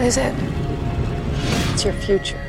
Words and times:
What 0.00 0.06
is 0.06 0.16
it? 0.16 0.34
It's 1.74 1.84
your 1.84 1.92
future. 1.92 2.40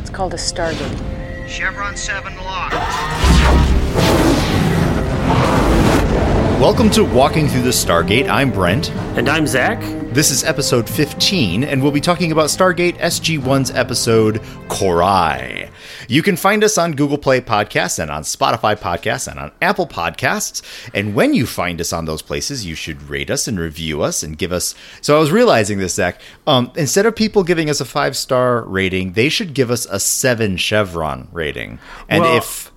It's 0.00 0.10
called 0.10 0.34
a 0.34 0.36
Stargate. 0.36 1.48
Chevron 1.48 1.96
7 1.96 2.34
locked. 2.38 2.74
Welcome 6.60 6.90
to 6.90 7.04
Walking 7.04 7.46
Through 7.46 7.62
the 7.62 7.70
Stargate. 7.70 8.28
I'm 8.28 8.50
Brent. 8.50 8.90
And 8.90 9.28
I'm 9.28 9.46
Zach. 9.46 9.80
This 10.10 10.30
is 10.30 10.42
episode 10.42 10.88
15, 10.88 11.62
and 11.62 11.82
we'll 11.82 11.92
be 11.92 12.00
talking 12.00 12.32
about 12.32 12.46
Stargate 12.46 12.96
SG1's 12.98 13.70
episode 13.70 14.40
Cor-ai. 14.68 15.70
You 16.08 16.22
can 16.22 16.34
find 16.34 16.64
us 16.64 16.78
on 16.78 16.92
Google 16.92 17.18
Play 17.18 17.42
Podcasts 17.42 17.98
and 17.98 18.10
on 18.10 18.22
Spotify 18.22 18.74
Podcasts 18.74 19.28
and 19.28 19.38
on 19.38 19.52
Apple 19.60 19.86
Podcasts. 19.86 20.62
And 20.94 21.14
when 21.14 21.34
you 21.34 21.46
find 21.46 21.78
us 21.80 21.92
on 21.92 22.06
those 22.06 22.22
places, 22.22 22.64
you 22.64 22.74
should 22.74 23.02
rate 23.02 23.30
us 23.30 23.46
and 23.46 23.60
review 23.60 24.02
us 24.02 24.22
and 24.22 24.36
give 24.38 24.50
us. 24.50 24.74
So 25.02 25.14
I 25.14 25.20
was 25.20 25.30
realizing 25.30 25.78
this, 25.78 25.94
Zach. 25.94 26.20
Um, 26.46 26.72
instead 26.74 27.04
of 27.04 27.14
people 27.14 27.44
giving 27.44 27.68
us 27.68 27.80
a 27.80 27.84
five 27.84 28.16
star 28.16 28.64
rating, 28.64 29.12
they 29.12 29.28
should 29.28 29.52
give 29.52 29.70
us 29.70 29.84
a 29.86 30.00
seven 30.00 30.56
chevron 30.56 31.28
rating. 31.32 31.78
And 32.08 32.22
Well, 32.22 32.38
if 32.38 32.72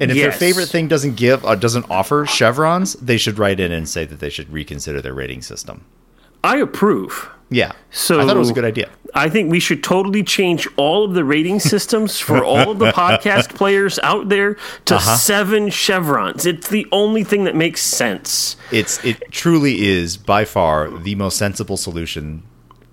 and 0.00 0.10
if 0.10 0.16
their 0.16 0.32
favorite 0.32 0.70
thing 0.70 0.88
doesn't 0.88 1.16
give 1.16 1.44
uh, 1.44 1.54
doesn't 1.54 1.90
offer 1.90 2.24
chevrons, 2.24 2.94
they 2.94 3.18
should 3.18 3.38
write 3.38 3.60
in 3.60 3.70
and 3.72 3.88
say 3.88 4.06
that 4.06 4.20
they 4.20 4.30
should 4.30 4.50
reconsider 4.50 5.02
their 5.02 5.14
rating 5.14 5.42
system. 5.42 5.84
I 6.44 6.56
approve. 6.58 7.28
Yeah. 7.50 7.72
So 7.90 8.18
I 8.20 8.26
thought 8.26 8.36
it 8.36 8.38
was 8.38 8.50
a 8.50 8.54
good 8.54 8.64
idea. 8.64 8.88
I 9.14 9.28
think 9.28 9.50
we 9.50 9.60
should 9.60 9.84
totally 9.84 10.22
change 10.22 10.66
all 10.76 11.04
of 11.04 11.12
the 11.12 11.22
rating 11.22 11.60
systems 11.60 12.18
for 12.18 12.42
all 12.42 12.70
of 12.70 12.78
the 12.78 12.90
podcast 12.92 13.54
players 13.54 13.98
out 14.02 14.30
there 14.30 14.56
to 14.86 14.94
Uh-huh. 14.96 15.16
seven 15.16 15.68
chevrons. 15.68 16.46
It's 16.46 16.68
the 16.68 16.86
only 16.92 17.22
thing 17.22 17.44
that 17.44 17.54
makes 17.54 17.82
sense. 17.82 18.56
It's 18.70 19.04
it 19.04 19.22
truly 19.30 19.86
is 19.86 20.16
by 20.16 20.46
far 20.46 20.88
the 20.90 21.14
most 21.14 21.36
sensible 21.36 21.76
solution 21.76 22.42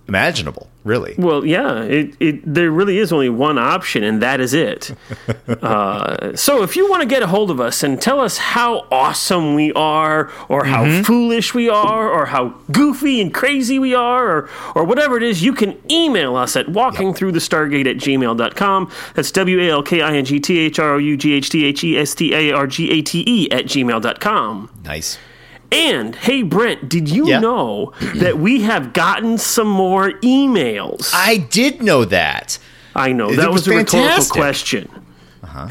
imaginable. 0.10 0.68
Really. 0.90 1.14
Well, 1.20 1.46
yeah, 1.46 1.84
it, 1.84 2.16
it 2.20 2.42
there 2.52 2.72
really 2.72 2.98
is 2.98 3.14
only 3.14 3.30
one 3.30 3.60
option, 3.60 4.04
and 4.04 4.22
that 4.24 4.40
is 4.42 4.56
it. 4.56 4.96
uh, 5.62 6.36
so, 6.36 6.64
if 6.64 6.76
you 6.76 6.90
want 6.90 7.02
to 7.04 7.08
get 7.08 7.22
a 7.22 7.28
hold 7.28 7.52
of 7.52 7.60
us 7.60 7.84
and 7.84 8.02
tell 8.02 8.20
us 8.20 8.38
how 8.40 8.88
awesome 8.92 9.54
we 9.54 9.72
are, 9.74 10.32
or 10.50 10.66
how 10.66 10.80
Mm-hmm. 10.86 11.04
foolish 11.04 11.54
we 11.54 11.70
are, 11.70 12.10
or 12.10 12.26
how 12.26 12.56
goofy 12.72 13.22
and 13.22 13.32
crazy 13.34 13.78
we 13.78 13.94
are, 13.94 14.28
or 14.30 14.50
or 14.74 14.84
whatever 14.84 15.16
it 15.18 15.24
is, 15.24 15.44
you 15.44 15.54
can 15.54 15.78
email 15.92 16.36
us 16.36 16.56
at 16.56 16.66
walkingthroughthestargate 16.68 17.86
at 17.86 17.98
gmail.com. 17.98 18.92
That's 19.14 19.32
W 19.32 19.60
A 19.62 19.70
L 19.70 19.84
K 19.84 20.02
I 20.02 20.16
N 20.16 20.26
G 20.26 20.40
T 20.40 20.58
H 20.58 20.80
R 20.80 20.94
O 20.96 20.98
U 20.98 21.16
G 21.18 21.34
H 21.34 21.50
T 21.52 21.66
H 21.66 21.84
E 21.84 21.98
S 22.00 22.16
T 22.16 22.34
A 22.34 22.52
R 22.52 22.66
G 22.66 22.90
A 22.92 23.02
T 23.04 23.24
E 23.28 23.52
at 23.52 23.66
gmail.com. 23.66 24.70
Nice. 24.84 25.18
And 25.72 26.16
hey, 26.16 26.42
Brent, 26.42 26.90
did 26.90 27.10
you 27.10 27.28
Yeah. 27.28 27.40
know 27.40 27.94
that 28.16 28.40
we 28.40 28.62
have 28.62 28.94
gotten 28.94 29.38
some 29.38 29.68
more 29.70 30.12
emails? 30.22 31.12
I 31.14 31.38
did 31.38 31.82
know 31.82 32.06
that. 32.06 32.58
I 32.96 33.12
know 33.14 33.30
It 33.30 33.36
that 33.38 33.52
was 33.52 33.68
was, 33.68 33.76
a 33.76 33.78
rhetorical 33.78 34.26
question. 34.26 34.90
Uh-huh. 35.44 35.68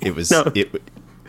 It 0.00 0.14
was 0.14 0.30
it 0.54 0.72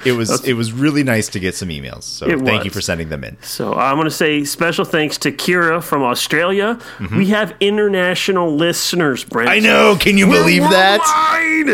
it 0.05 0.13
was 0.13 0.45
it 0.45 0.53
was 0.53 0.71
really 0.71 1.03
nice 1.03 1.29
to 1.29 1.39
get 1.39 1.55
some 1.55 1.69
emails. 1.69 2.03
So 2.03 2.27
thank 2.39 2.65
you 2.65 2.71
for 2.71 2.81
sending 2.81 3.09
them 3.09 3.23
in. 3.23 3.37
So 3.41 3.73
I'm 3.73 3.95
going 3.95 4.05
to 4.05 4.11
say 4.11 4.43
special 4.43 4.85
thanks 4.85 5.17
to 5.19 5.31
Kira 5.31 5.83
from 5.83 6.03
Australia. 6.03 6.79
Mm-hmm. 6.97 7.17
We 7.17 7.27
have 7.27 7.55
international 7.59 8.55
listeners, 8.55 9.23
Brent. 9.23 9.49
I 9.49 9.59
know. 9.59 9.95
Can 9.99 10.17
you 10.17 10.27
We're 10.27 10.41
believe 10.41 10.63
that? 10.63 10.99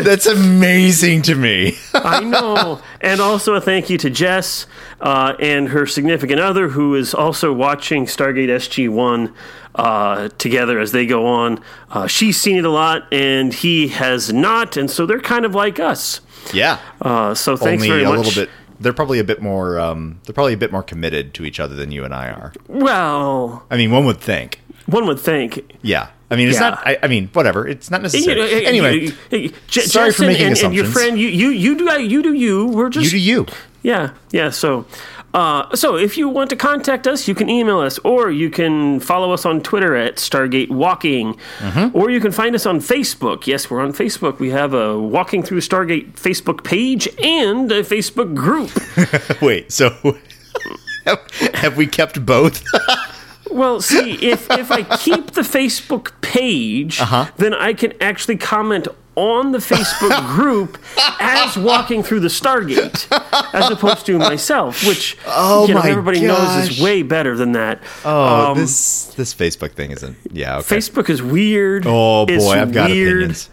That's 0.04 0.26
amazing 0.26 1.22
to 1.22 1.34
me. 1.34 1.78
I 1.94 2.20
know. 2.24 2.80
And 3.00 3.20
also 3.20 3.54
a 3.54 3.60
thank 3.60 3.90
you 3.90 3.98
to 3.98 4.10
Jess 4.10 4.66
uh, 5.00 5.34
and 5.40 5.68
her 5.70 5.86
significant 5.86 6.40
other, 6.40 6.68
who 6.68 6.94
is 6.94 7.14
also 7.14 7.52
watching 7.52 8.06
Stargate 8.06 8.48
SG 8.48 8.88
One 8.88 9.34
uh, 9.74 10.28
together 10.38 10.78
as 10.80 10.92
they 10.92 11.06
go 11.06 11.26
on. 11.26 11.60
Uh, 11.90 12.06
she's 12.06 12.40
seen 12.40 12.56
it 12.56 12.64
a 12.64 12.70
lot, 12.70 13.06
and 13.12 13.52
he 13.54 13.88
has 13.88 14.32
not, 14.32 14.76
and 14.76 14.90
so 14.90 15.06
they're 15.06 15.20
kind 15.20 15.44
of 15.44 15.54
like 15.54 15.78
us. 15.80 16.20
yeah. 16.52 16.78
Uh, 17.00 17.34
so 17.34 17.56
thanks 17.56 17.82
Only 17.84 17.88
very 17.88 18.04
a 18.04 18.08
much. 18.08 18.18
little 18.26 18.42
bit. 18.44 18.50
They're 18.80 18.94
probably 18.94 19.18
a 19.18 19.24
bit 19.24 19.42
more. 19.42 19.78
Um, 19.78 20.20
they're 20.24 20.32
probably 20.34 20.54
a 20.54 20.56
bit 20.56 20.72
more 20.72 20.82
committed 20.82 21.34
to 21.34 21.44
each 21.44 21.60
other 21.60 21.74
than 21.74 21.92
you 21.92 22.02
and 22.04 22.14
I 22.14 22.30
are. 22.30 22.52
Well, 22.66 23.64
I 23.70 23.76
mean, 23.76 23.90
one 23.90 24.04
would 24.06 24.20
think. 24.20 24.60
one 24.86 25.06
would 25.06 25.20
think 25.20 25.76
Yeah. 25.82 26.08
I 26.32 26.36
mean, 26.36 26.48
it's 26.48 26.58
Yeah. 26.60 26.70
not. 26.70 26.86
I, 26.86 26.96
I 27.02 27.06
mean, 27.08 27.28
whatever. 27.32 27.66
It's 27.68 27.90
not 27.90 27.98
You 27.98 28.02
necessary. 28.04 28.40
know, 28.40 28.46
hey, 28.46 28.64
anyway, 28.64 29.12
you- 29.32 29.52
J- 29.68 29.80
sorry 29.82 30.12
for 30.12 30.22
making 30.22 30.46
and, 30.46 30.58
and 30.58 30.74
your 30.74 30.84
friend, 30.86 31.18
you, 31.18 31.28
you, 31.28 31.48
you 31.50 31.76
do, 31.76 31.84
you 32.02 32.22
do 32.22 32.32
you. 32.32 32.66
We're 32.66 32.88
just 32.88 33.04
you 33.06 33.10
do 33.10 33.18
you. 33.18 33.46
Yeah, 33.82 34.10
yeah. 34.30 34.50
So, 34.50 34.86
uh, 35.34 35.74
so 35.76 35.96
if 35.96 36.18
you 36.18 36.28
want 36.28 36.50
to 36.50 36.56
contact 36.56 37.06
us, 37.06 37.28
you 37.28 37.34
can 37.34 37.48
email 37.48 37.78
us, 37.80 37.98
or 38.00 38.30
you 38.30 38.50
can 38.50 38.98
follow 39.00 39.32
us 39.32 39.46
on 39.46 39.60
Twitter 39.60 39.94
at 39.94 40.16
Stargate 40.16 40.70
Walking, 40.70 41.34
Mm-hmm. 41.58 41.96
or 41.96 42.10
you 42.10 42.20
can 42.20 42.32
find 42.32 42.54
us 42.54 42.66
on 42.66 42.80
Facebook. 42.80 43.46
Yes, 43.46 43.70
we're 43.70 43.80
on 43.80 43.92
Facebook. 43.92 44.38
We 44.40 44.50
have 44.50 44.74
a 44.74 44.98
Walking 44.98 45.42
Through 45.42 45.60
Stargate 45.60 46.12
Facebook 46.14 46.64
page 46.64 47.06
and 47.22 47.70
a 47.70 47.82
Facebook 47.82 48.34
group. 48.34 48.70
Wait. 49.42 49.70
So 49.70 49.90
have, 51.06 51.30
have 51.54 51.76
we 51.76 51.86
kept 51.86 52.24
both? 52.26 52.64
well, 53.50 53.80
see, 53.80 54.14
if 54.14 54.50
if 54.50 54.70
I 54.72 54.82
keep 54.98 55.32
the 55.32 55.42
Facebook 55.42 56.12
page, 56.22 57.00
Uh-huh. 57.00 57.30
then 57.36 57.54
I 57.54 57.72
can 57.74 57.92
actually 58.00 58.36
comment 58.36 58.88
on 59.20 59.52
the 59.52 59.58
Facebook 59.58 60.26
group 60.34 60.78
as 61.20 61.56
walking 61.56 62.02
through 62.02 62.20
the 62.20 62.28
Stargate, 62.28 63.06
as 63.54 63.70
opposed 63.70 64.06
to 64.06 64.18
myself, 64.18 64.86
which 64.86 65.16
Oh 65.26 65.66
you 65.68 65.74
know, 65.74 65.80
everybody 65.82 66.20
knows 66.22 66.68
is 66.68 66.80
way 66.80 67.02
better 67.02 67.36
than 67.36 67.52
that. 67.52 67.82
Oh, 68.04 68.52
Um, 68.52 68.58
this 68.58 69.06
this 69.16 69.34
Facebook 69.34 69.72
thing 69.72 69.90
isn't. 69.90 70.16
Yeah. 70.32 70.58
Okay. 70.58 70.76
Facebook 70.76 71.10
is 71.10 71.22
weird. 71.22 71.84
oh 71.86 72.26
boy, 72.26 72.32
It's 72.34 72.46
I've 72.46 72.72
got 72.72 72.90
weird. 72.90 73.16
opinions. 73.18 73.50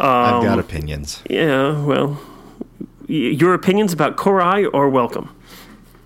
I've 0.00 0.34
Um, 0.36 0.44
got 0.44 0.58
opinions. 0.58 1.22
Yeah, 1.28 1.78
well, 1.84 2.18
your 3.06 3.52
opinions 3.54 3.92
about 3.92 4.16
Cor-ai 4.16 4.64
are 4.72 4.88
welcome. 4.88 5.28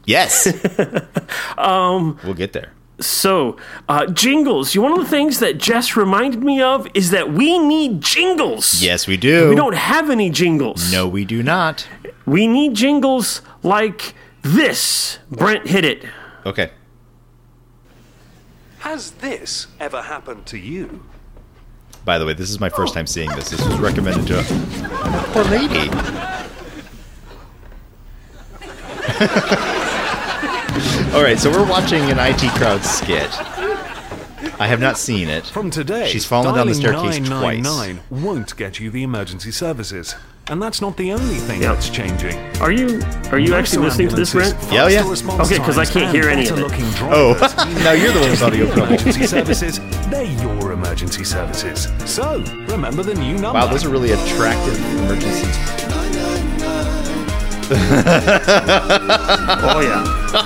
Yes. 0.04 0.46
um, 1.58 2.18
we'll 2.24 2.34
get 2.34 2.52
there. 2.52 2.72
So, 2.98 3.58
uh, 3.88 4.06
jingles. 4.06 4.74
You, 4.74 4.80
one 4.80 4.92
of 4.92 4.98
the 4.98 5.10
things 5.10 5.38
that 5.40 5.58
Jess 5.58 5.96
reminded 5.96 6.42
me 6.42 6.62
of 6.62 6.88
is 6.94 7.10
that 7.10 7.30
we 7.32 7.58
need 7.58 8.00
jingles. 8.00 8.82
Yes, 8.82 9.06
we 9.06 9.16
do. 9.18 9.50
We 9.50 9.54
don't 9.54 9.74
have 9.74 10.08
any 10.08 10.30
jingles. 10.30 10.90
No, 10.90 11.06
we 11.06 11.24
do 11.24 11.42
not. 11.42 11.86
We 12.24 12.46
need 12.46 12.74
jingles 12.74 13.42
like 13.62 14.14
this. 14.42 15.18
Brent 15.30 15.66
hit 15.66 15.84
it. 15.84 16.06
Okay. 16.46 16.70
Has 18.78 19.10
this 19.12 19.66
ever 19.78 20.02
happened 20.02 20.46
to 20.46 20.58
you? 20.58 21.02
By 22.04 22.18
the 22.18 22.24
way, 22.24 22.32
this 22.34 22.50
is 22.50 22.60
my 22.60 22.68
first 22.68 22.94
time 22.94 23.06
seeing 23.06 23.28
this. 23.30 23.50
This 23.50 23.60
was 23.66 23.78
recommended 23.78 24.26
to 24.28 24.38
a 24.38 24.44
poor 25.32 25.44
lady. 25.44 25.90
All 31.16 31.22
right, 31.22 31.38
so 31.38 31.50
we're 31.50 31.66
watching 31.66 32.02
an 32.10 32.18
IT 32.20 32.40
crowd 32.58 32.84
skit. 32.84 33.30
I 34.60 34.66
have 34.66 34.80
not 34.80 34.98
seen 34.98 35.30
it. 35.30 35.46
From 35.46 35.70
today, 35.70 36.08
She's 36.08 36.26
fallen 36.26 36.54
down 36.54 36.66
the 36.66 36.74
dialing 36.74 37.12
staircase 37.12 37.26
twice. 37.28 37.62
999 37.64 38.22
won't 38.22 38.54
get 38.56 38.78
you 38.80 38.90
the 38.90 39.02
emergency 39.02 39.50
services. 39.50 40.14
And 40.48 40.60
that's 40.62 40.82
not 40.82 40.98
the 40.98 41.12
only 41.12 41.36
thing 41.36 41.62
Yeah. 41.62 41.72
that's 41.72 41.88
changing. 41.88 42.36
Are 42.60 42.70
you 42.70 43.00
are 43.32 43.38
you 43.38 43.54
actually 43.54 43.84
listening 43.86 44.08
to 44.08 44.14
this, 44.16 44.32
Brent? 44.34 44.54
Yeah, 44.70 44.84
oh, 44.84 44.88
yeah. 44.88 45.04
Okay, 45.40 45.56
'cause 45.58 45.78
I 45.78 45.86
can't 45.86 46.14
hear 46.14 46.28
any 46.28 46.46
of 46.48 46.58
it. 46.58 46.70
Oh, 47.10 47.32
now 47.82 47.92
you're 47.92 48.12
the 48.12 48.20
one 48.20 48.30
with 48.30 48.42
audio 48.42 48.66
trouble. 48.66 48.84
Emergency 48.92 49.26
services, 49.26 49.80
they're 50.10 50.22
your 50.24 50.72
emergency 50.72 51.24
services. 51.24 51.88
So, 52.04 52.40
remember 52.68 53.02
the 53.02 53.14
new 53.14 53.38
number. 53.38 53.58
Wow, 53.58 53.66
those 53.68 53.84
are 53.86 53.88
really 53.88 54.12
attractive 54.12 54.78
emergencies. 55.00 55.56
Oh 59.68 59.80
yeah. 59.80 60.04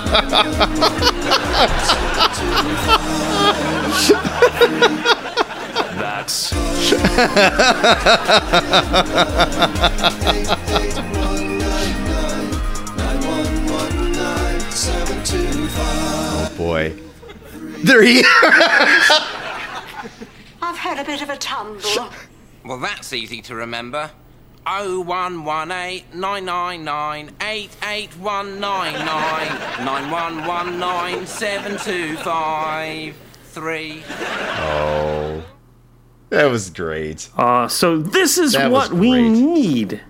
That's 6.01 6.51
Oh 15.73 16.53
boy. 16.57 16.93
There 17.83 18.03
he 18.03 18.23
I've 20.61 20.77
had 20.77 20.99
a 20.99 21.05
bit 21.05 21.21
of 21.21 21.29
a 21.29 21.37
tumble. 21.37 22.09
Well, 22.65 22.79
that's 22.79 23.13
easy 23.13 23.41
to 23.43 23.55
remember. 23.55 24.11
Oh 24.65 24.99
one 25.01 25.43
one 25.43 25.71
eight 25.71 26.13
nine 26.13 26.45
nine 26.45 26.83
nine 26.83 27.31
eight 27.41 27.75
eight 27.83 28.15
one 28.17 28.59
nine 28.59 28.93
nine 28.93 29.85
nine 29.85 30.11
one 30.11 30.45
one 30.45 30.79
nine 30.79 31.25
seven 31.25 31.77
two 31.79 32.15
five 32.17 33.15
three. 33.45 34.03
Oh. 34.09 35.43
That 36.29 36.45
was 36.45 36.69
great. 36.69 37.29
Uh, 37.35 37.67
so 37.67 37.97
this 37.97 38.37
is 38.37 38.53
That 38.53 38.71
what 38.71 38.93
we 38.93 39.09
great. 39.09 40.01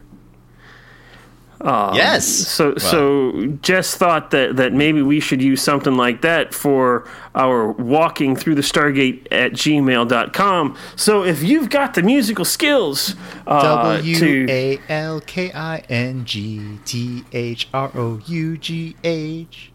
Need. 1.64 1.96
yes. 1.96 2.28
So, 2.28 2.76
so 2.78 3.46
Jess 3.62 3.96
thought 3.96 4.32
that, 4.32 4.56
that 4.56 4.74
maybe 4.74 5.02
we 5.02 5.20
should 5.20 5.42
use 5.42 5.62
something 5.62 5.96
like 5.96 6.22
that 6.22 6.54
for 6.54 7.08
our 7.36 7.72
walking 7.72 8.36
through 8.36 8.56
the 8.56 8.62
Stargate 8.62 9.28
at 9.32 9.54
gmail.com. 9.54 10.78
So 10.96 11.24
if 11.24 11.44
you've 11.44 11.70
got 11.70 11.94
the 11.94 12.04
musical 12.04 12.46
skills 12.46 13.16
uh, 13.48 13.94
W 13.94 14.16
to. 14.16 14.46
A 14.50 14.80
L 14.90 15.22
K 15.22 15.52
I 15.54 15.78
N 15.90 16.26
G 16.26 16.80
T 16.86 17.24
H 17.32 17.68
R 17.74 17.92
O 17.96 18.20
U 18.26 18.58
G 18.58 18.96
H 19.04 19.72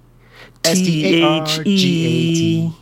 S 0.65 0.79
T 0.79 1.23
A 1.23 1.27
R 1.27 1.47
G 1.47 2.06
A 2.06 2.35
T 2.35 2.73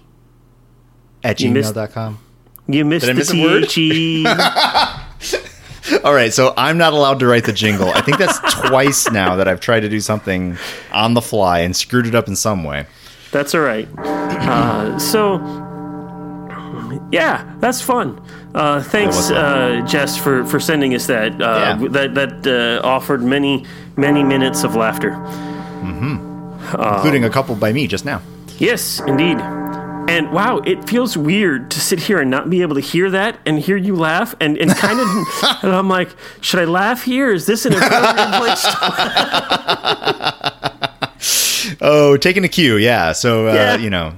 at 1.23 1.41
You 1.41 1.51
missed- 1.51 1.75
gmail.com. 1.75 2.19
You 2.67 2.85
missed 2.87 3.05
Did 3.05 3.11
I 3.11 3.13
the 3.13 3.19
miss 3.19 3.31
a 3.35 3.43
word? 3.43 5.01
All 6.05 6.15
right, 6.15 6.33
so 6.33 6.55
I'm 6.57 6.79
not 6.79 6.93
allowed 6.93 7.21
to 7.21 7.27
write 7.27 7.45
the 7.45 7.53
jingle. 7.53 7.89
I 7.91 8.01
think 8.01 8.19
that's 8.19 8.39
twice 8.69 9.11
now 9.11 9.37
that 9.37 9.49
I've 9.49 9.61
tried 9.61 9.81
to 9.81 9.89
do 9.89 10.01
something 10.01 10.57
on 10.93 11.15
the 11.15 11.21
fly 11.21 11.61
and 11.61 11.75
screwed 11.77 12.07
it 12.07 12.15
up 12.15 12.29
in 12.29 12.37
some 12.37 12.65
way. 12.65 12.87
That's 13.33 13.55
all 13.55 13.61
right. 13.63 13.89
Uh, 13.99 14.99
so, 14.99 15.39
yeah, 17.11 17.53
that's 17.59 17.81
fun. 17.81 18.21
Uh, 18.55 18.81
thanks, 18.83 19.31
uh, 19.31 19.85
Jess, 19.87 20.17
for, 20.17 20.45
for 20.47 20.61
sending 20.61 20.95
us 20.95 21.07
that. 21.09 21.33
Uh, 21.43 21.79
Yeah. 21.81 21.89
That 21.89 22.15
that 22.15 22.47
uh, 22.47 22.87
offered 22.87 23.23
many 23.23 23.65
many 23.97 24.23
minutes 24.23 24.63
of 24.65 24.77
laughter. 24.77 25.13
including 26.73 27.25
a 27.25 27.31
couple 27.31 27.55
by 27.57 27.73
me 27.73 27.87
just 27.87 28.05
now. 28.05 28.23
Yes, 28.59 29.01
indeed. 29.07 29.39
And 30.07 30.31
wow, 30.33 30.59
it 30.59 30.87
feels 30.89 31.17
weird 31.17 31.71
to 31.73 31.81
sit 31.81 31.99
here 31.99 32.21
and 32.21 32.31
not 32.31 32.49
be 32.51 32.63
able 32.63 32.75
to 32.77 32.81
hear 32.81 33.11
that 33.11 33.39
and 33.47 33.59
hear 33.59 33.77
you 33.77 33.97
laugh 33.97 34.35
and, 34.41 34.57
and 34.59 34.71
kind 34.73 35.01
of. 35.01 35.09
and 35.65 35.75
I'm 35.75 35.89
like, 35.89 36.11
should 36.41 36.61
I 36.61 36.67
laugh 36.67 37.03
here? 37.03 37.33
Is 37.33 37.47
this 37.47 37.67
an 37.67 37.73
appropriate 37.75 38.39
place? 38.39 38.63
To- 38.63 39.95
Oh, 41.81 42.17
taking 42.19 42.45
a 42.45 42.49
cue, 42.49 42.77
yeah. 42.77 43.13
So 43.13 43.49
uh, 43.49 43.55
Yeah. 43.55 43.77
you 43.79 43.89
know, 43.89 44.13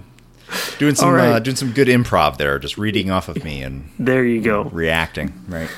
doing 0.79 0.97
some 0.97 1.11
right. 1.13 1.29
uh, 1.29 1.39
doing 1.39 1.55
some 1.57 1.71
good 1.73 1.87
improv 1.89 2.37
there, 2.39 2.59
just 2.59 2.77
reading 2.77 3.09
off 3.11 3.29
of 3.29 3.43
me 3.45 3.63
and 3.63 3.89
there 3.99 4.25
you 4.25 4.41
go. 4.43 4.65
reacting. 4.65 5.33
Right. 5.49 5.71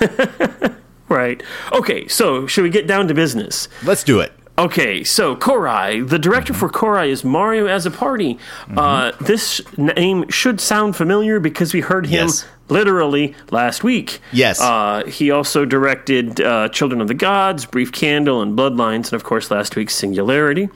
Right. 1.08 1.42
Okay, 1.72 2.08
so 2.08 2.46
should 2.46 2.64
we 2.64 2.70
get 2.70 2.86
down 2.86 3.06
to 3.08 3.14
business? 3.14 3.68
Let's 3.84 4.02
do 4.02 4.20
it. 4.20 4.32
Okay, 4.58 5.02
so 5.02 5.34
Cor-ai, 5.34 6.02
the 6.02 6.18
director 6.18 6.52
for 6.52 6.68
Cor-ai 6.68 7.06
is 7.06 7.24
Mario 7.24 7.66
Azzopardi. 7.66 8.38
Uh, 8.76 9.12
this 9.18 9.62
name 9.78 10.28
should 10.28 10.60
sound 10.60 10.94
familiar 10.94 11.40
because 11.40 11.72
we 11.72 11.80
heard 11.80 12.04
him 12.06 12.26
Yes. 12.26 12.44
literally 12.68 13.34
last 13.50 13.82
week. 13.82 14.20
Yes. 14.30 14.60
Uh, 14.60 15.04
he 15.06 15.30
also 15.30 15.64
directed 15.64 16.40
uh, 16.42 16.68
Children 16.68 17.00
of 17.00 17.08
the 17.08 17.14
Gods, 17.14 17.64
Brief 17.64 17.92
Candle, 17.92 18.42
and 18.42 18.56
Bloodlines, 18.56 19.06
and 19.06 19.14
of 19.14 19.24
course 19.24 19.50
last 19.50 19.74
week's 19.74 19.94
Singularity. 19.94 20.68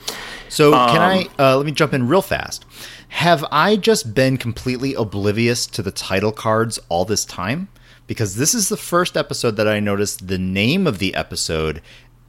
So 0.48 0.70
can 0.72 1.02
I 1.02 1.18
Um, 1.22 1.28
uh, 1.38 1.56
let 1.58 1.66
me 1.66 1.72
jump 1.72 1.92
in 1.92 2.08
real 2.08 2.22
fast? 2.22 2.64
Have 3.08 3.44
I 3.52 3.76
just 3.76 4.14
been 4.14 4.38
completely 4.38 4.94
oblivious 4.94 5.66
to 5.68 5.82
the 5.82 5.90
title 5.92 6.32
cards 6.32 6.78
all 6.88 7.04
this 7.04 7.26
time? 7.26 7.68
Because 8.06 8.36
this 8.36 8.54
is 8.54 8.70
the 8.70 8.76
first 8.78 9.18
episode 9.18 9.56
that 9.56 9.68
I 9.68 9.80
noticed 9.80 10.28
the 10.28 10.38
name 10.38 10.86
of 10.86 10.98
the 10.98 11.14
episode 11.14 11.82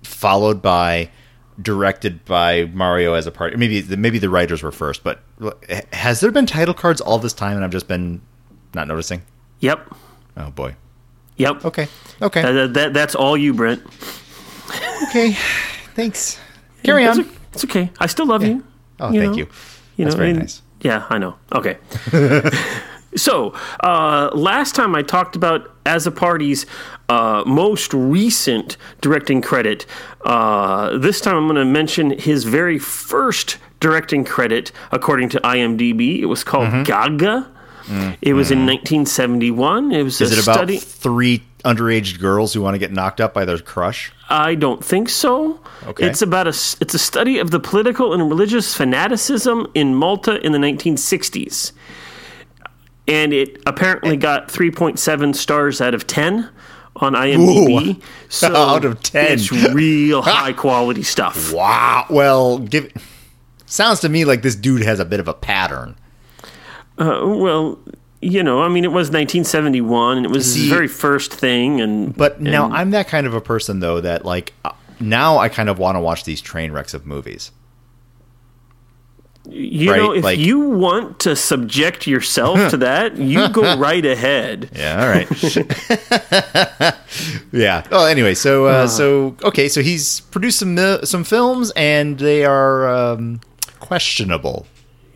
followed 0.04 0.62
by 0.62 1.10
directed 1.62 2.24
by 2.26 2.66
Mario 2.74 3.14
Azzopardi. 3.14 3.58
Maybe 3.58 3.82
maybe 3.96 4.20
the 4.20 4.30
writers 4.30 4.62
were 4.64 4.72
first, 4.72 5.04
but 5.04 5.20
has 5.94 6.20
there 6.20 6.32
been 6.32 6.46
title 6.46 6.74
cards 6.74 7.02
all 7.02 7.18
this 7.20 7.34
time 7.34 7.56
and 7.56 7.64
I've 7.66 7.72
just 7.72 7.88
been 7.88 8.22
not 8.74 8.88
noticing? 8.88 9.22
Yep. 9.60 9.94
Oh 10.38 10.52
boy. 10.52 10.76
Yep. 11.38 11.66
Okay. 11.66 11.88
Okay. 12.22 12.42
Uh, 12.42 12.52
that, 12.52 12.74
that- 12.74 12.94
that's 12.94 13.16
all 13.16 13.36
you, 13.38 13.54
Brent. 13.54 13.82
okay. 15.10 15.32
Thanks. 15.96 16.40
Carry 16.84 17.06
It's, 17.06 17.18
on. 17.20 17.30
it's 17.54 17.64
okay. 17.66 17.90
I 18.00 18.08
still 18.08 18.26
love 18.28 18.44
you. 18.44 18.64
Oh, 19.00 19.12
you 19.12 19.20
thank 19.20 19.32
know? 19.34 19.38
you. 19.38 19.48
You 19.98 20.06
That's 20.06 20.16
know, 20.16 20.20
very 20.20 20.30
and- 20.32 20.40
nice. 20.40 20.62
Yeah, 20.82 21.06
I 21.10 21.18
know. 21.18 21.36
Okay. 21.54 21.78
so, 23.16 23.54
uh, 23.82 24.30
last 24.34 24.76
time 24.76 24.96
I 24.96 25.02
talked 25.02 25.36
about 25.36 25.72
Azzopardi's 25.86 26.66
uh, 27.10 27.44
most 27.46 27.94
recent 27.94 28.78
directing 29.02 29.42
credit. 29.42 29.86
Uh, 30.26 30.98
this 30.98 31.22
time 31.22 31.36
I'm 31.36 31.46
going 31.48 31.56
to 31.56 31.66
mention 31.66 32.12
his 32.12 32.44
very 32.44 32.78
first 32.80 33.58
directing 33.80 34.26
credit, 34.26 34.72
according 34.92 35.30
to 35.30 35.40
IMDb. 35.42 36.20
It 36.20 36.26
was 36.26 36.44
called 36.44 36.68
Mm-hmm. 36.68 36.84
Gaga. 36.84 37.52
It 38.22 38.34
was 38.34 38.52
in 38.52 38.66
1971. 38.66 39.94
It 39.94 40.04
was. 40.04 40.20
Is 40.20 40.32
a 40.32 40.38
it 40.40 40.44
about 40.44 40.56
study. 40.58 40.78
three 40.78 41.44
underage 41.64 42.20
girls 42.20 42.54
who 42.54 42.62
want 42.62 42.76
to 42.76 42.80
get 42.80 42.92
knocked 42.92 43.22
up 43.22 43.34
by 43.34 43.46
their 43.46 43.58
crush? 43.60 44.12
I 44.30 44.56
don't 44.56 44.84
think 44.84 45.08
so. 45.08 45.62
Okay. 45.86 46.06
It's 46.06 46.22
about 46.22 46.48
a 46.48 46.50
it's 46.82 46.94
a 46.94 47.00
study 47.00 47.40
of 47.40 47.52
the 47.52 47.62
political 47.62 48.14
and 48.14 48.28
religious 48.28 48.76
fanaticism 48.76 49.68
in 49.74 49.96
Malta 49.96 50.38
in 50.46 50.52
the 50.52 50.58
1960s. 50.58 51.72
And 53.08 53.32
it 53.34 53.62
apparently 53.66 54.18
got 54.18 54.50
3.7 54.50 55.36
stars 55.36 55.80
out 55.82 55.94
of 55.94 56.06
10 56.08 56.50
on 56.98 57.14
IMDb. 57.14 57.96
Ooh. 57.98 58.02
So 58.28 58.54
Out 58.56 58.84
of 58.84 59.02
10. 59.02 59.32
It's 59.32 59.52
real 59.52 60.22
high 60.24 60.54
quality 60.54 61.04
stuff. 61.04 61.54
Wow. 61.54 62.06
Well, 62.10 62.60
give 62.60 62.92
sounds 63.66 64.00
to 64.02 64.10
me 64.10 64.26
like 64.26 64.42
this 64.42 64.56
dude 64.56 64.82
has 64.84 65.00
a 65.00 65.06
bit 65.06 65.20
of 65.20 65.28
a 65.28 65.34
pattern. 65.34 65.96
Uh, 66.98 67.22
well, 67.24 67.80
you 68.22 68.42
know, 68.42 68.62
I 68.64 68.68
mean, 68.68 68.84
it 68.84 68.88
was 68.88 69.08
1971 69.10 70.18
and 70.18 70.26
it 70.26 70.32
was 70.32 70.52
See- 70.54 70.62
his 70.62 70.70
very 70.70 70.88
first 70.88 71.32
thing. 71.34 71.80
And 71.80 72.16
But 72.16 72.42
now 72.42 72.70
I'm 72.72 72.92
that 72.92 73.08
kind 73.08 73.28
of 73.28 73.34
a 73.34 73.42
person 73.42 73.80
though 73.80 74.02
that 74.02 74.26
like 74.26 74.54
uh, 74.66 74.72
now 75.00 75.38
I 75.38 75.48
kind 75.50 75.70
of 75.70 75.78
want 75.80 75.96
to 75.96 76.00
watch 76.02 76.24
these 76.24 76.42
train 76.42 76.72
wrecks 76.72 76.94
of 76.94 77.06
movies. 77.06 77.52
You 79.50 79.92
right, 79.92 79.98
know, 79.98 80.12
if 80.14 80.24
like- 80.24 80.40
you 80.40 80.60
want 80.60 81.20
to 81.20 81.36
subject 81.36 82.08
yourself 82.08 82.72
to 82.72 82.78
that, 82.78 83.18
you 83.18 83.50
go 83.50 83.78
right 83.88 84.06
ahead. 84.06 84.70
Yeah. 84.76 85.02
All 85.02 85.10
right. 85.10 85.28
yeah. 87.52 87.84
Oh, 87.92 88.06
anyway. 88.06 88.34
So 88.34 88.66
uh, 88.66 88.88
so 88.88 89.36
okay. 89.44 89.70
So 89.70 89.82
he's 89.82 90.22
produced 90.22 90.60
some 90.60 90.76
mi- 90.76 91.00
some 91.04 91.24
films 91.24 91.72
and 91.76 92.18
they 92.20 92.46
are 92.46 92.88
um, 92.90 93.42
questionable. 93.80 94.66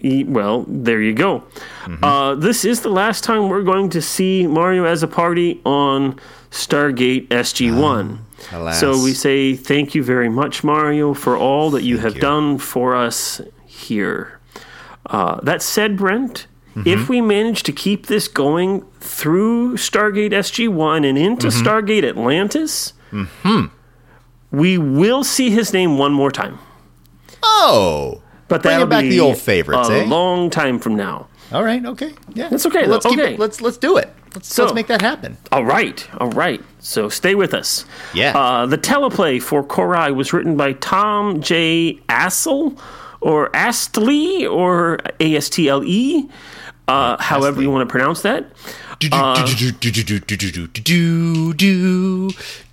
Well, 0.03 0.65
there 0.67 0.99
you 1.01 1.13
go. 1.13 1.41
Mm-hmm. 1.83 2.03
Uh, 2.03 2.35
this 2.35 2.65
is 2.65 2.81
the 2.81 2.89
last 2.89 3.23
time 3.23 3.49
we're 3.49 3.61
going 3.63 3.89
to 3.91 4.01
see 4.01 4.47
Mario 4.47 4.83
Azzopardi 4.85 5.59
on 5.63 6.19
Stargate 6.49 7.27
SG1. 7.27 8.17
Ah, 8.51 8.57
alas. 8.57 8.79
so 8.79 8.99
we 9.03 9.13
say 9.13 9.53
thank 9.55 9.93
you 9.93 10.03
very 10.03 10.29
much, 10.29 10.63
Mario, 10.63 11.13
for 11.13 11.37
all 11.37 11.69
that 11.71 11.83
you 11.83 11.99
have 11.99 12.15
you. 12.15 12.21
done 12.21 12.57
for 12.57 12.95
us 12.95 13.39
here. 13.81 14.39
Uh, 15.05 15.39
that 15.41 15.61
said, 15.61 15.97
Brent, 15.97 16.47
Mm-hmm. 16.75 16.87
if 16.87 17.09
we 17.09 17.19
manage 17.19 17.63
to 17.63 17.73
keep 17.73 18.07
this 18.07 18.29
going 18.29 18.85
through 19.01 19.75
Stargate 19.75 20.31
SG1 20.31 21.05
and 21.05 21.17
into 21.17 21.47
Mm-hmm. 21.47 21.67
Stargate 21.67 22.07
Atlantis, 22.07 22.93
we 24.51 24.77
will 24.77 25.23
see 25.25 25.49
his 25.49 25.73
name 25.73 25.97
one 25.97 26.13
more 26.13 26.31
time. 26.31 26.59
Oh. 27.43 28.21
But 28.47 28.63
that'll 28.63 28.87
back 28.87 29.01
be 29.03 29.09
the 29.09 29.19
old 29.19 29.37
favorites, 29.37 29.89
a 29.89 30.01
eh? 30.01 30.05
long 30.05 30.49
time 30.49 30.79
from 30.79 30.95
now. 30.95 31.27
All 31.51 31.63
right. 31.63 31.85
Okay. 31.85 32.13
Yeah. 32.33 32.47
That's 32.49 32.65
okay, 32.65 32.83
Well, 32.83 32.91
let's 32.91 33.03
though. 33.03 33.09
keep 33.11 33.19
it. 33.19 33.39
Let's 33.39 33.59
let's 33.61 33.77
do 33.77 33.97
it. 33.97 34.13
Let's 34.33 34.53
So- 34.53 34.63
let's 34.63 34.73
make 34.73 34.87
that 34.87 35.01
happen. 35.01 35.37
All 35.51 35.65
right, 35.65 36.07
all 36.21 36.29
right. 36.29 36.61
So 36.79 37.09
stay 37.09 37.35
with 37.35 37.53
us. 37.53 37.83
Yeah. 38.13 38.31
Uh, 38.37 38.65
the 38.65 38.77
teleplay 38.77 39.41
for 39.41 39.61
Cor-ai 39.61 40.11
was 40.11 40.31
written 40.31 40.55
by 40.55 40.71
Tom 40.73 41.41
J. 41.41 41.99
Assel, 42.07 42.77
or 43.21 43.55
Astley, 43.55 44.45
or 44.45 44.97
A 45.19 45.35
S 45.35 45.49
T 45.49 45.69
L 45.69 45.83
E, 45.83 46.29
uh, 46.87 47.17
however 47.21 47.61
you 47.61 47.69
want 47.71 47.87
to 47.87 47.91
pronounce 47.91 48.21
that. 48.23 48.45
do 48.99 49.09
do 49.09 49.71
do 49.71 49.91
do 49.91 50.01
do 50.01 50.37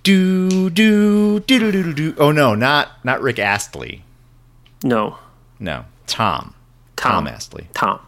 do 0.03 1.39
do 1.39 1.71
do 1.71 1.93
do. 1.93 2.15
Oh 2.17 2.31
no, 2.31 2.55
not 2.55 3.03
not 3.03 3.21
Rick 3.21 3.39
Astley. 3.39 4.03
No, 4.83 5.17
No, 5.59 5.85
Tom. 6.07 6.53
Tom. 6.95 7.25
Tom 7.25 7.27
Astley. 7.27 7.67
Tom. 7.73 7.99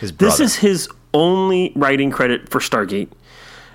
His 0.00 0.12
brother. 0.12 0.30
This 0.30 0.40
is 0.40 0.56
his 0.56 0.88
only 1.14 1.72
writing 1.76 2.10
credit 2.10 2.48
for 2.48 2.60
Stargate. 2.60 3.08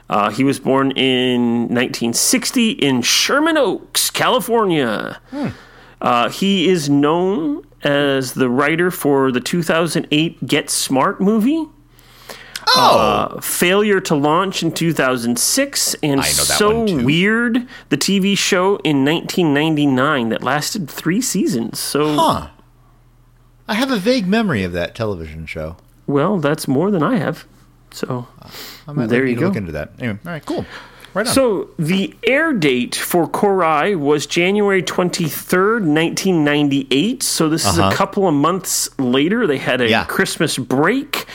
Uh, 0.09 0.29
he 0.29 0.43
was 0.43 0.59
born 0.59 0.91
in 0.91 1.61
1960 1.73 2.71
in 2.71 3.01
Sherman 3.01 3.57
Oaks, 3.57 4.09
California. 4.09 5.19
Uh, 6.01 6.29
he 6.29 6.67
is 6.67 6.89
known 6.89 7.65
as 7.83 8.33
the 8.33 8.49
writer 8.49 8.91
for 8.91 9.31
the 9.31 9.39
2008 9.39 10.45
Get 10.45 10.69
Smart 10.69 11.19
movie. 11.21 11.65
oh, 12.75 12.97
Uh, 13.35 13.41
failure 13.41 13.99
to 14.01 14.15
launch 14.15 14.61
in 14.63 14.71
2006 14.71 15.95
and 16.03 16.11
I 16.11 16.15
know 16.15 16.21
that 16.21 16.33
so 16.33 16.83
weird 17.03 17.67
the 17.89 17.97
tv 17.97 18.37
show 18.37 18.75
in 18.83 19.03
1999 19.03 20.29
that 20.29 20.43
lasted 20.43 20.87
three 20.89 21.21
seasons 21.21 21.79
so 21.79 22.13
huh. 22.15 22.47
I 23.67 23.73
have 23.73 23.89
a 23.91 23.97
vague 23.97 24.27
memory 24.27 24.63
of 24.63 24.73
that 24.73 24.93
television 24.95 25.45
show. 25.47 25.77
well 26.05 26.37
that's 26.37 26.67
more 26.67 26.91
than 26.91 27.01
i 27.03 27.17
have 27.17 27.45
so 27.91 28.27
I 28.87 28.93
might 28.93 29.07
There 29.09 29.25
you 29.25 29.35
to 29.35 29.41
look 29.41 29.53
go. 29.53 29.57
into 29.57 29.71
that. 29.73 29.91
Anyway, 29.99 30.17
all 30.25 30.31
right, 30.31 30.45
cool. 30.45 30.65
Right 31.13 31.27
on. 31.27 31.33
So 31.33 31.69
the 31.77 32.15
air 32.25 32.53
date 32.53 32.95
for 32.95 33.27
Cor-ai 33.27 33.95
was 33.95 34.25
January 34.25 34.81
23rd, 34.81 35.81
1998. 35.85 37.21
So 37.21 37.49
this 37.49 37.65
is 37.65 37.77
a 37.77 37.91
couple 37.91 38.27
of 38.27 38.33
months 38.33 38.89
later. 38.97 39.45
They 39.45 39.57
had 39.57 39.81
a 39.81 39.83
Uh-huh. 39.85 39.91
Yeah. 39.91 40.03
Christmas 40.05 40.57
break. 40.57 41.25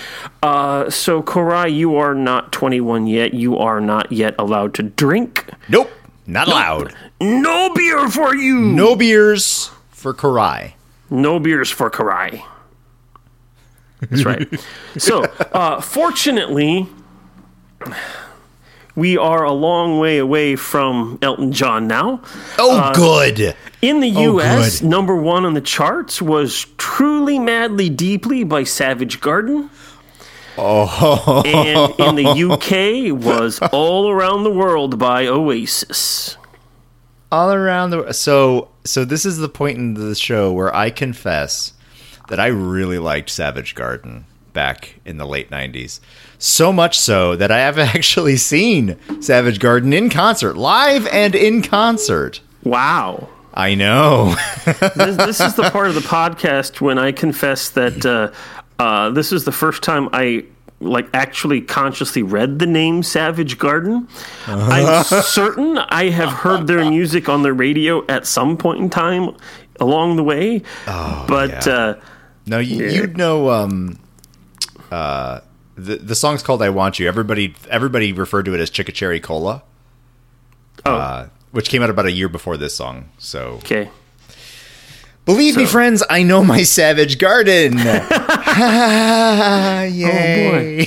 Uh, 0.43 0.89
so 0.89 1.21
Cor-ai, 1.23 1.67
you 1.67 1.97
are 1.97 2.15
not 2.15 2.53
21 2.53 3.07
yet. 3.07 3.35
You 3.35 3.59
are 3.59 3.81
not 3.81 4.11
yet 4.13 4.35
allowed 4.39 4.73
to 4.75 4.83
drink. 4.83 5.45
Nope, 5.69 5.91
not 6.27 6.49
allowed. 6.49 6.95
No 7.21 7.73
beer 7.75 8.09
for 8.09 8.35
you. 8.35 8.59
No 8.61 8.97
beers 8.97 9.71
for 9.91 10.15
Cor-ai. 10.15 10.75
No 11.11 11.39
beers 11.39 11.71
for 11.71 11.91
Cor-ai. 11.91 12.45
That's 14.01 14.25
right. 14.25 14.49
so, 14.99 15.25
uh, 15.53 15.81
fortunately, 15.81 16.87
we 18.97 19.17
are 19.17 19.45
a 19.45 19.53
long 19.53 19.99
way 20.01 20.19
away 20.19 20.57
from 20.57 21.19
Elton 21.23 21.53
John 21.53 21.87
now. 21.87 22.21
Oh, 22.59 22.79
uh, 22.79 22.93
good. 22.95 23.55
In 23.83 24.01
the 24.01 24.13
Oh, 24.17 24.21
U.S., 24.41 24.81
good. 24.81 24.89
number 24.89 25.15
one 25.15 25.45
on 25.45 25.55
the 25.55 25.61
charts 25.61 26.21
was 26.21 26.67
Truly 26.79 27.39
Madly 27.39 27.89
Deeply 27.91 28.43
by 28.43 28.65
Savage 28.65 29.21
Garden. 29.21 29.71
Oh. 30.59 31.43
And 31.45 31.95
in 32.01 32.15
the 32.17 32.35
U.K. 32.37 33.13
was 33.13 33.61
All 33.73 34.11
Around 34.11 34.45
the 34.45 34.51
World 34.51 34.99
by 34.99 35.27
Oasis. 35.27 36.37
all 37.31 37.53
around 37.53 37.91
the 37.91 38.13
so 38.13 38.69
so 38.85 39.05
this 39.05 39.27
is 39.27 39.37
the 39.39 39.49
point 39.49 39.77
in 39.77 39.95
the 39.95 40.15
show 40.15 40.53
where 40.53 40.75
I 40.75 40.91
confess 40.91 41.73
that 42.29 42.41
I 42.41 42.47
really 42.47 42.99
liked 42.99 43.29
Savage 43.29 43.75
Garden 43.75 44.25
back 44.57 44.97
in 45.05 45.19
the 45.19 45.27
late 45.27 45.51
90s. 45.51 46.01
So 46.39 46.73
much 46.73 46.99
so 46.99 47.37
that 47.37 47.53
I 47.53 47.59
have 47.59 47.79
actually 47.97 48.37
seen 48.39 48.97
Savage 49.21 49.61
Garden 49.61 49.93
in 49.93 50.11
concert, 50.11 50.57
live 50.57 51.07
and 51.09 51.37
in 51.37 51.63
concert. 51.63 52.41
Wow. 52.65 53.29
I 53.55 53.75
know. 53.75 54.35
this, 54.97 55.17
this 55.17 55.41
is 55.41 55.55
the 55.55 55.71
part 55.71 55.89
of 55.89 55.95
the 55.95 56.01
podcast 56.01 56.81
when 56.81 56.99
I 56.99 57.13
confess 57.13 57.71
that 57.71 58.05
uh, 58.05 58.33
uh, 58.79 59.11
this 59.11 59.33
is 59.33 59.45
the 59.45 59.53
first 59.53 59.83
time 59.83 60.09
I 60.13 60.45
like 60.81 61.09
actually 61.15 61.63
consciously 61.63 62.23
read 62.23 62.59
the 62.59 62.67
name 62.67 63.03
Savage 63.03 63.59
Garden. 63.59 64.09
I'm 64.47 65.05
certain 65.05 65.79
I 65.79 66.11
have 66.11 66.31
heard 66.31 66.67
their 66.67 66.89
music 66.91 67.29
on 67.29 67.43
the 67.43 67.53
radio 67.53 68.05
at 68.09 68.27
some 68.27 68.59
point 68.59 68.81
in 68.81 68.91
time 68.91 69.37
along 69.81 70.17
the 70.17 70.25
way, 70.25 70.63
but 70.85 71.67
yeah. 71.67 71.73
uh, 71.73 72.01
no, 72.47 72.59
you, 72.59 72.87
you 72.89 73.07
know 73.09 73.51
um 73.51 73.99
uh 74.91 75.41
the 75.77 75.97
the 75.97 76.15
song's 76.15 76.43
called 76.43 76.63
I 76.63 76.71
Want 76.71 76.99
You. 76.99 77.07
Everybody 77.09 77.55
everybody 77.69 78.13
referred 78.13 78.45
to 78.47 78.55
it 78.55 78.61
as 78.61 78.71
Chicka 78.71 78.93
Cherry 78.95 79.21
Cola. 79.21 79.63
Oh. 80.85 80.95
Uh, 80.95 81.29
which 81.53 81.69
came 81.69 81.83
out 81.83 81.91
about 81.91 82.07
a 82.07 82.13
year 82.13 82.29
before 82.29 82.57
this 82.57 82.75
song. 82.75 83.11
So 83.19 83.55
okay. 83.59 83.91
Believe 85.25 85.57
me, 85.57 85.67
friends, 85.67 86.05
I 86.09 86.23
know 86.23 86.45
my 86.45 86.63
Savage 86.63 87.19
Garden. 87.19 87.79
Yay. 87.79 88.07
Oh 90.09 90.87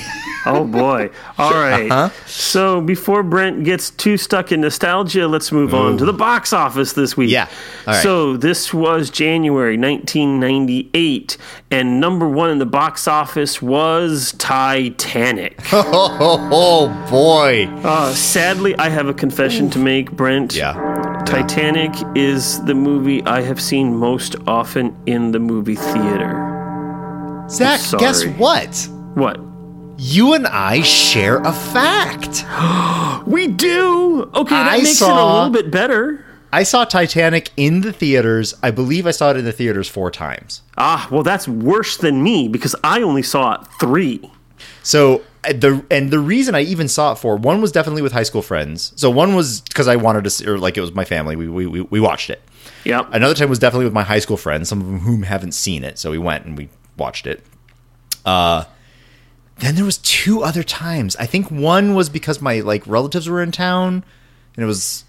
All 1.38 1.52
right. 1.52 2.10
So 2.26 2.80
before 2.80 3.22
Brent 3.22 3.64
gets 3.64 3.90
too 3.90 4.16
stuck 4.16 4.52
in 4.52 4.60
nostalgia, 4.60 5.28
let's 5.28 5.52
move 5.52 5.74
on 5.74 5.98
to 5.98 6.04
the 6.04 6.12
box 6.12 6.52
office 6.52 6.92
this 6.92 7.16
week. 7.16 7.30
Yeah. 7.30 7.48
All 7.86 7.94
right. 7.94 8.02
So 8.02 8.36
this 8.36 8.72
was 8.72 9.10
January 9.10 9.76
1998, 9.76 11.36
and 11.70 12.00
number 12.00 12.28
one 12.28 12.50
in 12.50 12.58
the 12.58 12.66
box 12.66 13.06
office 13.06 13.60
was 13.60 14.32
Titanic. 14.38 15.58
Oh, 15.72 16.48
oh, 16.52 17.10
boy. 17.10 17.66
Uh, 17.82 18.12
sadly, 18.12 18.74
I 18.76 18.88
have 18.88 19.08
a 19.08 19.14
confession 19.14 19.70
to 19.70 19.78
make, 19.78 20.10
Brent. 20.12 20.54
Yeah. 20.54 21.22
Titanic 21.26 21.92
is 22.16 22.62
the 22.64 22.74
movie 22.74 23.22
I 23.24 23.42
have 23.42 23.60
seen 23.60 23.94
most 23.94 24.36
often 24.46 24.96
in 25.06 25.32
the 25.32 25.38
movie 25.38 25.76
theater. 25.76 26.46
Zach, 27.48 27.80
guess 27.98 28.24
what? 28.26 28.88
What? 29.14 29.49
You 30.02 30.32
and 30.32 30.46
I 30.46 30.80
share 30.80 31.42
a 31.42 31.52
fact. 31.52 32.46
We 33.26 33.48
do. 33.48 34.30
Okay, 34.34 34.54
that 34.54 34.72
I 34.72 34.78
makes 34.78 35.02
it 35.02 35.08
a 35.08 35.12
little 35.14 35.50
bit 35.50 35.70
better. 35.70 36.24
I 36.52 36.62
saw 36.62 36.84
Titanic 36.84 37.50
in 37.56 37.82
the 37.82 37.92
theaters. 37.92 38.54
I 38.62 38.70
believe 38.70 39.06
I 39.06 39.10
saw 39.10 39.30
it 39.30 39.36
in 39.36 39.44
the 39.44 39.52
theaters 39.52 39.88
four 39.88 40.10
times. 40.10 40.62
Ah, 40.78 41.06
well, 41.12 41.22
that's 41.22 41.46
worse 41.46 41.98
than 41.98 42.22
me 42.22 42.48
because 42.48 42.74
I 42.82 43.02
only 43.02 43.22
saw 43.22 43.54
it 43.54 43.60
three. 43.78 44.28
So 44.82 45.22
uh, 45.44 45.52
the 45.52 45.84
and 45.90 46.10
the 46.10 46.18
reason 46.18 46.54
I 46.54 46.62
even 46.62 46.88
saw 46.88 47.12
it 47.12 47.16
for 47.18 47.36
one 47.36 47.60
was 47.60 47.70
definitely 47.70 48.02
with 48.02 48.12
high 48.12 48.22
school 48.22 48.42
friends. 48.42 48.94
So 48.96 49.10
one 49.10 49.34
was 49.34 49.60
because 49.60 49.86
I 49.86 49.96
wanted 49.96 50.24
to, 50.24 50.30
see, 50.30 50.46
or 50.46 50.56
like 50.58 50.78
it 50.78 50.80
was 50.80 50.94
my 50.94 51.04
family. 51.04 51.36
We 51.36 51.46
we 51.46 51.66
we, 51.66 51.82
we 51.82 52.00
watched 52.00 52.30
it. 52.30 52.40
Yeah. 52.84 53.06
Another 53.12 53.34
time 53.34 53.50
was 53.50 53.58
definitely 53.58 53.84
with 53.84 53.94
my 53.94 54.04
high 54.04 54.20
school 54.20 54.38
friends, 54.38 54.70
some 54.70 54.94
of 54.94 55.02
whom 55.02 55.24
haven't 55.24 55.52
seen 55.52 55.84
it. 55.84 55.98
So 55.98 56.10
we 56.10 56.18
went 56.18 56.46
and 56.46 56.56
we 56.56 56.70
watched 56.96 57.26
it. 57.26 57.44
Uh, 58.24 58.64
then 59.60 59.74
there 59.76 59.84
was 59.84 59.98
two 59.98 60.42
other 60.42 60.62
times. 60.62 61.16
I 61.16 61.26
think 61.26 61.50
one 61.50 61.94
was 61.94 62.08
because 62.08 62.40
my 62.40 62.60
like 62.60 62.86
relatives 62.86 63.28
were 63.28 63.42
in 63.42 63.52
town, 63.52 64.04
and 64.56 64.62
it 64.62 64.66
was 64.66 65.04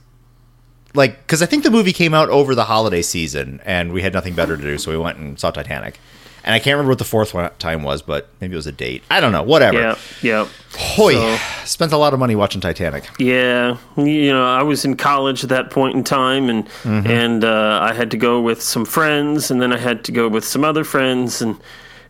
like 0.93 1.22
because 1.25 1.41
I 1.41 1.46
think 1.46 1.63
the 1.63 1.72
movie 1.72 1.93
came 1.93 2.13
out 2.13 2.29
over 2.29 2.53
the 2.55 2.65
holiday 2.65 3.01
season, 3.01 3.60
and 3.65 3.93
we 3.93 4.01
had 4.01 4.13
nothing 4.13 4.34
better 4.36 4.58
to 4.58 4.62
do, 4.63 4.77
so 4.77 4.91
we 4.91 4.98
went 4.98 5.17
and 5.17 5.39
saw 5.39 5.51
Titanic. 5.51 6.00
And 6.43 6.55
I 6.55 6.58
can't 6.60 6.74
remember 6.74 6.89
what 6.93 6.98
the 6.98 7.03
fourth 7.05 7.36
one 7.36 7.51
time 7.60 7.84
was, 7.84 8.01
but 8.01 8.27
maybe 8.41 8.53
it 8.53 8.55
was 8.55 8.65
a 8.65 8.72
date. 8.72 9.03
I 9.12 9.20
don't 9.20 9.31
know. 9.31 9.43
Whatever. 9.43 9.77
Yep. 9.79 9.98
Yep. 10.24 10.48
Hoy, 10.75 11.13
So- 11.13 11.38
spent 11.65 11.91
a 11.93 11.98
lot 11.98 12.13
of 12.13 12.20
money 12.20 12.36
watching 12.36 12.60
Titanic. 12.62 13.08
Yeah, 13.20 13.77
you 13.96 14.34
know, 14.34 14.43
I 14.43 14.63
was 14.63 14.84
in 14.84 14.98
college 14.98 15.43
at 15.43 15.50
that 15.50 15.70
point 15.70 15.96
in 15.96 16.03
time, 16.03 16.50
and 16.50 16.65
Mm-hmm. 16.81 17.08
and 17.08 17.43
uh, 17.46 17.79
I 17.84 17.93
had 17.93 18.10
to 18.12 18.17
go 18.17 18.41
with 18.41 18.60
some 18.60 18.86
friends, 18.86 19.51
and 19.51 19.62
then 19.62 19.72
I 19.72 19.77
had 19.77 20.03
to 20.05 20.12
go 20.12 20.27
with 20.27 20.43
some 20.43 20.63
other 20.63 20.84
friends, 20.84 21.43
and 21.43 21.58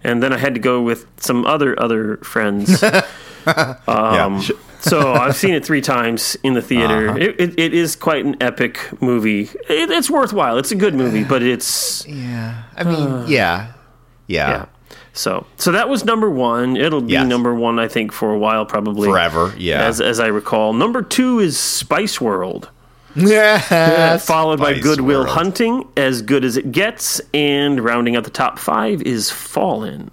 and 0.03 0.21
then 0.21 0.33
I 0.33 0.37
had 0.37 0.53
to 0.55 0.59
go 0.59 0.81
with 0.81 1.05
some 1.17 1.45
other 1.45 1.79
other 1.81 2.17
friends. 2.17 2.83
um, 3.87 4.41
so 4.79 5.13
I've 5.13 5.35
seen 5.35 5.53
it 5.53 5.65
three 5.65 5.81
times 5.81 6.35
in 6.43 6.53
the 6.53 6.61
theater. 6.61 7.09
Uh-huh. 7.09 7.17
It, 7.19 7.39
it, 7.39 7.59
it 7.59 7.73
is 7.73 7.95
quite 7.95 8.25
an 8.25 8.35
epic 8.41 9.01
movie. 9.01 9.43
It, 9.69 9.91
it's 9.91 10.09
worthwhile. 10.09 10.57
It's 10.57 10.71
a 10.71 10.75
good 10.75 10.95
movie, 10.95 11.23
but 11.23 11.43
it's 11.43 12.05
Yeah. 12.07 12.63
I 12.75 12.83
mean, 12.83 13.27
yeah. 13.27 13.73
yeah. 14.27 14.49
yeah. 14.49 14.65
So 15.13 15.45
so 15.57 15.71
that 15.73 15.89
was 15.89 16.05
number 16.05 16.29
one. 16.29 16.77
It'll 16.77 17.01
be 17.01 17.13
Yes. 17.13 17.27
number 17.27 17.53
one, 17.53 17.79
I 17.79 17.87
think, 17.87 18.11
for 18.11 18.33
a 18.33 18.37
while, 18.39 18.65
probably 18.65 19.09
Forever, 19.09 19.53
yeah. 19.57 19.83
As 19.85 19.99
as 20.01 20.19
I 20.19 20.27
recall, 20.27 20.73
number 20.73 21.01
two 21.01 21.39
is 21.39 21.59
Spice 21.59 22.21
World. 22.21 22.69
Yeah. 23.15 24.17
followed 24.17 24.59
by 24.59 24.79
Goodwill 24.79 25.21
World. 25.23 25.29
Hunting, 25.29 25.87
as 25.97 26.21
good 26.21 26.45
as 26.45 26.57
it 26.57 26.71
gets, 26.71 27.21
and 27.33 27.79
rounding 27.83 28.15
out 28.15 28.23
the 28.23 28.29
top 28.29 28.57
five 28.59 29.01
is 29.01 29.29
Fallen. 29.29 30.11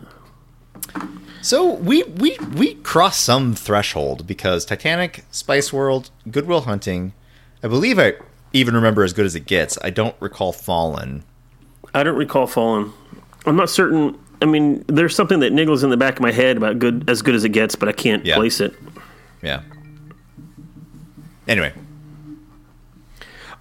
So 1.43 1.75
we 1.75 2.02
we 2.02 2.37
we 2.55 2.75
crossed 2.75 3.23
some 3.23 3.55
threshold 3.55 4.26
because 4.26 4.64
Titanic, 4.64 5.25
Spice 5.31 5.73
World, 5.73 6.11
Goodwill 6.31 6.62
Hunting. 6.62 7.12
I 7.62 7.69
believe 7.69 7.99
I 7.99 8.14
even 8.52 8.75
remember 8.75 9.05
as 9.05 9.12
good 9.12 9.26
as 9.26 9.35
it 9.35 9.47
gets. 9.47 9.78
I 9.83 9.90
don't 9.90 10.17
recall 10.21 10.52
Fallen. 10.52 11.25
I 11.95 12.02
don't 12.02 12.17
recall 12.17 12.47
Fallen. 12.47 12.93
I'm 13.47 13.57
not 13.57 13.71
certain. 13.71 14.19
I 14.43 14.47
mean, 14.47 14.85
there's 14.88 15.14
something 15.14 15.40
that 15.40 15.52
niggles 15.52 15.83
in 15.85 15.90
the 15.90 15.97
back 15.97 16.14
of 16.17 16.21
my 16.21 16.33
head 16.33 16.57
about 16.57 16.78
good 16.78 17.09
as 17.09 17.23
good 17.23 17.35
as 17.35 17.45
it 17.45 17.50
gets, 17.50 17.75
but 17.76 17.88
I 17.88 17.93
can't 17.93 18.25
Yeah. 18.26 18.35
place 18.37 18.61
it. 18.61 18.75
Yeah. 19.43 19.62
Anyway, 21.47 21.73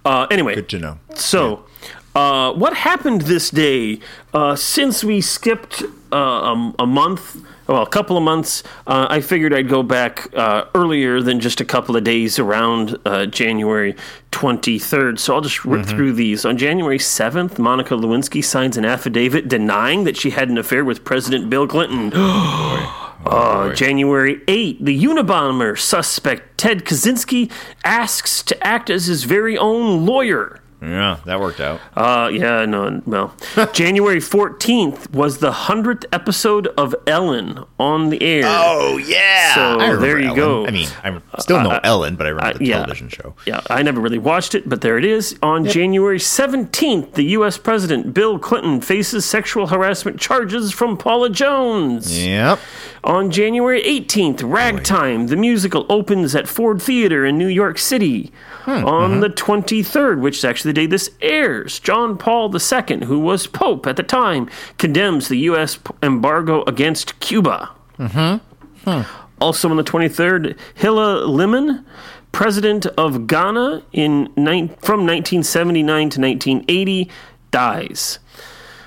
Uh, 0.08 0.26
anyway, 0.30 0.54
good 0.54 0.70
to 0.70 0.78
know. 0.78 0.98
So, 1.14 1.66
uh, 2.14 2.54
what 2.54 2.74
happened 2.74 3.22
this 3.22 3.50
day? 3.50 4.00
Uh, 4.32 4.56
since 4.56 5.04
we 5.04 5.20
skipped 5.20 5.82
uh, 6.10 6.16
a, 6.16 6.74
a 6.78 6.86
month, 6.86 7.36
well, 7.66 7.82
a 7.82 7.86
couple 7.86 8.16
of 8.16 8.22
months, 8.22 8.62
uh, 8.86 9.06
I 9.10 9.20
figured 9.20 9.52
I'd 9.52 9.68
go 9.68 9.82
back 9.82 10.34
uh, 10.34 10.64
earlier 10.74 11.20
than 11.20 11.40
just 11.40 11.60
a 11.60 11.64
couple 11.66 11.94
of 11.94 12.04
days 12.04 12.38
around 12.38 12.96
uh, 13.04 13.26
January 13.26 13.94
23rd. 14.32 15.18
So 15.18 15.34
I'll 15.34 15.42
just 15.42 15.66
rip 15.66 15.84
through 15.84 16.14
these. 16.14 16.46
On 16.46 16.56
January 16.56 16.98
7th, 16.98 17.58
Monica 17.58 17.92
Lewinsky 17.92 18.42
signs 18.42 18.78
an 18.78 18.86
affidavit 18.86 19.46
denying 19.46 20.04
that 20.04 20.16
she 20.16 20.30
had 20.30 20.48
an 20.48 20.56
affair 20.56 20.86
with 20.86 21.04
President 21.04 21.50
Bill 21.50 21.68
Clinton. 21.68 22.12
Uh, 23.26 23.72
January 23.74 24.40
8, 24.46 24.84
the 24.84 25.04
Unabomber 25.04 25.78
suspect 25.78 26.56
Ted 26.56 26.84
Kaczynski 26.84 27.50
asks 27.84 28.42
to 28.44 28.66
act 28.66 28.90
as 28.90 29.06
his 29.06 29.24
very 29.24 29.58
own 29.58 30.06
lawyer. 30.06 30.60
Yeah, 30.80 31.18
that 31.24 31.40
worked 31.40 31.58
out. 31.60 31.80
Uh, 31.96 32.30
yeah, 32.32 32.64
no, 32.64 33.02
well. 33.04 33.34
January 33.72 34.18
14th 34.18 35.10
was 35.10 35.38
the 35.38 35.50
100th 35.50 36.04
episode 36.12 36.68
of 36.78 36.94
Ellen 37.06 37.64
on 37.80 38.10
the 38.10 38.22
air. 38.22 38.42
Oh 38.46 38.96
yeah, 38.96 39.54
So, 39.54 39.96
there 39.96 40.18
you 40.20 40.26
Ellen. 40.28 40.36
go. 40.36 40.66
I 40.66 40.70
mean, 40.70 40.88
I 41.02 41.20
still 41.40 41.60
know 41.62 41.70
Uh, 41.72 41.80
Ellen, 41.82 42.14
but 42.14 42.26
I 42.26 42.30
remember 42.30 42.54
uh, 42.54 42.58
the 42.58 42.66
yeah. 42.66 42.74
television 42.76 43.08
show. 43.08 43.34
Yeah, 43.44 43.60
I 43.68 43.82
never 43.82 44.00
really 44.00 44.18
watched 44.18 44.54
it, 44.54 44.68
but 44.68 44.80
there 44.80 44.98
it 44.98 45.04
is. 45.04 45.36
On 45.42 45.64
January 45.64 46.18
17th, 46.18 47.14
the 47.14 47.24
U.S. 47.24 47.58
President 47.58 48.14
Bill 48.14 48.38
Clinton 48.38 48.80
faces 48.80 49.24
sexual 49.24 49.66
harassment 49.66 50.20
charges 50.20 50.70
from 50.72 50.96
Paula 50.96 51.28
Jones. 51.30 52.24
Yep. 52.24 52.60
On 53.02 53.30
January 53.30 53.82
18th, 53.82 54.42
Ragtime, 54.48 55.26
the 55.28 55.36
musical, 55.36 55.86
opens 55.88 56.34
at 56.34 56.46
Ford 56.48 56.80
Theater 56.80 57.24
in 57.24 57.36
New 57.38 57.46
York 57.48 57.78
City. 57.78 58.30
Hmm, 58.62 58.84
On 58.84 59.10
uh-huh. 59.12 59.20
the 59.20 59.30
23rd, 59.30 60.20
which 60.20 60.38
is 60.38 60.44
actually 60.44 60.67
the 60.68 60.72
day 60.72 60.86
this 60.86 61.10
airs, 61.20 61.80
John 61.80 62.16
Paul 62.16 62.54
II, 62.54 63.04
who 63.04 63.18
was 63.18 63.46
Pope 63.46 63.86
at 63.86 63.96
the 63.96 64.02
time, 64.02 64.48
condemns 64.78 65.28
the 65.28 65.38
U.S. 65.38 65.78
embargo 66.02 66.62
against 66.64 67.18
Cuba. 67.20 67.70
Mm-hmm. 67.98 69.02
Also 69.40 69.68
on 69.68 69.76
the 69.76 69.84
23rd, 69.84 70.56
Hilla 70.74 71.26
Limann, 71.26 71.84
president 72.32 72.86
of 72.86 73.26
Ghana 73.26 73.82
in 73.92 74.32
nine, 74.36 74.68
from 74.80 75.06
1979 75.06 75.84
to 76.10 76.20
1980, 76.20 77.10
dies. 77.50 78.18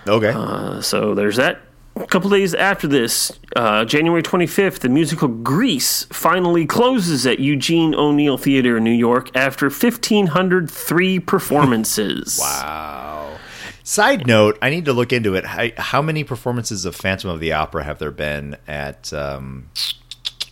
Okay. 0.07 0.31
Uh, 0.35 0.81
so 0.81 1.13
there's 1.15 1.35
that. 1.35 1.61
A 1.98 2.07
couple 2.07 2.29
days 2.29 2.53
after 2.53 2.88
this, 2.88 3.38
uh, 3.55 3.86
January 3.86 4.24
25th, 4.24 4.79
the 4.79 4.89
musical 4.89 5.27
Grease 5.27 6.05
finally 6.05 6.65
closes 6.65 7.27
at 7.27 7.39
Eugene 7.39 7.93
O'Neill 7.93 8.38
Theater 8.38 8.77
in 8.77 8.83
New 8.83 8.91
York 8.91 9.29
after 9.36 9.65
1,503 9.69 11.19
performances. 11.19 12.39
wow. 12.41 13.38
Side 13.83 14.25
note: 14.27 14.57
I 14.62 14.69
need 14.69 14.86
to 14.86 14.93
look 14.93 15.12
into 15.12 15.36
it. 15.36 15.45
How, 15.45 15.67
how 15.77 16.01
many 16.01 16.24
performances 16.24 16.86
of 16.86 16.95
Phantom 16.95 17.29
of 17.29 17.39
the 17.39 17.51
Opera 17.51 17.83
have 17.83 18.00
there 18.00 18.12
been 18.12 18.55
at 18.67 19.12
um, 19.12 19.69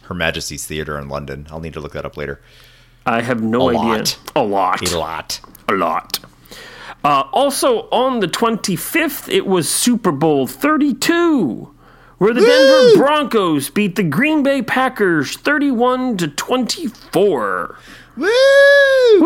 Her 0.04 0.14
Majesty's 0.16 0.66
Theatre 0.66 0.98
in 1.00 1.08
London? 1.10 1.48
I'll 1.52 1.60
need 1.62 1.74
to 1.74 1.80
look 1.80 1.94
that 1.94 2.06
up 2.06 2.18
later. 2.18 2.42
I 3.06 3.22
have 3.22 3.42
no 3.42 3.70
A 3.70 3.78
idea. 3.78 3.82
lot. 3.82 4.20
A 4.36 4.44
lot. 4.44 4.92
A 4.92 4.98
lot. 4.98 5.40
A 5.70 5.74
lot. 5.74 6.20
Uh, 7.04 7.24
also 7.32 7.88
on 7.90 8.20
the 8.20 8.28
25th, 8.28 9.30
it 9.34 9.46
was 9.46 9.70
Super 9.70 10.12
Bowl 10.12 10.48
32, 10.48 11.74
where 12.18 12.34
the 12.34 12.42
Denver 12.42 12.98
Broncos 12.98 13.70
beat 13.70 13.96
the 13.96 14.04
Green 14.04 14.44
Bay 14.44 14.62
Packers 14.62 15.38
31 15.38 16.18
to 16.18 16.28
24. 16.28 17.78
Woo! 18.18 18.28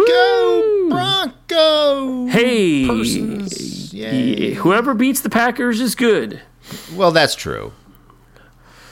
Go 0.07 0.87
Bronco! 0.89 2.27
Hey, 2.27 2.85
Persons. 2.87 3.91
Yay. 3.93 4.53
whoever 4.53 4.93
beats 4.93 5.21
the 5.21 5.29
Packers 5.29 5.81
is 5.81 5.95
good. 5.95 6.41
Well, 6.95 7.11
that's 7.11 7.33
true. 7.35 7.73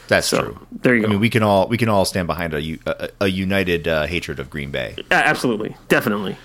That's 0.07 0.27
So, 0.27 0.41
true. 0.41 0.67
there 0.71 0.95
you 0.95 1.01
go. 1.01 1.07
I 1.07 1.09
mean, 1.11 1.19
we 1.19 1.29
can 1.29 1.41
all 1.43 1.67
we 1.67 1.77
can 1.77 1.87
all 1.87 2.03
stand 2.05 2.27
behind 2.27 2.53
a 2.53 3.13
a 3.21 3.27
united 3.27 3.87
uh, 3.87 4.07
hatred 4.07 4.39
of 4.39 4.49
Green 4.49 4.69
Bay. 4.71 4.95
A- 5.09 5.13
absolutely, 5.13 5.77
definitely. 5.87 6.35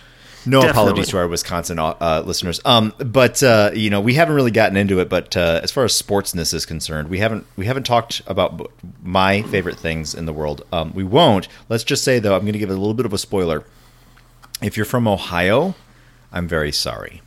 No 0.47 0.61
Definitely. 0.61 0.83
apologies 0.83 1.09
to 1.09 1.19
our 1.19 1.29
Wisconsin 1.29 1.79
uh, 1.79 2.23
listeners. 2.25 2.61
Um, 2.65 2.95
but 2.99 3.43
uh, 3.43 3.71
you 3.75 3.91
know, 3.91 4.01
we 4.01 4.15
haven't 4.15 4.35
really 4.37 4.53
gotten 4.53 4.77
into 4.77 5.01
it. 5.01 5.09
But 5.09 5.37
uh, 5.37 5.61
as 5.63 5.73
far 5.73 5.85
as 5.85 6.01
sportsness 6.01 6.55
is 6.55 6.65
concerned, 6.65 7.09
we 7.09 7.19
haven't 7.19 7.47
we 7.57 7.67
haven't 7.67 7.85
talked 7.85 8.23
about 8.27 8.71
my 9.03 9.43
favorite 9.43 9.77
things 9.77 10.15
in 10.15 10.27
the 10.27 10.33
world. 10.33 10.65
Um, 10.73 10.93
we 10.95 11.05
won't. 11.05 11.49
Let's 11.69 11.85
just 11.85 12.05
say 12.05 12.19
though, 12.21 12.35
I'm 12.35 12.43
going 12.43 12.53
to 12.53 12.59
give 12.59 12.71
it 12.71 12.75
a 12.75 12.79
little 12.79 12.95
bit 12.95 13.07
of 13.07 13.13
a 13.13 13.19
spoiler. 13.19 13.65
If 14.63 14.77
you're 14.77 14.87
from 14.87 15.07
Ohio, 15.09 15.75
I'm 16.33 16.49
very 16.49 16.73
sorry. 16.73 17.23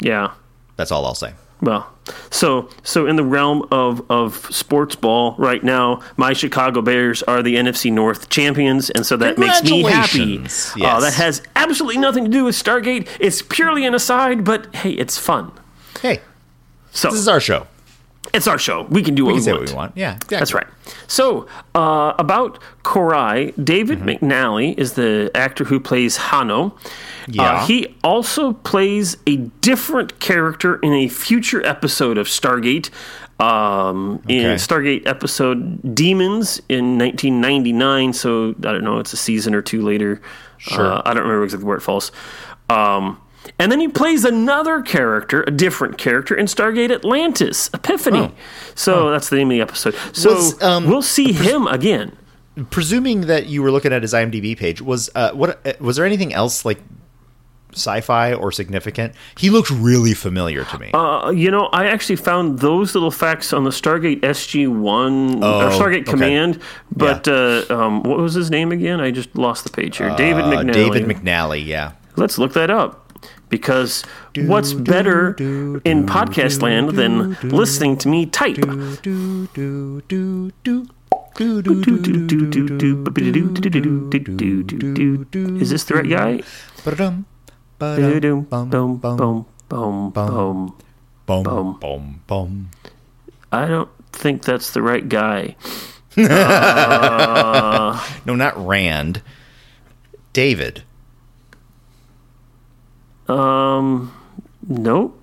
Yeah. 0.00 0.32
That's 0.76 0.92
all 0.92 1.04
I'll 1.04 1.14
say. 1.14 1.32
Well, 1.60 1.92
so 2.30 2.68
so 2.84 3.06
in 3.06 3.16
the 3.16 3.24
realm 3.24 3.66
of 3.72 4.08
of 4.10 4.46
sports 4.54 4.94
ball 4.94 5.34
right 5.38 5.62
now, 5.62 6.00
my 6.16 6.32
Chicago 6.32 6.80
Bears 6.82 7.22
are 7.24 7.42
the 7.42 7.56
NFC 7.56 7.92
North 7.92 8.28
champions, 8.28 8.90
and 8.90 9.04
so 9.04 9.16
that 9.16 9.38
makes 9.38 9.62
me 9.62 9.82
happy. 9.82 10.36
Congratulations. 10.36 10.72
Uh, 10.80 11.00
that 11.00 11.14
has 11.14 11.42
absolutely 11.56 11.98
nothing 11.98 12.24
to 12.24 12.30
do 12.30 12.44
with 12.44 12.54
Stargate. 12.54 13.08
It's 13.18 13.42
purely 13.42 13.84
an 13.84 13.94
aside, 13.94 14.44
but 14.44 14.72
hey, 14.76 14.90
it's 14.92 15.18
fun. 15.18 15.50
Hey, 16.00 16.20
So 16.92 17.10
this 17.10 17.18
is 17.18 17.28
our 17.28 17.40
show. 17.40 17.66
It's 18.34 18.46
our 18.46 18.58
show. 18.58 18.82
We 18.90 19.02
can 19.02 19.14
do 19.14 19.24
what 19.24 19.32
We 19.32 19.38
we, 19.38 19.42
say 19.44 19.52
want. 19.52 19.62
what 19.62 19.70
we 19.70 19.76
want. 19.76 19.92
Yeah, 19.96 20.14
exactly. 20.14 20.38
That's 20.38 20.54
right. 20.54 20.66
So, 21.06 21.46
uh, 21.74 22.12
about 22.18 22.58
Cor-ai, 22.82 23.52
David 23.62 24.00
Mm-hmm. 24.00 24.24
McNally 24.26 24.78
is 24.78 24.92
the 24.94 25.30
actor 25.34 25.64
who 25.64 25.80
plays 25.80 26.16
Hanno. 26.18 26.76
Yeah. 27.26 27.42
Uh, 27.42 27.66
he 27.66 27.96
also 28.04 28.52
plays 28.52 29.16
a 29.26 29.36
different 29.36 30.20
character 30.20 30.76
in 30.76 30.92
a 30.92 31.08
future 31.08 31.64
episode 31.66 32.18
of 32.18 32.26
Stargate. 32.26 32.90
Um, 33.40 34.20
In 34.28 34.56
Stargate 34.56 35.06
episode 35.06 35.94
Demons 35.94 36.60
in 36.68 36.98
1999. 36.98 38.12
So, 38.12 38.50
I 38.58 38.72
don't 38.72 38.82
know, 38.84 38.98
it's 38.98 39.12
a 39.12 39.16
season 39.16 39.54
or 39.54 39.62
two 39.62 39.82
later. 39.82 40.20
Sure. 40.58 40.84
Uh, 40.94 41.02
I 41.04 41.14
don't 41.14 41.22
remember 41.22 41.44
exactly 41.44 41.66
where 41.66 41.76
it 41.76 41.82
falls. 41.82 42.10
Um, 42.68 43.20
and 43.58 43.70
then 43.72 43.80
he 43.80 43.88
plays 43.88 44.24
another 44.24 44.80
character, 44.82 45.42
a 45.46 45.50
different 45.50 45.98
character 45.98 46.34
in 46.34 46.46
Stargate 46.46 46.90
Atlantis, 46.90 47.68
Epiphany. 47.74 48.32
So 48.74 49.10
that's 49.10 49.28
the 49.28 49.36
name 49.36 49.48
of 49.50 49.56
the 49.56 49.60
episode. 49.60 49.94
So 50.12 50.30
Oh. 50.30 50.34
Was, 50.34 50.62
um, 50.62 50.86
we'll 50.86 51.02
see 51.02 51.32
him 51.32 51.66
again. 51.66 52.16
Presuming 52.70 53.22
that 53.22 53.46
you 53.46 53.62
were 53.62 53.70
looking 53.70 53.92
at 53.92 54.02
his 54.02 54.12
IMDb 54.12 54.56
page, 54.56 54.80
was 54.82 55.10
uh, 55.14 55.30
what 55.32 55.64
uh, 55.66 55.72
was 55.80 55.96
there 55.96 56.04
anything 56.04 56.32
else 56.34 56.64
like 56.64 56.78
sci-fi 57.72 58.32
or 58.34 58.50
significant? 58.50 59.14
He 59.36 59.50
looked 59.50 59.70
really 59.70 60.14
familiar 60.14 60.64
to 60.64 60.78
me. 60.78 60.90
Uh, 60.92 61.30
you 61.30 61.50
know, 61.52 61.66
I 61.66 61.86
actually 61.86 62.16
found 62.16 62.58
those 62.58 62.94
little 62.94 63.10
facts 63.12 63.52
on 63.52 63.62
the 63.64 63.70
Stargate 63.70 64.20
SG 64.22 64.66
One 64.68 65.36
or 65.44 65.64
Oh, 65.64 65.70
Stargate 65.78 66.00
okay. 66.02 66.10
Command. 66.10 66.60
But 66.90 67.28
uh, 67.28 67.64
um, 67.70 68.02
what 68.02 68.18
was 68.18 68.34
his 68.34 68.50
name 68.50 68.72
again? 68.72 69.00
I 69.00 69.10
just 69.12 69.36
lost 69.36 69.62
the 69.64 69.70
page 69.70 69.98
here. 69.98 70.14
David 70.16 70.44
Uh, 70.44 70.50
McNally. 70.50 70.72
David 70.72 71.04
McNally, 71.04 71.64
yeah. 71.64 71.92
Let's 72.16 72.38
look 72.38 72.54
that 72.54 72.70
up. 72.70 73.07
Because 73.48 74.04
what's 74.36 74.72
better 74.74 75.34
in 75.84 76.04
podcast 76.06 76.60
land 76.62 76.90
than 76.90 77.32
listening 77.42 77.96
to 77.98 78.08
me 78.08 78.26
type? 78.26 78.58
Is 85.60 85.70
this 85.70 85.84
the 85.84 85.94
right 85.94 86.08
guy? 86.08 86.42
Boom, 87.78 88.46
boom, 88.68 88.98
boom, 88.98 89.46
boom, 89.68 90.10
boom. 90.10 90.74
Boom. 91.26 91.76
bum, 91.80 92.20
bum. 92.26 92.70
I 93.52 93.66
don't 93.66 93.90
think 94.12 94.42
that's 94.42 94.72
the 94.72 94.82
right 94.82 95.08
guy. 95.08 95.56
Uh, 96.18 98.04
no, 98.26 98.34
not 98.34 98.56
Rand. 98.66 99.22
David. 100.32 100.82
Um, 103.28 104.14
nope. 104.66 105.14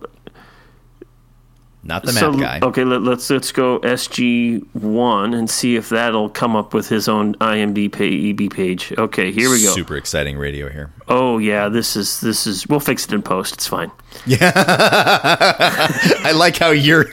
Not 1.88 2.02
the 2.02 2.14
so 2.14 2.32
map 2.32 2.62
guy. 2.62 2.68
okay, 2.68 2.84
let, 2.84 3.04
let's 3.04 3.30
let's 3.30 3.52
go 3.52 3.80
SG 3.82 4.66
one 4.74 5.36
and 5.36 5.48
see 5.48 5.76
if 5.76 5.90
that'll 5.90 6.30
come 6.30 6.56
up 6.56 6.74
with 6.74 6.90
his 6.90 7.08
own 7.08 7.36
IMDb 7.36 8.52
page. 8.52 8.92
Okay, 8.98 9.32
here 9.32 9.52
we 9.52 9.62
go. 9.62 9.70
Super 9.70 9.96
exciting 9.96 10.36
radio 10.36 10.68
here. 10.68 10.92
Oh 11.08 11.38
yeah, 11.38 11.70
this 11.70 11.96
is 11.96 12.22
this 12.22 12.48
is. 12.48 12.66
We'll 12.66 12.80
fix 12.80 13.06
it 13.06 13.14
in 13.14 13.22
post. 13.22 13.54
It's 13.54 13.68
fine. 13.68 13.92
Yeah, 14.26 14.52
I 14.56 16.34
like 16.36 16.58
how 16.58 16.72
you're. 16.72 17.06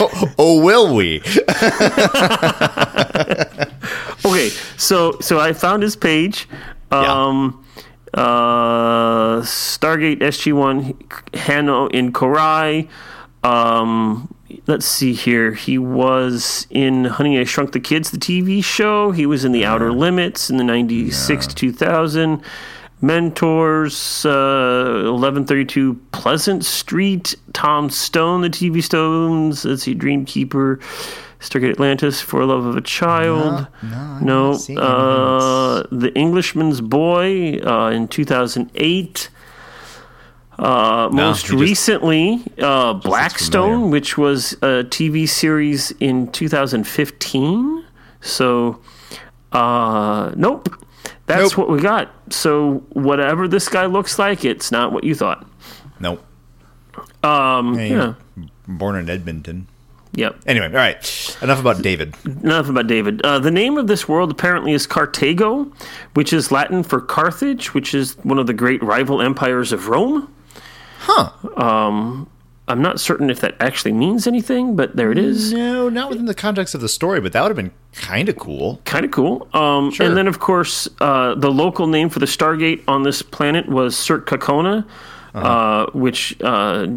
oh, 0.00 0.32
oh, 0.38 0.62
will 0.62 0.94
we? 0.94 1.22
Okay, 4.24 4.50
so 4.76 5.18
so 5.20 5.40
I 5.40 5.52
found 5.52 5.82
his 5.82 5.96
page. 5.96 6.48
Yeah. 6.92 7.50
Uh, 8.14 9.40
Stargate 9.40 10.20
SG 10.20 10.52
One, 10.52 10.98
Hanno 11.34 11.86
in 11.88 12.12
Cor-ai. 12.12 12.88
Um, 13.42 14.32
let's 14.66 14.86
see 14.86 15.12
here. 15.14 15.52
He 15.52 15.78
was 15.78 16.66
in 16.70 17.04
Honey 17.06 17.38
I 17.40 17.44
Shrunk 17.44 17.72
the 17.72 17.80
Kids, 17.80 18.10
the 18.10 18.18
TV 18.18 18.62
show. 18.62 19.10
He 19.10 19.26
was 19.26 19.44
in 19.44 19.52
The 19.52 19.64
Outer 19.64 19.92
Limits 19.92 20.50
in 20.50 20.58
the 20.58 20.64
'96 20.64 21.46
to 21.48 21.54
2000. 21.54 22.42
Mentors, 23.04 24.24
uh, 24.24 25.10
1132 25.10 25.94
Pleasant 26.12 26.64
Street, 26.64 27.34
Tom 27.52 27.90
Stone, 27.90 28.42
the 28.42 28.48
TV 28.48 28.80
Stones, 28.80 29.64
let's 29.64 29.82
see, 29.82 29.92
Dreamkeeper, 29.92 30.80
Stargate 31.42 31.72
Atlantis, 31.72 32.20
For 32.20 32.44
Love 32.46 32.64
of 32.66 32.76
a 32.76 32.80
Child. 32.80 33.66
no, 33.82 34.18
no, 34.22 34.50
not 34.52 34.60
seen 34.60 34.78
uh, 34.78 35.82
The 35.90 36.12
Englishman's 36.14 36.80
Boy 36.80 37.58
uh, 37.58 37.90
in 37.90 38.06
2008. 38.08 39.28
Uh, 40.58 41.08
most 41.12 41.46
he 41.46 41.48
just- 41.52 41.60
recently, 41.60 42.44
uh, 42.60 42.92
Blackstone, 42.94 43.90
which 43.90 44.16
was 44.16 44.52
a 44.62 44.84
TV 44.84 45.28
series 45.28 45.90
in 45.98 46.30
2015. 46.30 47.84
So, 48.20 48.78
uh, 49.50 50.30
nope. 50.36 50.68
That's 51.26 51.50
Nope. 51.56 51.58
what 51.58 51.70
we 51.70 51.80
got. 51.80 52.10
So 52.30 52.84
whatever 52.90 53.48
this 53.48 53.68
guy 53.68 53.86
looks 53.86 54.18
like, 54.18 54.44
it's 54.44 54.70
not 54.70 54.92
what 54.92 55.02
you 55.04 55.14
thought. 55.14 55.44
Nope. 55.98 56.22
Um, 57.24 57.74
Hey, 57.76 57.90
yeah. 57.90 58.14
Born 58.68 58.96
in 58.96 59.08
Edmonton. 59.10 59.66
Yep. 60.14 60.40
Anyway, 60.46 60.66
all 60.66 60.72
right. 60.72 61.36
Enough 61.40 61.60
about 61.60 61.80
David. 61.82 62.14
Enough 62.26 62.68
about 62.68 62.86
David. 62.86 63.22
Uh, 63.22 63.38
the 63.38 63.50
name 63.50 63.78
of 63.78 63.86
this 63.86 64.06
world 64.06 64.30
apparently 64.30 64.72
is 64.72 64.86
Cartago, 64.86 65.72
which 66.14 66.32
is 66.34 66.52
Latin 66.52 66.82
for 66.82 67.00
Carthage, 67.00 67.72
which 67.72 67.94
is 67.94 68.12
one 68.22 68.38
of 68.38 68.46
the 68.46 68.52
great 68.52 68.82
rival 68.82 69.22
empires 69.22 69.72
of 69.72 69.88
Rome. 69.88 70.32
Huh. 70.98 71.30
I'm 72.68 72.80
not 72.80 73.00
certain 73.00 73.28
if 73.28 73.40
that 73.40 73.56
actually 73.58 73.92
means 73.92 74.26
anything, 74.26 74.76
but 74.76 74.94
there 74.96 75.10
it 75.10 75.18
is. 75.18 75.52
No, 75.52 75.88
not 75.88 76.10
within 76.10 76.26
the 76.26 76.34
context 76.34 76.74
of 76.74 76.80
the 76.80 76.88
story, 76.88 77.20
but 77.20 77.32
that 77.32 77.42
would 77.42 77.48
have 77.48 77.56
been 77.56 77.72
kind 77.92 78.28
of 78.28 78.36
cool. 78.36 78.80
Kind 78.84 79.04
of 79.04 79.10
cool. 79.10 79.48
Um, 79.52 79.90
Sure. 79.90 80.06
And 80.06 80.16
then, 80.16 80.28
of 80.28 80.38
course, 80.38 80.88
uh, 81.00 81.34
the 81.34 81.50
local 81.50 81.86
name 81.88 82.08
for 82.08 82.20
the 82.20 82.26
Stargate 82.26 82.82
on 82.86 83.02
this 83.02 83.20
planet 83.20 83.68
was 83.68 83.96
Kakona, 83.96 84.84
Uh-huh. 84.84 84.88
Uh, 85.34 85.86
which 85.92 86.36
uh, 86.42 86.88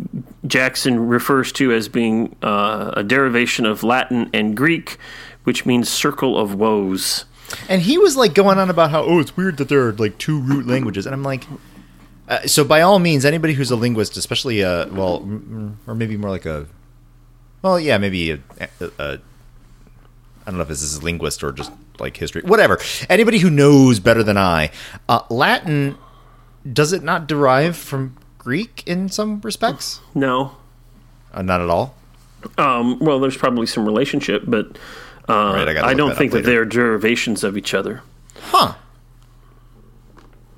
Jackson 0.45 1.07
refers 1.07 1.51
to 1.53 1.71
as 1.71 1.87
being 1.87 2.35
uh, 2.41 2.91
a 2.95 3.03
derivation 3.03 3.65
of 3.65 3.83
Latin 3.83 4.29
and 4.33 4.57
Greek, 4.57 4.97
which 5.43 5.65
means 5.65 5.89
circle 5.89 6.37
of 6.37 6.55
woes. 6.55 7.25
And 7.69 7.81
he 7.81 7.97
was 7.97 8.17
like 8.17 8.33
going 8.33 8.57
on 8.57 8.69
about 8.69 8.91
how, 8.91 9.03
oh, 9.03 9.19
it's 9.19 9.37
weird 9.37 9.57
that 9.57 9.69
there 9.69 9.87
are 9.87 9.93
like 9.93 10.17
two 10.17 10.39
root 10.39 10.67
languages. 10.67 11.05
And 11.05 11.13
I'm 11.13 11.23
like, 11.23 11.45
uh, 12.27 12.41
so 12.47 12.63
by 12.63 12.81
all 12.81 12.99
means, 12.99 13.23
anybody 13.23 13.53
who's 13.53 13.71
a 13.71 13.75
linguist, 13.75 14.17
especially, 14.17 14.63
uh, 14.63 14.87
well, 14.87 15.21
mm, 15.21 15.75
or 15.85 15.95
maybe 15.95 16.17
more 16.17 16.31
like 16.31 16.45
a, 16.45 16.65
well, 17.61 17.79
yeah, 17.79 17.97
maybe 17.97 18.31
a, 18.31 18.39
a, 18.59 18.91
a 18.99 19.19
I 20.45 20.51
don't 20.51 20.57
know 20.57 20.63
if 20.63 20.67
this 20.67 20.81
is 20.81 20.97
a 20.97 21.01
linguist 21.01 21.43
or 21.43 21.51
just 21.51 21.71
like 21.99 22.17
history, 22.17 22.41
whatever. 22.43 22.79
Anybody 23.09 23.39
who 23.39 23.49
knows 23.49 23.99
better 23.99 24.23
than 24.23 24.37
I, 24.37 24.71
uh, 25.09 25.21
Latin, 25.29 25.97
does 26.71 26.93
it 26.93 27.03
not 27.03 27.27
derive 27.27 27.75
from 27.75 28.15
Greek 28.45 28.83
in 28.85 29.09
some 29.09 29.41
respects? 29.41 29.99
No. 30.13 30.55
Uh, 31.33 31.41
not 31.41 31.61
at 31.61 31.69
all. 31.69 31.95
Um, 32.59 32.99
well, 32.99 33.19
there's 33.19 33.35
probably 33.35 33.65
some 33.65 33.85
relationship, 33.87 34.43
but 34.45 34.77
uh, 35.27 35.53
Right, 35.65 35.67
I 35.77 35.89
I 35.89 35.93
don't 35.95 36.09
that 36.09 36.17
think 36.19 36.31
that 36.33 36.43
they're 36.43 36.63
derivations 36.63 37.43
of 37.43 37.57
each 37.57 37.73
other. 37.73 38.03
Huh. 38.39 38.75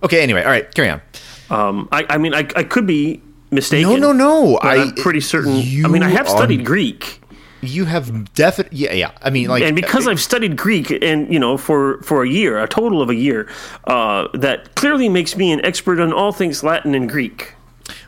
Okay, 0.04 0.22
anyway, 0.22 0.44
all 0.44 0.50
right, 0.52 0.72
carry 0.76 0.90
on. 0.90 1.02
Um, 1.50 1.88
I, 1.94 2.06
I 2.10 2.18
mean, 2.18 2.34
I, 2.36 2.40
I 2.58 2.64
could 2.64 2.86
be 2.86 3.22
mistaken. 3.52 3.90
No, 3.90 3.96
no, 3.96 4.12
no. 4.12 4.58
I- 4.58 4.82
I'm 4.82 4.92
pretty 4.96 5.22
certain. 5.22 5.54
I 5.56 5.88
mean, 5.88 6.04
I 6.04 6.10
have 6.10 6.28
studied 6.28 6.62
are- 6.62 6.66
Greek. 6.66 7.22
You 7.62 7.86
have 7.86 8.34
definitely, 8.36 8.78
yeah, 8.80 8.94
yeah. 8.94 9.12
I 9.24 9.32
mean, 9.32 9.48
like, 9.48 9.64
and 9.64 9.76
because 9.76 10.08
I've 10.08 10.20
studied 10.22 10.58
Greek 10.58 10.92
and 10.92 11.34
you 11.34 11.40
know 11.40 11.58
for 11.58 12.00
for 12.04 12.22
a 12.24 12.30
year, 12.30 12.62
a 12.62 12.68
total 12.68 13.02
of 13.02 13.10
a 13.10 13.16
year, 13.16 13.50
uh, 13.86 14.28
that 14.36 14.76
clearly 14.76 15.10
makes 15.10 15.36
me 15.36 15.52
an 15.52 15.66
expert 15.66 16.00
on 16.00 16.14
all 16.14 16.32
things 16.32 16.64
Latin 16.64 16.94
and 16.94 17.10
Greek. 17.10 17.54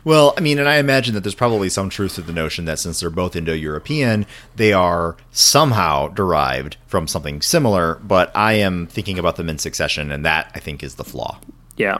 Well, 0.04 0.34
I 0.36 0.40
mean, 0.40 0.58
and 0.58 0.68
I 0.68 0.76
imagine 0.76 1.14
that 1.14 1.20
there's 1.22 1.34
probably 1.34 1.68
some 1.68 1.90
truth 1.90 2.14
to 2.14 2.22
the 2.22 2.32
notion 2.32 2.64
that 2.64 2.78
since 2.78 3.00
they're 3.00 3.10
both 3.10 3.36
Indo-European, 3.36 4.26
they 4.56 4.72
are 4.72 5.16
somehow 5.30 6.08
derived 6.08 6.76
from 6.86 7.06
something 7.06 7.42
similar. 7.42 7.96
But 7.96 8.34
I 8.34 8.54
am 8.54 8.86
thinking 8.86 9.18
about 9.18 9.36
them 9.36 9.48
in 9.48 9.58
succession, 9.58 10.10
and 10.10 10.24
that 10.24 10.50
I 10.54 10.58
think 10.58 10.82
is 10.82 10.94
the 10.94 11.04
flaw. 11.04 11.38
Yeah. 11.76 11.98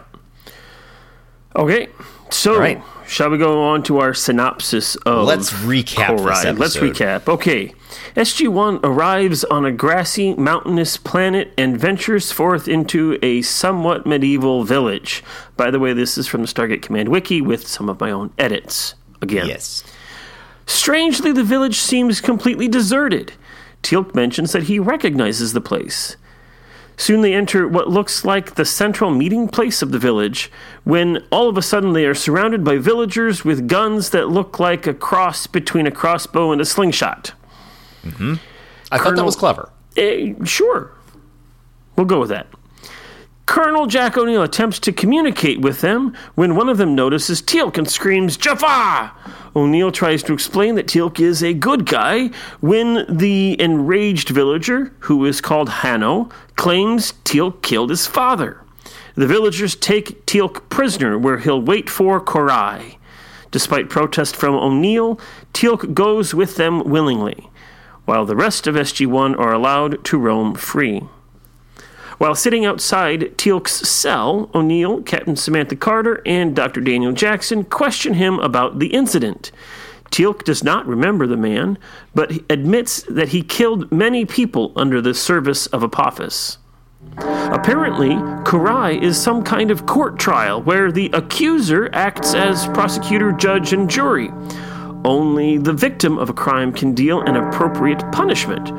Okay, 1.56 1.88
so 2.32 2.58
right. 2.58 2.82
shall 3.06 3.30
we 3.30 3.38
go 3.38 3.62
on 3.62 3.82
to 3.84 3.98
our 3.98 4.14
synopsis 4.14 4.96
of? 4.96 5.26
Let's 5.26 5.50
recap? 5.52 6.58
Let's 6.58 6.76
recap. 6.76 7.28
Okay, 7.28 7.74
SG 8.14 8.48
One 8.48 8.80
arrives 8.82 9.44
on 9.44 9.64
a 9.64 9.72
grassy, 9.72 10.34
mountainous 10.34 10.96
planet 10.96 11.52
and 11.56 11.78
ventures 11.78 12.32
forth 12.32 12.68
into 12.68 13.18
a 13.22 13.42
somewhat 13.42 14.06
medieval 14.06 14.64
village. 14.64 15.22
By 15.56 15.70
the 15.70 15.78
way, 15.78 15.92
this 15.92 16.18
is 16.18 16.26
from 16.26 16.42
the 16.42 16.48
Stargate 16.48 16.82
Command 16.82 17.08
Wiki 17.08 17.40
with 17.40 17.66
some 17.66 17.88
of 17.88 18.00
my 18.00 18.10
own 18.10 18.32
edits. 18.38 18.94
Again, 19.22 19.46
Yes. 19.46 19.84
Strangely, 20.66 21.32
the 21.32 21.42
village 21.42 21.76
seems 21.76 22.20
completely 22.20 22.68
deserted. 22.68 23.32
Teal'c 23.82 24.14
mentions 24.14 24.52
that 24.52 24.64
he 24.64 24.78
recognizes 24.78 25.52
the 25.52 25.60
place. 25.60 26.16
Soon 27.00 27.22
they 27.22 27.32
enter 27.32 27.66
what 27.66 27.88
looks 27.88 28.26
like 28.26 28.56
the 28.56 28.64
central 28.66 29.10
meeting 29.10 29.48
place 29.48 29.80
of 29.80 29.90
the 29.90 29.98
village, 29.98 30.52
when 30.84 31.24
all 31.32 31.48
of 31.48 31.56
a 31.56 31.62
sudden 31.62 31.94
they 31.94 32.04
are 32.04 32.12
surrounded 32.14 32.62
by 32.62 32.76
villagers 32.76 33.42
with 33.42 33.66
guns 33.66 34.10
that 34.10 34.28
look 34.28 34.60
like 34.60 34.86
a 34.86 34.92
cross 34.92 35.46
between 35.46 35.86
a 35.86 35.90
crossbow 35.90 36.52
and 36.52 36.60
a 36.60 36.64
slingshot. 36.66 37.32
I 38.04 38.10
thought 38.10 38.38
that 38.90 38.98
Colonel- 38.98 39.24
was 39.24 39.36
clever. 39.36 39.70
Eh, 39.96 40.34
sure. 40.44 40.90
We'll 41.96 42.04
go 42.04 42.20
with 42.20 42.28
that. 42.28 42.46
Colonel 43.50 43.86
Jack 43.86 44.16
O'Neill 44.16 44.44
attempts 44.44 44.78
to 44.78 44.92
communicate 44.92 45.60
with 45.60 45.80
them 45.80 46.16
when 46.36 46.54
one 46.54 46.68
of 46.68 46.78
them 46.78 46.94
notices 46.94 47.42
Teal'c 47.42 47.76
and 47.78 47.90
screams, 47.90 48.36
Jaffa! 48.36 49.10
O'Neill 49.56 49.90
tries 49.90 50.22
to 50.22 50.32
explain 50.32 50.76
that 50.76 50.86
Teal'c 50.86 51.18
is 51.18 51.42
a 51.42 51.52
good 51.52 51.84
guy 51.84 52.28
when 52.60 53.04
the 53.08 53.60
enraged 53.60 54.28
villager, 54.28 54.92
who 55.00 55.24
is 55.24 55.40
called 55.40 55.68
Hanno, 55.68 56.28
claims 56.54 57.14
Teal'c 57.24 57.60
killed 57.60 57.90
his 57.90 58.06
father. 58.06 58.62
The 59.16 59.26
villagers 59.26 59.74
take 59.74 60.24
Teal'c 60.26 60.68
prisoner 60.68 61.18
where 61.18 61.38
he'll 61.38 61.60
wait 61.60 61.90
for 61.90 62.20
Korai. 62.20 62.98
Despite 63.50 63.90
protest 63.90 64.36
from 64.36 64.54
O'Neill, 64.54 65.18
Teal'c 65.52 65.92
goes 65.92 66.32
with 66.32 66.54
them 66.54 66.88
willingly, 66.88 67.50
while 68.04 68.24
the 68.24 68.36
rest 68.36 68.68
of 68.68 68.76
SG-1 68.76 69.36
are 69.40 69.52
allowed 69.52 70.04
to 70.04 70.18
roam 70.18 70.54
free. 70.54 71.02
While 72.20 72.34
sitting 72.34 72.66
outside 72.66 73.38
Teal'c's 73.38 73.88
cell, 73.88 74.50
O'Neill, 74.54 75.00
Captain 75.00 75.36
Samantha 75.36 75.74
Carter, 75.74 76.20
and 76.26 76.54
Dr. 76.54 76.82
Daniel 76.82 77.12
Jackson 77.12 77.64
question 77.64 78.12
him 78.12 78.38
about 78.40 78.78
the 78.78 78.88
incident. 78.88 79.50
Teal'c 80.10 80.44
does 80.44 80.62
not 80.62 80.86
remember 80.86 81.26
the 81.26 81.38
man, 81.38 81.78
but 82.14 82.30
admits 82.50 83.00
that 83.04 83.30
he 83.30 83.40
killed 83.40 83.90
many 83.90 84.26
people 84.26 84.74
under 84.76 85.00
the 85.00 85.14
service 85.14 85.66
of 85.68 85.82
Apophis. 85.82 86.58
Apparently, 87.16 88.14
Cor-ai 88.44 88.98
is 89.00 89.18
some 89.18 89.42
kind 89.42 89.70
of 89.70 89.86
court 89.86 90.18
trial 90.18 90.60
where 90.60 90.92
the 90.92 91.08
accuser 91.14 91.88
acts 91.94 92.34
as 92.34 92.66
prosecutor, 92.66 93.32
judge, 93.32 93.72
and 93.72 93.88
jury. 93.88 94.30
Only 95.06 95.56
the 95.56 95.72
victim 95.72 96.18
of 96.18 96.28
a 96.28 96.34
crime 96.34 96.74
can 96.74 96.92
deal 96.92 97.22
an 97.22 97.36
appropriate 97.36 98.04
punishment. 98.12 98.70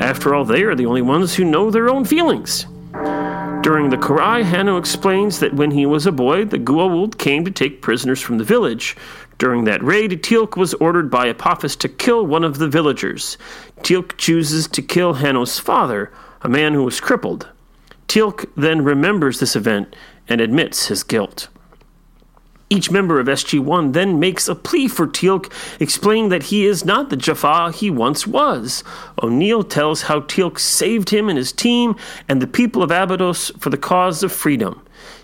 After 0.00 0.34
all, 0.34 0.46
they 0.46 0.62
are 0.62 0.74
the 0.74 0.86
only 0.86 1.02
ones 1.02 1.34
who 1.34 1.44
know 1.44 1.70
their 1.70 1.90
own 1.90 2.06
feelings. 2.06 2.64
During 3.66 3.90
the 3.90 3.98
Cor-ai, 3.98 4.44
Hanno 4.44 4.76
explains 4.76 5.40
that 5.40 5.54
when 5.54 5.72
he 5.72 5.86
was 5.86 6.06
a 6.06 6.12
boy, 6.12 6.44
the 6.44 6.56
Goa'uld 6.56 7.18
came 7.18 7.44
to 7.44 7.50
take 7.50 7.82
prisoners 7.82 8.20
from 8.20 8.38
the 8.38 8.44
village. 8.44 8.96
During 9.38 9.64
that 9.64 9.82
raid, 9.82 10.22
Teal'c 10.22 10.56
was 10.56 10.74
ordered 10.74 11.10
by 11.10 11.26
Apophis 11.26 11.74
to 11.78 11.88
kill 11.88 12.24
one 12.24 12.44
of 12.44 12.58
the 12.58 12.68
villagers. 12.68 13.36
Teal'c 13.82 14.16
chooses 14.18 14.68
to 14.68 14.82
kill 14.82 15.14
Hanno's 15.14 15.58
father, 15.58 16.12
a 16.42 16.48
man 16.48 16.74
who 16.74 16.84
was 16.84 17.00
crippled. 17.00 17.48
Teal'c 18.06 18.48
then 18.56 18.84
remembers 18.84 19.40
this 19.40 19.56
event 19.56 19.96
and 20.28 20.40
admits 20.40 20.86
his 20.86 21.02
guilt. 21.02 21.48
Each 22.68 22.90
member 22.90 23.20
of 23.20 23.28
SG-1 23.28 23.92
then 23.92 24.18
makes 24.18 24.48
a 24.48 24.54
plea 24.56 24.88
for 24.88 25.06
Teal'c, 25.06 25.52
explaining 25.78 26.30
that 26.30 26.44
he 26.44 26.66
is 26.66 26.84
not 26.84 27.10
the 27.10 27.16
Jaffa 27.16 27.70
he 27.70 27.90
once 27.90 28.26
was. 28.26 28.82
O'Neill 29.22 29.62
tells 29.62 30.02
how 30.02 30.20
Teal'c 30.20 30.58
saved 30.58 31.10
him 31.10 31.28
and 31.28 31.38
his 31.38 31.52
team 31.52 31.94
and 32.28 32.42
the 32.42 32.46
people 32.48 32.82
of 32.82 32.90
Abydos 32.90 33.52
for 33.60 33.70
the 33.70 33.76
cause 33.76 34.24
of 34.24 34.32
freedom. 34.32 34.82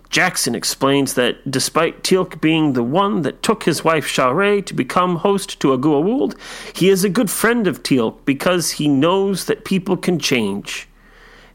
Jackson 0.08 0.54
explains 0.54 1.14
that 1.14 1.50
despite 1.50 2.04
Teal'c 2.04 2.40
being 2.40 2.74
the 2.74 2.82
one 2.82 3.22
that 3.22 3.42
took 3.42 3.64
his 3.64 3.82
wife 3.82 4.06
Sha're 4.06 4.60
to 4.64 4.74
become 4.74 5.16
host 5.16 5.58
to 5.60 5.72
a 5.72 5.78
Goa'uld, 5.78 6.38
he 6.76 6.90
is 6.90 7.02
a 7.02 7.08
good 7.08 7.30
friend 7.30 7.66
of 7.66 7.82
Teal'c 7.82 8.24
because 8.24 8.72
he 8.72 8.86
knows 8.86 9.46
that 9.46 9.64
people 9.64 9.96
can 9.96 10.20
change. 10.20 10.86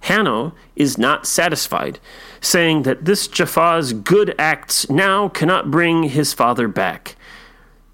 Hanno 0.02 0.54
is 0.76 0.98
not 0.98 1.26
satisfied, 1.26 2.00
saying 2.42 2.84
that 2.84 3.06
this 3.06 3.28
Jaffa's 3.28 3.94
good 3.94 4.34
acts 4.38 4.90
now 4.90 5.30
cannot 5.30 5.72
bring 5.72 6.04
his 6.04 6.34
father 6.34 6.68
back. 6.68 7.16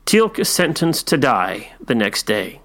Teal'c 0.06 0.38
is 0.40 0.50
sentenced 0.50 1.08
to 1.08 1.18
die 1.18 1.72
the 1.80 1.96
next 1.96 2.26
day. 2.26 2.60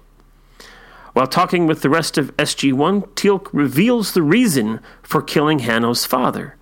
While 1.13 1.27
talking 1.27 1.67
with 1.67 1.81
the 1.81 1.89
rest 1.89 2.17
of 2.17 2.35
SG-1, 2.37 3.09
Teal'c 3.15 3.49
reveals 3.51 4.13
the 4.13 4.21
reason 4.21 4.79
for 5.01 5.21
killing 5.21 5.59
Hanno's 5.59 6.05
father. 6.05 6.55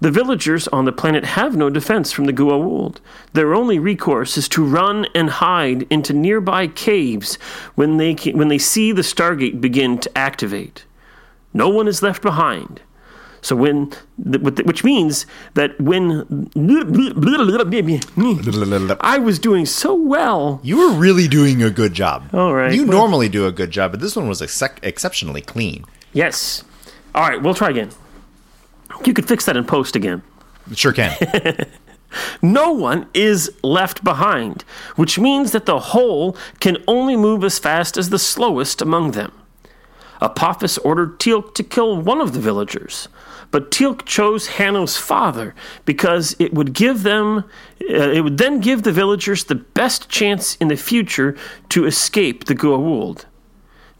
The 0.00 0.10
villagers 0.10 0.66
on 0.68 0.86
the 0.86 0.92
planet 0.92 1.24
have 1.24 1.56
no 1.56 1.68
defense 1.68 2.10
from 2.10 2.24
the 2.24 2.32
Goa'uld. 2.32 2.96
Their 3.34 3.54
only 3.54 3.78
recourse 3.78 4.38
is 4.38 4.48
to 4.50 4.64
run 4.64 5.06
and 5.14 5.28
hide 5.28 5.82
into 5.90 6.14
nearby 6.14 6.68
caves 6.68 7.34
when 7.74 7.98
they, 7.98 8.14
when 8.32 8.48
they 8.48 8.56
see 8.56 8.92
the 8.92 9.02
Stargate 9.02 9.60
begin 9.60 9.98
to 9.98 10.18
activate. 10.18 10.86
No 11.52 11.68
one 11.68 11.86
is 11.86 12.02
left 12.02 12.22
behind. 12.22 12.80
So 13.42 13.56
when, 13.56 13.90
which 14.18 14.84
means 14.84 15.24
that 15.54 15.80
when 15.80 16.50
I 19.00 19.18
was 19.18 19.38
doing 19.38 19.66
so 19.66 19.94
well, 19.94 20.60
You 20.62 20.76
were 20.78 20.92
really 20.98 21.26
doing 21.28 21.62
a 21.62 21.70
good 21.70 21.94
job. 21.94 22.28
All 22.34 22.54
right, 22.54 22.72
You 22.72 22.84
well- 22.86 22.98
normally 22.98 23.28
do 23.28 23.46
a 23.46 23.52
good 23.52 23.70
job, 23.70 23.92
but 23.92 24.00
this 24.00 24.14
one 24.16 24.28
was 24.28 24.42
excep 24.42 24.78
exceptionally 24.82 25.40
clean. 25.40 25.84
yes. 26.12 26.64
All 27.14 27.28
right, 27.28 27.42
we'll 27.42 27.54
try 27.54 27.70
again. 27.70 27.90
You 29.04 29.12
could 29.14 29.26
fix 29.26 29.44
that 29.46 29.56
in 29.56 29.64
post 29.64 29.96
again. 29.96 30.22
Sure 30.74 30.92
can. 30.92 31.16
No 32.42 32.72
one 32.72 33.06
is 33.14 33.52
left 33.62 34.02
behind, 34.02 34.62
which 34.96 35.16
means 35.16 35.52
that 35.52 35.64
the 35.66 35.78
whole 35.78 36.36
can 36.58 36.76
only 36.88 37.16
move 37.16 37.44
as 37.44 37.60
fast 37.60 37.96
as 37.96 38.10
the 38.10 38.18
slowest 38.18 38.82
among 38.82 39.12
them. 39.12 39.30
Apophis 40.20 40.76
ordered 40.78 41.20
Teal'c 41.20 41.54
to 41.54 41.62
kill 41.62 41.96
one 42.02 42.20
of 42.20 42.32
the 42.32 42.40
villagers, 42.40 43.06
but 43.50 43.70
Teal'c 43.70 44.04
chose 44.06 44.46
Hanno's 44.46 44.96
father 44.96 45.54
because 45.84 46.36
it 46.38 46.54
would 46.54 46.72
give 46.72 47.02
them, 47.02 47.44
uh, 47.90 48.10
it 48.10 48.22
would 48.22 48.38
then 48.38 48.60
give 48.60 48.82
the 48.82 48.92
villagers 48.92 49.44
the 49.44 49.56
best 49.56 50.08
chance 50.08 50.56
in 50.56 50.68
the 50.68 50.76
future 50.76 51.36
to 51.70 51.86
escape 51.86 52.44
the 52.44 52.54
Goa'uld. 52.54 53.24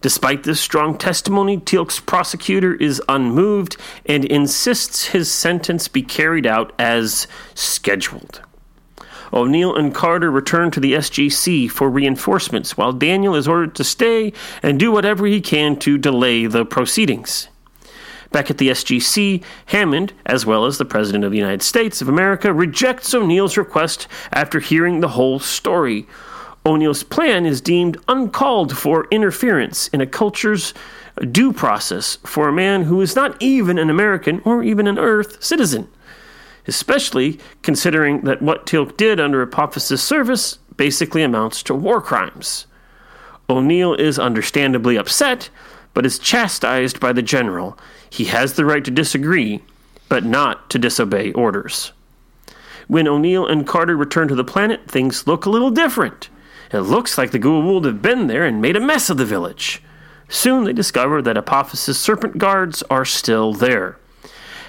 Despite 0.03 0.45
this 0.45 0.61
strong 0.61 0.97
testimony, 0.97 1.59
Teal'c's 1.59 2.01
prosecutor 2.01 2.75
is 2.75 3.03
unmoved 3.09 3.77
and 4.07 4.25
insists 4.25 5.07
his 5.07 5.31
sentence 5.31 5.89
be 5.89 6.03
carried 6.03 6.47
out 6.47 6.73
as 6.79 7.27
scheduled. 7.55 8.41
O'Neill 9.33 9.77
and 9.77 9.95
Carter 9.95 10.31
return 10.31 10.71
to 10.71 10.81
the 10.81 10.95
SGC 10.95 11.71
for 11.71 11.91
reinforcements, 11.91 12.77
while 12.77 12.93
Daniel 12.93 13.35
is 13.35 13.47
ordered 13.47 13.75
to 13.77 13.85
stay 13.85 14.33
and 14.63 14.81
do 14.81 14.91
whatever 14.91 15.27
he 15.27 15.41
can 15.41 15.77
to 15.81 15.99
delay 15.99 16.47
the 16.47 16.65
proceedings. 16.65 17.49
Back 18.33 18.51
at 18.51 18.59
the 18.59 18.69
SGC, 18.69 19.43
Hammond, 19.67 20.13
as 20.25 20.47
well 20.47 20.65
as 20.65 20.79
the 20.79 20.85
President 20.85 21.25
of 21.25 21.33
the 21.33 21.39
United 21.39 21.63
States 21.63 22.01
of 22.01 22.09
America, 22.09 22.53
rejects 22.53 23.13
O'Neill's 23.13 23.57
request 23.57 24.07
after 24.33 24.61
hearing 24.61 25.01
the 25.01 25.09
whole 25.09 25.41
story. 25.41 26.07
O'Neill's 26.65 27.03
plan 27.03 27.45
is 27.45 27.61
deemed 27.61 27.97
uncalled 28.07 28.77
for 28.77 29.09
interference 29.11 29.89
in 29.89 30.01
a 30.01 30.07
culture's 30.07 30.75
due 31.33 31.53
process 31.53 32.19
for 32.25 32.49
a 32.49 32.53
man 32.53 32.83
who 32.85 33.01
is 33.01 33.17
not 33.17 33.37
even 33.41 33.79
an 33.79 33.91
American 33.91 34.41
or 34.45 34.63
even 34.63 34.87
an 34.87 34.99
Earth 34.99 35.43
citizen, 35.43 35.89
especially 36.67 37.41
considering 37.63 38.21
that 38.23 38.43
what 38.43 38.67
Teal'c 38.67 38.97
did 38.97 39.19
under 39.19 39.43
Apophis's 39.43 40.03
service 40.03 40.59
basically 40.77 41.23
amounts 41.23 41.63
to 41.65 41.75
war 41.75 42.01
crimes. 42.01 42.67
O'Neill 43.49 43.95
is 43.95 44.19
understandably 44.19 44.97
upset, 44.97 45.51
but 45.95 46.07
is 46.07 46.19
chastised 46.19 47.01
by 47.01 47.13
the 47.13 47.23
general. 47.23 47.77
He 48.11 48.25
has 48.25 48.55
the 48.55 48.65
right 48.65 48.85
to 48.85 48.91
disagree, 48.91 49.63
but 50.09 50.25
not 50.25 50.69
to 50.71 50.79
disobey 50.79 51.33
orders. 51.33 51.93
When 52.89 53.07
O'Neill 53.07 53.47
and 53.47 53.67
Carter 53.67 53.97
return 53.97 54.27
to 54.29 54.35
the 54.35 54.45
planet, 54.45 54.91
things 54.91 55.27
look 55.27 55.47
a 55.47 55.51
little 55.51 55.71
different. 55.71 56.29
It 56.73 56.81
looks 56.81 57.17
like 57.17 57.31
the 57.31 57.39
Goa'uld 57.39 57.85
have 57.85 58.03
been 58.03 58.27
there 58.27 58.45
and 58.45 58.61
made 58.61 58.77
a 58.77 58.81
mess 58.81 59.11
of 59.11 59.17
the 59.17 59.25
village. 59.25 59.83
Soon 60.29 60.65
they 60.65 60.73
discover 60.73 61.23
that 61.23 61.37
Apophis's 61.37 61.99
serpent 61.99 62.39
guards 62.39 62.83
are 62.91 63.05
still 63.05 63.53
there. 63.53 63.97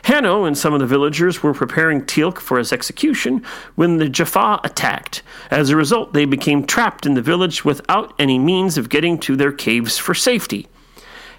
Hanno 0.03 0.45
and 0.45 0.57
some 0.57 0.73
of 0.73 0.79
the 0.79 0.87
villagers 0.87 1.43
were 1.43 1.53
preparing 1.53 2.01
Teal'c 2.01 2.39
for 2.39 2.57
his 2.57 2.73
execution 2.73 3.45
when 3.75 3.97
the 3.97 4.09
Jaffa 4.09 4.59
attacked. 4.63 5.21
As 5.51 5.69
a 5.69 5.75
result, 5.75 6.13
they 6.13 6.25
became 6.25 6.65
trapped 6.65 7.05
in 7.05 7.13
the 7.13 7.21
village 7.21 7.63
without 7.63 8.13
any 8.17 8.39
means 8.39 8.77
of 8.77 8.89
getting 8.89 9.19
to 9.19 9.35
their 9.35 9.51
caves 9.51 9.99
for 9.99 10.15
safety. 10.15 10.67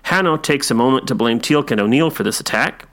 Hanno 0.02 0.36
takes 0.36 0.70
a 0.70 0.74
moment 0.74 1.06
to 1.08 1.14
blame 1.14 1.40
Teal'c 1.40 1.70
and 1.70 1.80
O'Neill 1.80 2.10
for 2.10 2.22
this 2.22 2.40
attack, 2.40 2.86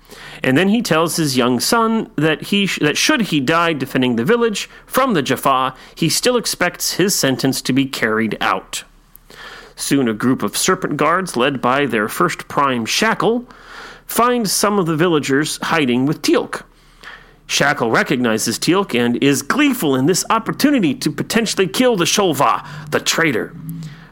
and 0.43 0.57
then 0.57 0.69
he 0.69 0.81
tells 0.81 1.15
his 1.15 1.37
young 1.37 1.59
son 1.59 2.09
that 2.15 2.43
he 2.43 2.65
sh- 2.65 2.79
that 2.79 2.97
should 2.97 3.21
he 3.23 3.39
die 3.39 3.73
defending 3.73 4.15
the 4.15 4.25
village 4.25 4.69
from 4.85 5.13
the 5.13 5.21
Jaffa, 5.21 5.75
he 5.95 6.09
still 6.09 6.37
expects 6.37 6.93
his 6.93 7.13
sentence 7.13 7.61
to 7.63 7.73
be 7.73 7.85
carried 7.85 8.37
out. 8.39 8.83
Soon, 9.75 10.07
a 10.07 10.13
group 10.13 10.43
of 10.43 10.57
serpent 10.57 10.97
guards, 10.97 11.37
led 11.37 11.61
by 11.61 11.85
their 11.85 12.07
first 12.07 12.47
prime 12.47 12.85
Shak'l, 12.85 13.45
find 14.05 14.49
some 14.49 14.77
of 14.77 14.85
the 14.85 14.95
villagers 14.95 15.57
hiding 15.63 16.05
with 16.05 16.21
Teal'c. 16.21 16.63
Shak'l 17.47 17.91
recognizes 17.91 18.59
Teal'c 18.59 18.93
and 18.93 19.21
is 19.23 19.41
gleeful 19.41 19.95
in 19.95 20.05
this 20.05 20.25
opportunity 20.29 20.93
to 20.95 21.11
potentially 21.11 21.67
kill 21.67 21.95
the 21.95 22.05
Shol'va, 22.05 22.65
the 22.91 22.99
traitor. 22.99 23.55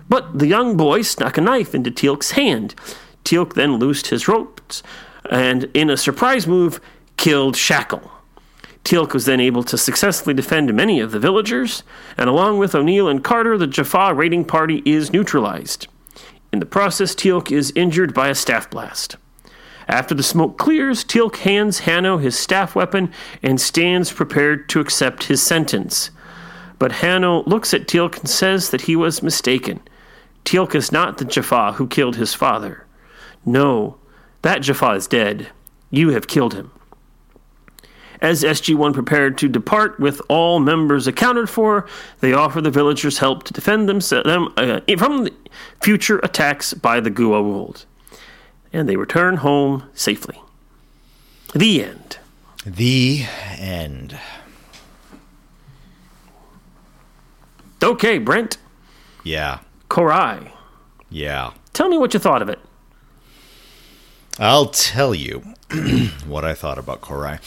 But 0.10 0.40
the 0.40 0.48
young 0.48 0.78
boy 0.78 1.02
snuck 1.02 1.38
a 1.38 1.42
knife 1.42 1.76
into 1.76 1.92
Teal'c's 1.92 2.32
hand. 2.32 2.76
Teal'c 3.24 3.54
then 3.54 3.78
loosed 3.78 4.08
his 4.08 4.28
ropes 4.28 4.84
and, 5.30 5.66
in 5.74 5.90
a 5.90 5.98
surprise 5.98 6.48
move, 6.48 6.80
killed 7.18 7.56
Shak'l. 7.56 8.12
Teal'c 8.84 9.14
was 9.14 9.26
then 9.26 9.42
able 9.42 9.64
to 9.64 9.78
successfully 9.78 10.34
defend 10.34 10.74
many 10.74 11.02
of 11.02 11.12
the 11.12 11.20
villagers, 11.20 11.84
and 12.18 12.30
along 12.30 12.58
with 12.58 12.74
O'Neill 12.74 13.10
and 13.10 13.22
Carter, 13.22 13.58
the 13.58 13.68
Jaffa 13.68 14.14
raiding 14.14 14.46
party 14.46 14.82
is 14.86 15.12
neutralized. 15.12 15.88
In 16.54 16.60
the 16.60 16.66
process, 16.66 17.14
Teal'c 17.14 17.52
is 17.52 17.74
injured 17.76 18.14
by 18.14 18.30
a 18.30 18.36
staff 18.36 18.70
blast. 18.70 19.18
After 19.90 20.16
the 20.16 20.24
smoke 20.24 20.58
clears, 20.58 21.04
Teal'c 21.04 21.36
hands 21.38 21.80
Hanno 21.80 22.18
his 22.18 22.40
staff 22.40 22.76
weapon 22.76 23.12
and 23.44 23.60
stands 23.60 24.12
prepared 24.12 24.70
to 24.70 24.80
accept 24.80 25.26
his 25.26 25.42
sentence. 25.42 26.12
But 26.80 26.94
Hanno 26.94 27.44
looks 27.44 27.74
at 27.74 27.88
Teal'c 27.88 28.20
and 28.20 28.30
says 28.30 28.70
that 28.70 28.82
he 28.82 28.96
was 28.96 29.22
mistaken. 29.22 29.82
Teal'c 30.48 30.76
is 30.76 30.94
not 30.94 31.18
the 31.18 31.26
Jaffa 31.26 31.74
who 31.74 31.88
killed 31.88 32.16
his 32.16 32.34
father. 32.34 32.86
No, 33.46 33.98
that 34.44 34.62
Jaffa 34.62 34.92
is 34.92 35.06
dead. 35.06 35.50
You 35.90 36.12
have 36.12 36.28
killed 36.28 36.54
him. 36.54 36.72
As 38.22 38.44
SG1 38.44 38.94
prepared 38.94 39.38
to 39.40 39.50
depart 39.50 40.00
with 40.00 40.22
all 40.30 40.62
members 40.62 41.06
accounted 41.06 41.50
for, 41.50 41.86
they 42.22 42.32
offer 42.32 42.62
the 42.62 42.72
villagers 42.72 43.18
help 43.18 43.44
to 43.44 43.52
defend 43.52 43.90
them, 43.90 44.00
them 44.00 44.54
uh, 44.56 44.80
from 44.98 45.26
the 45.26 45.34
future 45.82 46.20
attacks 46.20 46.74
by 46.74 47.02
the 47.02 47.12
Goa'uld. 47.12 47.84
And 48.72 48.88
they 48.88 48.96
return 48.96 49.36
home 49.36 49.84
safely. 49.94 50.42
The 51.54 51.84
end. 51.84 52.20
the 52.66 53.26
end. 53.58 54.18
Okay, 57.84 58.18
Brent, 58.18 58.58
Yeah. 59.26 59.60
Cor-ai, 59.90 60.52
Yeah. 61.10 61.52
tell 61.74 61.90
me 61.90 61.98
what 61.98 62.14
you 62.14 62.20
thought 62.20 62.42
of 62.42 62.50
it. 62.50 62.60
I'll 64.40 64.68
tell 64.68 65.16
you 65.16 65.42
what 66.28 66.46
I 66.46 66.54
thought 66.54 66.78
about 66.78 67.02
Cor-ai. 67.02 67.40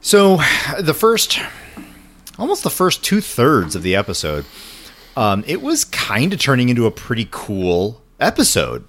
So, 0.00 0.38
the 0.78 0.92
first, 0.94 1.38
almost 2.38 2.62
the 2.62 2.70
first 2.70 3.02
two 3.02 3.20
thirds 3.22 3.74
of 3.74 3.82
the 3.82 3.96
episode, 3.96 4.44
um, 5.16 5.44
it 5.46 5.62
was 5.62 5.84
kind 5.86 6.32
of 6.34 6.40
turning 6.40 6.68
into 6.68 6.84
a 6.86 6.90
pretty 6.90 7.26
cool 7.30 8.02
episode. 8.20 8.84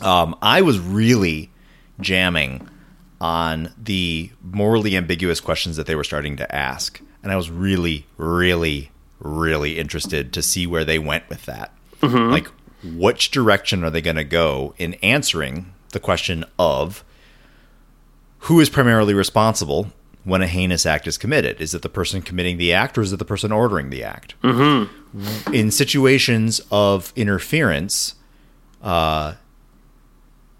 Um, 0.00 0.36
I 0.40 0.62
was 0.62 0.78
really 0.78 1.50
jamming 2.00 2.68
on 3.20 3.72
the 3.76 4.30
morally 4.42 4.96
ambiguous 4.96 5.40
questions 5.40 5.76
that 5.76 5.86
they 5.86 5.94
were 5.96 6.04
starting 6.04 6.36
to 6.36 6.54
ask. 6.54 7.00
And 7.22 7.30
I 7.32 7.36
was 7.36 7.50
really, 7.50 8.06
really, 8.16 8.90
really 9.20 9.78
interested 9.78 10.32
to 10.32 10.42
see 10.42 10.66
where 10.66 10.84
they 10.84 10.98
went 10.98 11.28
with 11.28 11.46
that. 11.46 11.72
Like, 12.30 12.48
which 12.82 13.30
direction 13.30 13.84
are 13.84 13.90
they 13.90 14.00
going 14.00 14.16
to 14.16 14.24
go 14.24 14.74
in 14.78 14.94
answering 14.94 15.72
the 15.90 16.00
question 16.00 16.44
of 16.58 17.04
who 18.44 18.58
is 18.60 18.70
primarily 18.70 19.12
responsible 19.12 19.92
when 20.24 20.40
a 20.42 20.46
heinous 20.46 20.86
act 20.86 21.06
is 21.06 21.18
committed? 21.18 21.60
Is 21.60 21.74
it 21.74 21.82
the 21.82 21.88
person 21.88 22.22
committing 22.22 22.56
the 22.56 22.72
act 22.72 22.96
or 22.96 23.02
is 23.02 23.12
it 23.12 23.18
the 23.18 23.24
person 23.24 23.52
ordering 23.52 23.90
the 23.90 24.02
act? 24.02 24.34
Mm-hmm. 24.42 25.54
In 25.54 25.70
situations 25.70 26.60
of 26.70 27.12
interference, 27.16 28.14
uh, 28.82 29.34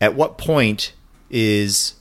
at 0.01 0.14
what 0.14 0.37
point 0.38 0.92
is 1.31 1.94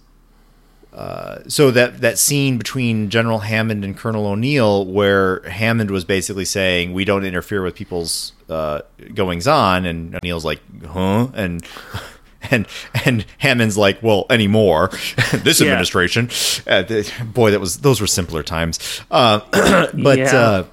uh, 0.99 1.43
so 1.47 1.71
that 1.71 2.01
that 2.01 2.17
scene 2.17 2.57
between 2.57 3.09
General 3.09 3.39
Hammond 3.39 3.85
and 3.85 3.95
Colonel 3.95 4.25
O'Neill, 4.27 4.85
where 4.85 5.39
Hammond 5.49 5.91
was 5.91 6.03
basically 6.03 6.43
saying 6.43 6.91
we 6.93 7.05
don't 7.05 7.23
interfere 7.23 7.63
with 7.63 7.73
people's 7.73 8.33
uh, 8.49 8.81
goings 9.13 9.47
on, 9.47 9.85
and 9.85 10.13
O'Neill's 10.15 10.43
like, 10.43 10.59
huh, 10.85 11.27
and 11.35 11.65
and 12.51 12.67
and 13.05 13.25
Hammond's 13.37 13.77
like, 13.77 14.03
well, 14.03 14.25
anymore. 14.29 14.89
this 15.31 15.61
Yeah. 15.61 15.67
administration, 15.67 16.29
uh, 16.67 16.83
boy, 17.33 17.51
that 17.51 17.61
was 17.61 17.77
those 17.77 18.01
were 18.01 18.07
simpler 18.07 18.43
times. 18.43 18.77
Uh, 19.09 19.39
but 19.93 20.17
Yeah. 20.17 20.35
uh, 20.35 20.63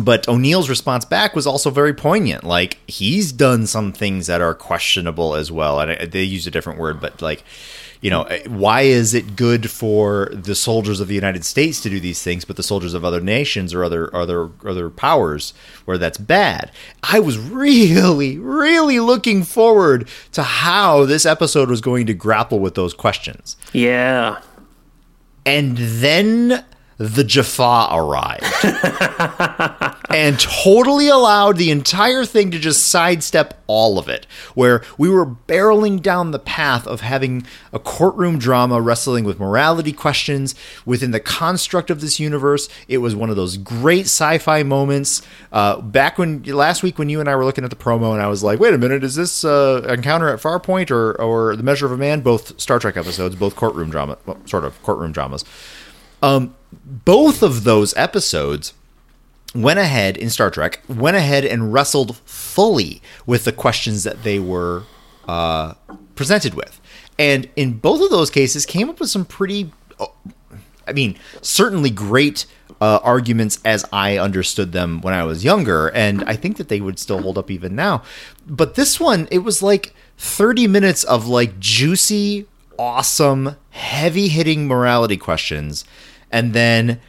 but 0.00 0.28
O'Neill's 0.28 0.68
response 0.68 1.04
back 1.04 1.34
was 1.34 1.46
also 1.46 1.70
very 1.70 1.94
poignant. 1.94 2.44
Like 2.44 2.78
he's 2.86 3.32
done 3.32 3.66
some 3.66 3.92
things 3.92 4.26
that 4.26 4.40
are 4.42 4.54
questionable 4.54 5.34
as 5.34 5.50
well, 5.50 5.80
and 5.80 5.92
I, 5.92 6.04
they 6.04 6.24
use 6.24 6.46
a 6.46 6.50
different 6.50 6.78
word, 6.78 7.00
but 7.00 7.22
like, 7.22 7.42
you 8.00 8.08
know, 8.10 8.22
eh, 8.24 8.42
why 8.48 8.82
is 8.82 9.12
it 9.12 9.36
good 9.36 9.70
for 9.70 10.30
the 10.32 10.54
soldiers 10.54 11.00
of 11.00 11.08
the 11.08 11.14
United 11.14 11.44
States 11.44 11.80
to 11.82 11.90
do 11.90 12.00
these 12.00 12.22
things, 12.22 12.44
but 12.46 12.56
the 12.56 12.62
soldiers 12.62 12.94
of 12.94 13.04
other 13.04 13.20
nations 13.20 13.74
or 13.74 13.84
other 13.84 14.14
other 14.16 14.48
other 14.64 14.88
powers 14.88 15.52
where 15.84 15.98
that's 15.98 16.16
bad? 16.18 16.70
I 17.02 17.20
was 17.20 17.36
really, 17.38 18.38
really 18.38 19.00
looking 19.00 19.42
forward 19.42 20.08
to 20.32 20.42
how 20.42 21.04
this 21.04 21.26
episode 21.26 21.68
was 21.68 21.80
going 21.82 22.06
to 22.06 22.14
grapple 22.14 22.58
with 22.58 22.74
those 22.74 22.94
questions 22.94 23.56
Yeah. 23.72 24.40
and 25.44 25.76
then 25.76 26.64
the 27.00 27.24
Jaffa 27.24 27.88
arrived 27.92 28.44
and 30.10 30.38
totally 30.38 31.08
allowed 31.08 31.56
the 31.56 31.70
entire 31.70 32.26
thing 32.26 32.50
to 32.50 32.58
just 32.58 32.88
sidestep 32.88 33.58
all 33.66 33.98
of 33.98 34.06
it. 34.06 34.26
Where 34.52 34.84
we 34.98 35.08
were 35.08 35.24
barreling 35.24 36.02
down 36.02 36.32
the 36.32 36.38
path 36.38 36.86
of 36.86 37.00
having 37.00 37.46
a 37.72 37.78
courtroom 37.78 38.38
drama 38.38 38.82
wrestling 38.82 39.24
with 39.24 39.40
morality 39.40 39.94
questions 39.94 40.54
within 40.84 41.10
the 41.10 41.20
construct 41.20 41.88
of 41.88 42.02
this 42.02 42.20
universe. 42.20 42.68
It 42.86 42.98
was 42.98 43.16
one 43.16 43.30
of 43.30 43.36
those 43.36 43.56
great 43.56 44.04
sci 44.04 44.36
fi 44.36 44.62
moments. 44.62 45.22
Uh, 45.50 45.80
back 45.80 46.18
when 46.18 46.42
last 46.42 46.82
week, 46.82 46.98
when 46.98 47.08
you 47.08 47.18
and 47.18 47.30
I 47.30 47.34
were 47.34 47.46
looking 47.46 47.64
at 47.64 47.70
the 47.70 47.76
promo, 47.76 48.12
and 48.12 48.20
I 48.20 48.26
was 48.26 48.42
like, 48.42 48.60
wait 48.60 48.74
a 48.74 48.78
minute, 48.78 49.02
is 49.04 49.14
this 49.14 49.42
uh, 49.42 49.86
Encounter 49.88 50.28
at 50.28 50.40
Farpoint 50.40 50.90
or, 50.90 51.18
or 51.18 51.56
The 51.56 51.62
Measure 51.62 51.86
of 51.86 51.92
a 51.92 51.96
Man? 51.96 52.20
Both 52.20 52.60
Star 52.60 52.78
Trek 52.78 52.98
episodes, 52.98 53.36
both 53.36 53.56
courtroom 53.56 53.88
drama, 53.88 54.18
well, 54.26 54.36
sort 54.44 54.66
of 54.66 54.82
courtroom 54.82 55.12
dramas. 55.12 55.46
Um, 56.22 56.54
both 56.72 57.42
of 57.42 57.64
those 57.64 57.96
episodes 57.96 58.74
went 59.54 59.78
ahead 59.78 60.16
in 60.16 60.30
Star 60.30 60.50
Trek, 60.50 60.80
went 60.88 61.16
ahead 61.16 61.44
and 61.44 61.72
wrestled 61.72 62.16
fully 62.18 63.02
with 63.26 63.44
the 63.44 63.52
questions 63.52 64.04
that 64.04 64.22
they 64.22 64.38
were 64.38 64.84
uh, 65.28 65.74
presented 66.14 66.54
with. 66.54 66.80
And 67.18 67.48
in 67.56 67.78
both 67.78 68.00
of 68.00 68.10
those 68.10 68.30
cases, 68.30 68.64
came 68.64 68.88
up 68.88 69.00
with 69.00 69.10
some 69.10 69.24
pretty, 69.24 69.72
oh, 69.98 70.14
I 70.86 70.92
mean, 70.92 71.18
certainly 71.42 71.90
great 71.90 72.46
uh, 72.80 72.98
arguments 73.02 73.58
as 73.64 73.84
I 73.92 74.16
understood 74.16 74.72
them 74.72 75.00
when 75.02 75.12
I 75.12 75.24
was 75.24 75.44
younger. 75.44 75.88
And 75.88 76.24
I 76.24 76.34
think 76.36 76.56
that 76.56 76.68
they 76.68 76.80
would 76.80 76.98
still 76.98 77.20
hold 77.20 77.36
up 77.36 77.50
even 77.50 77.74
now. 77.74 78.02
But 78.46 78.74
this 78.74 78.98
one, 78.98 79.28
it 79.30 79.38
was 79.38 79.62
like 79.62 79.94
30 80.16 80.66
minutes 80.66 81.04
of 81.04 81.26
like 81.26 81.58
juicy, 81.60 82.46
awesome, 82.78 83.56
heavy 83.70 84.28
hitting 84.28 84.66
morality 84.66 85.16
questions. 85.16 85.84
And 86.32 86.52
then 86.52 87.00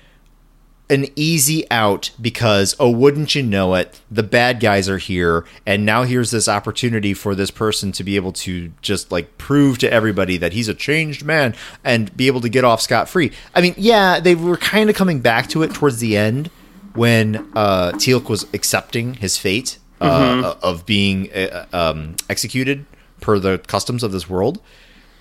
an 0.91 1.05
easy 1.15 1.65
out 1.71 2.11
because 2.19 2.75
oh 2.77 2.89
wouldn't 2.91 3.33
you 3.33 3.41
know 3.41 3.73
it 3.75 4.01
the 4.11 4.21
bad 4.21 4.59
guys 4.59 4.89
are 4.89 4.97
here 4.97 5.45
and 5.65 5.85
now 5.85 6.03
here's 6.03 6.31
this 6.31 6.49
opportunity 6.49 7.13
for 7.13 7.33
this 7.33 7.49
person 7.49 7.93
to 7.93 8.03
be 8.03 8.17
able 8.17 8.33
to 8.33 8.69
just 8.81 9.09
like 9.09 9.37
prove 9.37 9.77
to 9.77 9.91
everybody 9.91 10.35
that 10.35 10.51
he's 10.51 10.67
a 10.67 10.73
changed 10.73 11.23
man 11.23 11.55
and 11.85 12.15
be 12.17 12.27
able 12.27 12.41
to 12.41 12.49
get 12.49 12.65
off 12.65 12.81
scot 12.81 13.07
free 13.07 13.31
i 13.55 13.61
mean 13.61 13.73
yeah 13.77 14.19
they 14.19 14.35
were 14.35 14.57
kind 14.57 14.89
of 14.89 14.95
coming 14.95 15.21
back 15.21 15.47
to 15.47 15.63
it 15.63 15.73
towards 15.73 15.99
the 15.99 16.17
end 16.17 16.49
when 16.93 17.37
uh 17.55 17.93
teal'c 17.93 18.27
was 18.27 18.45
accepting 18.53 19.13
his 19.13 19.37
fate 19.37 19.79
uh, 20.01 20.55
of 20.63 20.85
being 20.87 21.31
uh, 21.31 21.65
um, 21.71 22.15
executed 22.27 22.85
per 23.21 23.37
the 23.37 23.59
customs 23.59 24.03
of 24.03 24.11
this 24.11 24.27
world 24.27 24.59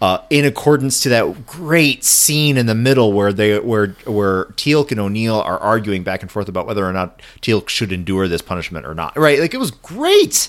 uh, 0.00 0.18
in 0.30 0.44
accordance 0.44 1.00
to 1.02 1.08
that 1.10 1.46
great 1.46 2.04
scene 2.04 2.56
in 2.56 2.66
the 2.66 2.74
middle 2.74 3.12
where 3.12 3.32
they 3.32 3.58
where 3.60 3.88
where 4.06 4.46
Teal'c 4.56 4.90
and 4.90 5.00
O'Neill 5.00 5.40
are 5.40 5.58
arguing 5.58 6.02
back 6.02 6.22
and 6.22 6.30
forth 6.30 6.48
about 6.48 6.66
whether 6.66 6.84
or 6.86 6.92
not 6.92 7.20
Teal'c 7.42 7.68
should 7.68 7.92
endure 7.92 8.26
this 8.28 8.42
punishment 8.42 8.86
or 8.86 8.94
not. 8.94 9.16
Right? 9.16 9.38
Like 9.38 9.52
it 9.54 9.58
was 9.58 9.70
great. 9.70 10.48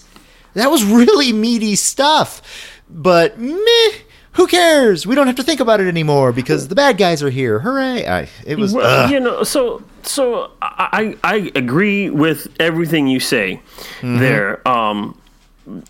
That 0.54 0.72
was 0.72 0.84
really 0.84 1.32
meaty 1.34 1.76
stuff. 1.76 2.42
But 2.90 3.40
meh, 3.40 3.92
who 4.34 4.48
cares? 4.48 5.06
We 5.08 5.16
don't 5.16 5.28
have 5.28 5.36
to 5.38 5.44
think 5.44 5.60
about 5.62 5.80
it 5.82 5.88
anymore 5.88 6.32
because 6.34 6.68
the 6.68 6.76
bad 6.76 6.98
guys 6.98 7.22
are 7.24 7.30
here. 7.30 7.60
Hooray! 7.60 8.06
I, 8.06 8.30
it 8.46 8.58
was 8.58 8.74
Well, 8.74 9.10
you 9.12 9.20
know, 9.20 9.44
so 9.44 9.82
so 10.04 10.52
I 10.62 11.18
I 11.24 11.52
agree 11.56 12.10
with 12.10 12.48
everything 12.60 13.08
you 13.08 13.20
say 13.20 13.62
Mm-hmm. 14.00 14.18
there. 14.20 14.68
Um, 14.68 15.18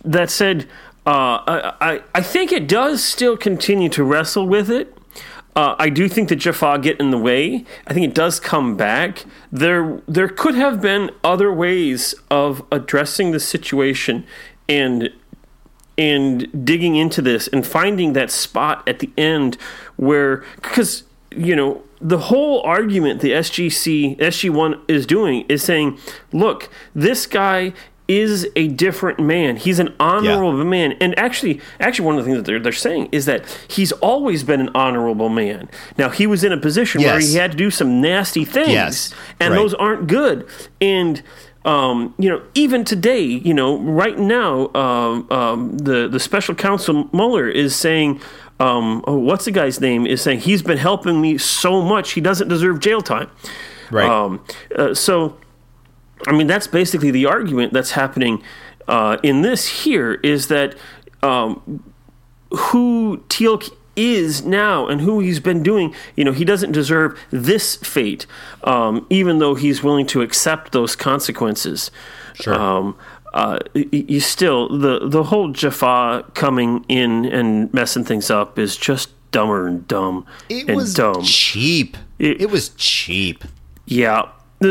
that 0.03 0.29
said, 0.29 0.67
uh, 1.05 1.71
I 1.81 2.01
I- 2.13 2.21
think 2.21 2.51
it 2.51 2.67
does 2.67 3.03
still 3.03 3.35
continue 3.37 3.89
to 3.89 4.03
wrestle 4.03 4.47
with 4.47 4.69
it. 4.69 4.95
Uh, 5.55 5.75
I 5.77 5.89
do 5.89 6.07
think 6.07 6.29
that 6.29 6.37
Jaffa 6.37 6.79
get 6.81 6.99
in 6.99 7.11
the 7.11 7.17
way. 7.17 7.65
I 7.85 7.93
think 7.93 8.05
it 8.05 8.13
does 8.13 8.39
come 8.39 8.77
back. 8.77 9.25
There 9.51 10.01
there 10.07 10.29
could 10.29 10.55
have 10.55 10.79
been 10.79 11.11
other 11.23 11.51
ways 11.51 12.15
of 12.29 12.63
addressing 12.71 13.31
the 13.31 13.39
situation 13.39 14.25
and 14.69 15.09
and 15.97 16.65
digging 16.65 16.95
into 16.95 17.21
this 17.21 17.47
and 17.49 17.65
finding 17.67 18.13
that 18.13 18.31
spot 18.31 18.87
at 18.87 18.99
the 18.99 19.09
end 19.17 19.57
where 19.97 20.37
because 20.55 21.03
you 21.35 21.55
know 21.55 21.83
the 21.99 22.17
whole 22.17 22.61
argument 22.61 23.21
the 23.21 23.31
SGC 23.31 24.17
SG1 24.17 24.79
is 24.87 25.05
doing 25.05 25.45
is 25.49 25.61
saying 25.63 25.99
look 26.31 26.69
this 26.95 27.27
guy 27.27 27.73
is 28.19 28.47
a 28.55 28.67
different 28.67 29.19
man 29.19 29.55
he's 29.55 29.79
an 29.79 29.93
honorable 29.99 30.65
man 30.65 30.91
and 30.99 31.17
actually 31.17 31.61
actually 31.79 32.05
one 32.05 32.17
of 32.17 32.25
the 32.25 32.29
things 32.29 32.37
that 32.37 32.45
they're, 32.45 32.59
they're 32.59 32.71
saying 32.73 33.07
is 33.11 33.25
that 33.25 33.45
he's 33.67 33.91
always 33.93 34.43
been 34.43 34.59
an 34.59 34.69
honorable 34.75 35.29
man 35.29 35.69
now 35.97 36.09
he 36.09 36.27
was 36.27 36.43
in 36.43 36.51
a 36.51 36.57
position 36.57 37.01
where 37.01 37.19
he 37.19 37.35
had 37.35 37.51
to 37.51 37.57
do 37.57 37.71
some 37.71 38.01
nasty 38.01 38.43
things 38.43 38.69
Yes, 38.69 39.13
and 39.39 39.53
right. 39.53 39.59
those 39.59 39.73
aren't 39.73 40.07
good. 40.07 40.47
And 40.79 41.21
um, 41.63 42.15
you 42.17 42.29
know, 42.29 42.41
even 42.55 42.83
today, 42.83 43.21
you 43.21 43.53
know, 43.53 43.77
right 43.77 44.17
now, 44.17 44.71
um, 44.73 45.27
um, 45.31 45.77
the 45.77 46.07
the 46.07 46.19
special 46.19 46.55
counsel 46.55 47.07
Mueller 47.13 47.47
is 47.47 47.75
saying, 47.75 48.19
um, 48.59 49.03
oh, 49.07 49.17
what's 49.17 49.45
the 49.45 49.51
guy's 49.51 49.79
name? 49.79 50.07
Is 50.07 50.21
saying 50.21 50.39
he's 50.39 50.61
been 50.63 50.77
helping 50.79 51.21
me 51.21 51.37
so 51.37 51.81
much, 51.81 52.11
he 52.13 52.21
doesn't 52.21 52.47
deserve 52.47 52.79
jail 52.79 53.01
time. 53.01 53.29
right. 53.91 54.09
Um, 54.09 54.43
uh, 54.75 54.93
so, 54.95 55.37
I 56.27 56.31
mean, 56.33 56.47
that's 56.47 56.67
basically 56.67 57.11
the 57.11 57.25
argument 57.25 57.73
that's 57.73 57.91
happening 57.91 58.43
uh, 58.87 59.17
in 59.23 59.41
this 59.41 59.67
here 59.83 60.13
is 60.23 60.47
that 60.47 60.75
um, 61.23 61.83
who 62.49 63.23
Teal'c 63.29 63.69
is 63.95 64.43
now 64.45 64.87
and 64.87 65.01
who 65.01 65.19
he's 65.19 65.39
been 65.39 65.61
doing, 65.63 65.93
you 66.15 66.23
know, 66.23 66.31
he 66.31 66.45
doesn't 66.45 66.71
deserve 66.71 67.19
this 67.29 67.75
fate, 67.77 68.25
um, 68.63 69.05
even 69.09 69.39
though 69.39 69.55
he's 69.55 69.83
willing 69.83 70.05
to 70.07 70.21
accept 70.21 70.71
those 70.71 70.95
consequences. 70.95 71.91
Sure. 72.33 72.53
Um, 72.53 72.97
uh, 73.33 73.59
you 73.73 74.19
still 74.19 74.67
the 74.77 75.07
the 75.07 75.23
whole 75.23 75.51
Jaffa 75.53 76.25
coming 76.33 76.83
in 76.89 77.23
and 77.25 77.73
messing 77.73 78.03
things 78.03 78.29
up 78.29 78.59
is 78.59 78.75
just 78.75 79.09
dumber 79.31 79.67
and 79.67 79.87
dumb 79.87 80.25
it 80.49 80.67
and 80.67 80.75
was 80.75 80.93
dumb. 80.93 81.23
cheap. 81.23 81.95
It- 82.19 82.41
it 82.41 82.49
was 82.51 82.69
cheap. 82.75 83.45
Yeah. 83.85 84.23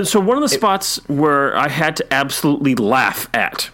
So 0.04 0.20
one 0.20 0.36
of 0.36 0.42
the 0.42 0.48
spots 0.48 0.96
where 1.08 1.56
I 1.56 1.68
had 1.68 1.96
to 1.96 2.12
absolutely 2.12 2.74
laugh 2.74 3.28
at. 3.34 3.70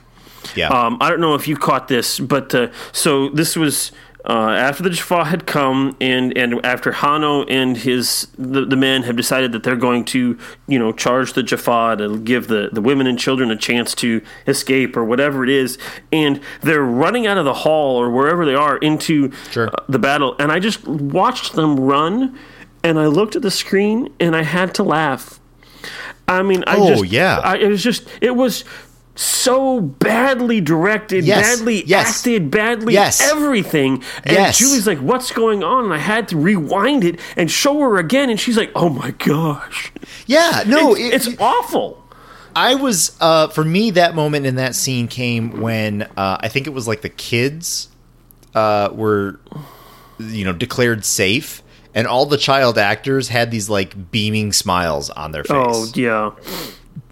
Yeah. 0.55 0.68
Um, 0.68 0.96
I 1.00 1.11
don't 1.11 1.20
know 1.20 1.35
if 1.35 1.46
you 1.48 1.57
caught 1.57 1.88
this, 1.88 2.18
but 2.20 2.55
uh, 2.55 2.68
so 2.92 3.29
this 3.31 3.57
was 3.57 3.92
uh, 4.24 4.50
after 4.50 4.83
the 4.83 4.90
Jaffa 4.90 5.24
had 5.24 5.46
come, 5.46 5.96
and, 6.00 6.37
and 6.37 6.64
after 6.64 6.90
Hanno 6.92 7.44
and 7.44 7.76
his 7.76 8.26
the, 8.38 8.64
the 8.64 8.76
men 8.76 9.02
have 9.05 9.14
decided 9.16 9.52
that 9.52 9.62
they're 9.62 9.76
going 9.76 10.05
to 10.07 10.38
you 10.66 10.79
know 10.79 10.92
charge 10.92 11.35
the 11.35 11.42
Jaffa 11.42 11.96
to 11.98 12.18
give 12.18 12.48
the, 12.48 12.70
the 12.72 12.81
women 12.81 13.07
and 13.07 13.18
children 13.18 13.50
a 13.50 13.57
chance 13.57 13.94
to 13.96 14.22
escape 14.46 14.96
or 14.96 15.05
whatever 15.05 15.44
it 15.44 15.50
is, 15.50 15.79
and 16.12 16.40
they're 16.62 16.83
running 16.83 17.26
out 17.26 17.38
of 17.38 17.44
the 17.44 17.55
hall 17.55 17.96
or 18.00 18.11
wherever 18.11 18.44
they 18.46 18.55
are 18.55 18.79
into 18.79 19.31
Sure. 19.50 19.68
uh, 19.68 19.85
the 19.88 19.98
battle, 19.98 20.35
and 20.38 20.50
I 20.50 20.59
just 20.61 20.87
watched 20.88 21.52
them 21.52 21.79
run, 21.79 22.37
and 22.83 22.98
I 22.98 23.07
looked 23.07 23.37
at 23.37 23.42
the 23.42 23.50
screen 23.50 24.09
and 24.18 24.35
I 24.35 24.42
had 24.42 24.74
to 24.76 24.83
laugh. 24.83 25.40
I 26.28 26.42
mean, 26.42 26.64
I 26.66 26.76
Oh, 26.76 26.88
just 26.88 27.06
yeah. 27.06 27.38
I, 27.38 27.56
it 27.58 27.68
was 27.68 27.82
just 27.82 28.06
it 28.20 28.34
was 28.36 28.64
so 29.14 29.80
badly 29.80 30.60
directed, 30.60 31.24
Yes, 31.24 31.56
badly 31.56 31.84
yes. 31.86 32.18
acted, 32.18 32.50
badly 32.50 32.94
Yes. 32.94 33.20
everything. 33.22 34.02
And. 34.24 34.54
Julie's 34.54 34.86
like, 34.86 34.98
"What's 34.98 35.30
going 35.32 35.62
on?" 35.64 35.84
And 35.84 35.94
I 35.94 35.98
had 35.98 36.28
to 36.28 36.36
rewind 36.36 37.02
it 37.04 37.18
and 37.36 37.50
show 37.50 37.78
her 37.80 37.96
again, 37.98 38.28
and 38.28 38.38
she's 38.38 38.56
like, 38.58 38.70
"Oh 38.74 38.88
my 38.90 39.12
gosh, 39.12 39.92
yeah. 40.26 40.64
No, 40.66 40.94
it's, 40.94 41.26
it- 41.26 41.32
it's 41.32 41.40
awful." 41.40 42.02
I 42.54 42.74
was 42.74 43.16
uh, 43.20 43.48
for 43.48 43.64
me 43.64 43.90
that 43.92 44.14
moment 44.14 44.46
in 44.46 44.56
that 44.56 44.74
scene 44.74 45.08
came 45.08 45.60
when 45.60 46.02
uh, 46.16 46.38
I 46.40 46.48
think 46.48 46.66
it 46.66 46.70
was 46.70 46.88
like 46.88 47.02
the 47.02 47.10
kids 47.10 47.88
uh, 48.54 48.88
were 48.92 49.38
you 50.18 50.44
know 50.44 50.52
declared 50.54 51.04
safe 51.04 51.62
and 51.96 52.06
all 52.06 52.26
the 52.26 52.37
child 52.37 52.76
actors 52.76 53.28
had 53.28 53.50
these 53.50 53.70
like 53.70 54.12
beaming 54.12 54.52
smiles 54.52 55.09
on 55.11 55.32
their 55.32 55.44
oh, 55.48 55.87
face. 55.87 55.92
Oh 55.96 56.00
yeah, 56.00 56.30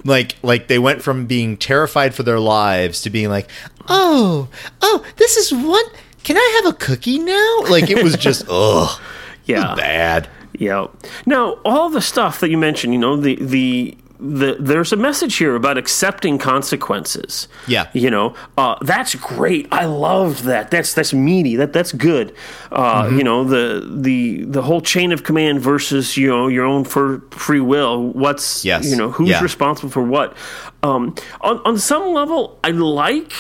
Like 0.04 0.36
like 0.42 0.68
they 0.68 0.78
went 0.78 1.02
from 1.02 1.26
being 1.26 1.56
terrified 1.56 2.14
for 2.14 2.22
their 2.22 2.38
lives 2.38 3.00
to 3.00 3.10
being 3.10 3.30
like, 3.30 3.50
"Oh, 3.88 4.48
oh, 4.82 5.04
this 5.16 5.38
is 5.38 5.52
one 5.52 5.84
can 6.22 6.36
I 6.36 6.60
have 6.62 6.74
a 6.74 6.76
cookie 6.76 7.18
now?" 7.18 7.62
Like 7.70 7.90
it 7.90 8.04
was 8.04 8.16
just 8.16 8.44
ugh. 8.48 9.00
yeah. 9.46 9.74
Bad. 9.74 10.28
Yeah. 10.52 10.86
Now, 11.26 11.54
all 11.64 11.88
the 11.88 12.02
stuff 12.02 12.38
that 12.40 12.50
you 12.50 12.58
mentioned, 12.58 12.92
you 12.92 13.00
know, 13.00 13.16
the 13.16 13.36
the 13.36 13.96
the 14.20 14.56
there's 14.60 14.92
a 14.92 14.96
message 14.96 15.36
here 15.36 15.54
about 15.56 15.76
accepting 15.76 16.38
consequences. 16.38 17.48
Yeah. 17.66 17.88
You 17.92 18.10
know, 18.10 18.34
uh, 18.56 18.76
that's 18.82 19.14
great. 19.14 19.66
I 19.72 19.86
loved 19.86 20.44
that. 20.44 20.70
That's 20.70 20.94
that's 20.94 21.12
meaty. 21.12 21.56
That 21.56 21.72
that's 21.72 21.92
good. 21.92 22.34
Uh, 22.70 23.04
Mm-hmm. 23.04 23.18
You 23.18 23.24
know, 23.24 23.44
the 23.44 23.86
the 24.02 24.44
the 24.44 24.62
whole 24.62 24.80
chain 24.80 25.12
of 25.12 25.24
command 25.24 25.60
versus 25.60 26.16
you 26.16 26.28
know 26.28 26.48
your 26.48 26.64
own 26.64 26.84
for 26.84 27.20
free 27.30 27.60
will. 27.60 28.08
What's 28.12 28.64
Yes. 28.64 28.88
you 28.90 28.96
know 28.96 29.10
who's 29.10 29.28
Yeah. 29.30 29.42
responsible 29.42 29.90
for 29.90 30.02
what? 30.02 30.36
Um, 30.82 31.14
on 31.40 31.58
on 31.64 31.78
some 31.78 32.12
level, 32.12 32.58
I 32.62 32.70
like 32.70 33.32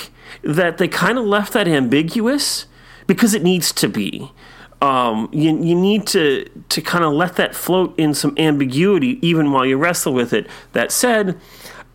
that 0.42 0.78
they 0.78 0.88
kind 0.88 1.18
of 1.18 1.24
left 1.24 1.52
that 1.52 1.68
ambiguous 1.68 2.66
because 3.06 3.34
it 3.34 3.42
needs 3.42 3.72
to 3.72 3.88
be. 3.88 4.32
Um, 4.84 5.28
you, 5.32 5.50
you 5.68 5.74
need 5.74 6.06
to 6.08 6.48
to 6.68 6.80
kind 6.80 7.04
of 7.04 7.12
let 7.12 7.36
that 7.36 7.54
float 7.54 7.94
in 7.98 8.14
some 8.14 8.34
ambiguity 8.36 9.18
even 9.26 9.50
while 9.52 9.64
you 9.66 9.76
wrestle 9.78 10.12
with 10.12 10.32
it. 10.32 10.46
That 10.72 10.92
said, 10.92 11.38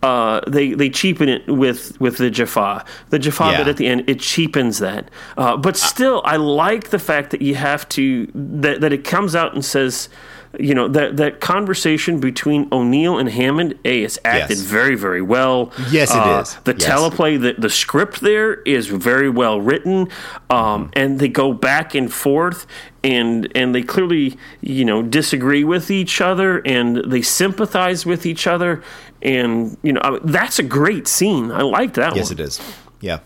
uh, 0.01 0.41
they 0.47 0.73
they 0.73 0.89
cheapen 0.89 1.29
it 1.29 1.47
with 1.47 1.99
with 2.01 2.17
the 2.17 2.29
Jaffa. 2.29 2.83
The 3.09 3.19
Jaffa 3.19 3.45
Yeah. 3.51 3.57
bit 3.59 3.67
at 3.67 3.77
the 3.77 3.87
end 3.87 4.09
it 4.09 4.19
cheapens 4.19 4.79
that. 4.79 5.09
Uh, 5.37 5.55
but 5.57 5.77
still, 5.77 6.21
I 6.25 6.37
like 6.37 6.89
the 6.89 6.99
fact 6.99 7.29
that 7.31 7.41
you 7.41 7.55
have 7.55 7.87
to 7.89 8.27
that 8.33 8.81
that 8.81 8.91
it 8.93 9.03
comes 9.03 9.35
out 9.35 9.53
and 9.53 9.63
says. 9.63 10.09
You 10.57 10.73
know 10.73 10.87
that 10.87 11.17
that 11.17 11.41
conversation 11.41 12.19
between 12.19 12.67
O'Neill 12.71 13.19
and 13.19 13.29
Hammond, 13.29 13.75
a 13.85 14.01
it's 14.03 14.17
acted 14.25 14.57
Yes. 14.57 14.65
very 14.65 14.95
very 14.95 15.21
well. 15.21 15.71
Yes, 15.91 16.09
it 16.09 16.17
Uh, 16.17 16.41
is. 16.41 16.57
The 16.63 16.75
Yes. 16.75 16.89
teleplay, 16.89 17.39
the 17.39 17.53
the 17.55 17.69
script 17.69 18.21
there 18.21 18.55
is 18.65 18.87
very 18.87 19.29
well 19.29 19.61
written, 19.61 20.07
um, 20.49 20.89
and 20.93 21.19
they 21.19 21.27
go 21.27 21.53
back 21.53 21.93
and 21.93 22.11
forth, 22.11 22.65
and 23.03 23.47
and 23.53 23.75
they 23.75 23.83
clearly 23.83 24.37
you 24.61 24.85
know 24.85 25.03
disagree 25.03 25.63
with 25.63 25.91
each 25.91 26.19
other, 26.19 26.63
and 26.65 27.03
they 27.05 27.21
sympathize 27.21 28.07
with 28.07 28.25
each 28.25 28.47
other, 28.47 28.81
and 29.21 29.77
you 29.83 29.93
know 29.93 30.01
I 30.03 30.17
that's 30.23 30.57
a 30.57 30.63
great 30.63 31.07
scene. 31.07 31.51
I 31.51 31.61
like 31.61 31.93
that 31.93 32.15
Yes, 32.15 32.31
one. 32.31 32.39
it 32.39 32.43
is. 32.43 32.59
Yeah. 33.01 33.19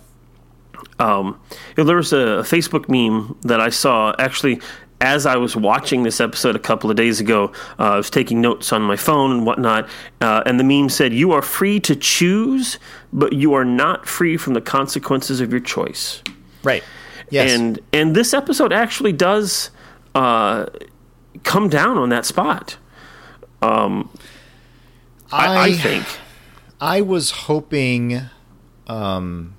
Um, 1.00 1.40
you 1.76 1.76
know, 1.78 1.84
there 1.86 1.96
was 1.96 2.14
a 2.14 2.44
Facebook 2.44 2.88
meme 2.88 3.36
that 3.42 3.60
I 3.60 3.70
saw 3.70 4.14
actually 4.20 4.60
as 5.04 5.26
I 5.26 5.36
was 5.36 5.56
watching 5.56 6.04
this 6.04 6.22
episode 6.22 6.56
a 6.56 6.60
couple 6.60 6.90
of 6.90 6.96
days 6.96 7.20
ago. 7.20 7.52
Uh, 7.78 7.92
I 7.92 7.98
was 7.98 8.10
taking 8.10 8.40
notes 8.40 8.72
on 8.72 8.82
my 8.82 8.96
phone 8.96 9.32
and 9.32 9.46
whatnot, 9.46 9.88
uh, 10.22 10.42
and 10.46 10.60
the 10.60 10.64
meme 10.64 10.90
said, 10.90 11.14
"You 11.14 11.34
are 11.34 11.42
free 11.42 11.80
to 11.82 11.96
choose, 11.96 12.80
but 13.12 13.34
you 13.34 13.54
are 13.54 13.66
not 13.66 14.08
free 14.08 14.38
from 14.38 14.54
the 14.54 14.62
consequences 14.62 15.42
of 15.42 15.52
your 15.52 15.60
choice." 15.60 16.24
Right. 16.64 16.84
Yes. 17.30 17.52
And 17.52 17.80
and 17.92 18.16
this 18.16 18.34
episode 18.34 18.72
actually 18.72 19.12
does 19.12 19.70
uh, 20.16 20.68
come 21.44 21.68
down 21.68 21.98
on 21.98 22.10
that 22.10 22.26
spot. 22.26 22.78
Um, 23.62 24.10
I, 25.32 25.70
I 25.70 25.74
think. 25.74 26.06
I 26.80 27.02
was 27.02 27.32
hoping 27.32 28.22
um 28.88 29.56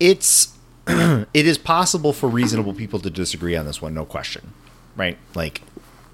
it's 0.00 0.55
it 1.34 1.46
is 1.46 1.58
possible 1.58 2.12
for 2.12 2.28
reasonable 2.28 2.72
people 2.74 2.98
to 3.00 3.10
disagree 3.10 3.56
on 3.56 3.66
this 3.66 3.82
one, 3.82 3.94
no 3.94 4.04
question. 4.04 4.52
Right? 4.96 5.18
Like 5.34 5.62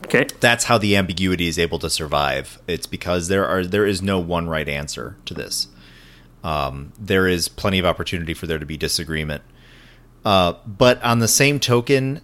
Okay. 0.05 0.27
that's 0.41 0.65
how 0.65 0.79
the 0.79 0.97
ambiguity 0.97 1.47
is 1.47 1.59
able 1.59 1.79
to 1.79 1.89
survive. 1.91 2.59
It's 2.67 2.87
because 2.87 3.29
there 3.29 3.47
are 3.47 3.65
there 3.65 3.87
is 3.87 4.03
no 4.03 4.19
one 4.19 4.49
right 4.49 4.69
answer 4.69 5.17
to 5.27 5.35
this. 5.35 5.69
Um, 6.43 6.93
there 6.99 7.29
is 7.29 7.49
plenty 7.49 7.79
of 7.79 7.85
opportunity 7.87 8.35
for 8.35 8.47
there 8.47 8.59
to 8.59 8.67
be 8.67 8.77
disagreement. 8.77 9.43
Uh, 10.25 10.55
but 10.67 11.03
on 11.05 11.21
the 11.21 11.29
same 11.29 11.61
token, 11.61 12.21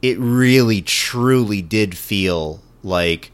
it 0.00 0.18
really 0.18 0.82
truly 0.82 1.62
did 1.62 1.96
feel 1.96 2.60
like 2.82 3.30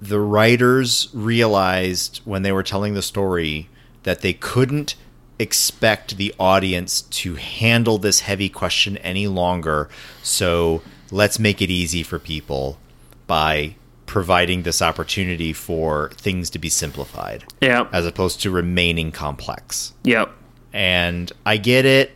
the 0.00 0.18
writers 0.20 1.08
realized 1.12 2.20
when 2.24 2.42
they 2.42 2.52
were 2.52 2.62
telling 2.62 2.94
the 2.94 3.02
story 3.02 3.68
that 4.02 4.20
they 4.20 4.32
couldn't 4.32 4.96
expect 5.38 6.16
the 6.16 6.34
audience 6.38 7.02
to 7.02 7.34
handle 7.36 7.98
this 7.98 8.20
heavy 8.20 8.48
question 8.48 8.96
any 8.98 9.26
longer. 9.26 9.88
So 10.22 10.82
let's 11.10 11.38
make 11.38 11.62
it 11.62 11.70
easy 11.70 12.02
for 12.02 12.18
people 12.18 12.78
by 13.26 13.74
providing 14.06 14.62
this 14.62 14.80
opportunity 14.80 15.52
for 15.52 16.10
things 16.16 16.48
to 16.50 16.58
be 16.58 16.68
simplified 16.70 17.44
Yeah. 17.60 17.86
as 17.92 18.06
opposed 18.06 18.40
to 18.42 18.50
remaining 18.50 19.12
complex 19.12 19.92
Yep. 20.04 20.30
and 20.72 21.30
I 21.44 21.58
get 21.58 21.84
it. 21.84 22.12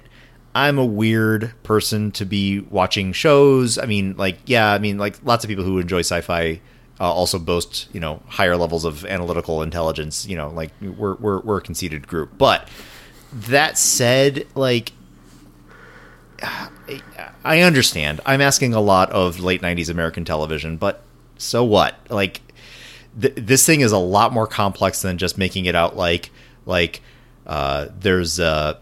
I'm 0.55 0.79
a 0.79 0.85
weird 0.85 1.53
person 1.63 2.11
to 2.13 2.25
be 2.27 2.61
watching 2.61 3.13
shows. 3.13 3.79
I 3.79 3.85
mean, 3.87 4.15
like, 4.19 4.39
yeah, 4.47 4.73
I 4.73 4.79
mean, 4.79 4.99
like, 4.99 5.17
lots 5.25 5.45
of 5.45 5.49
people 5.49 5.65
who 5.65 5.79
enjoy 5.79 6.01
sci-fi 6.01 6.61
uh, 7.01 7.11
also 7.11 7.39
boast, 7.39 7.89
you 7.93 8.01
know, 8.01 8.23
higher 8.29 8.57
levels 8.57 8.85
of 8.85 9.05
analytical 9.07 9.63
intelligence. 9.63 10.27
You 10.27 10.37
know, 10.37 10.51
like 10.51 10.71
we're 10.81 11.15
we're 11.15 11.41
we're 11.41 11.57
a 11.59 11.61
conceited 11.63 12.07
group. 12.07 12.37
But 12.39 12.69
that 13.33 13.79
said, 13.79 14.47
like, 14.55 14.93
I 17.45 17.61
understand. 17.61 18.21
I'm 18.27 18.41
asking 18.41 18.75
a 18.75 18.81
lot 18.81 19.11
of 19.11 19.41
late 19.41 19.63
'90s 19.63 19.89
American 19.89 20.25
television, 20.25 20.77
but 20.77 21.03
so 21.39 21.63
what? 21.65 21.95
Like, 22.11 22.41
th- 23.21 23.35
this 23.37 23.65
thing 23.65 23.81
is 23.81 23.93
a 23.93 23.99
lot 23.99 24.33
more 24.33 24.47
complex 24.47 25.03
than 25.03 25.19
just 25.19 25.39
making 25.39 25.67
it 25.67 25.75
out 25.75 25.97
like 25.97 26.31
like 26.67 27.01
uh, 27.47 27.89
there's 27.99 28.39
uh, 28.41 28.79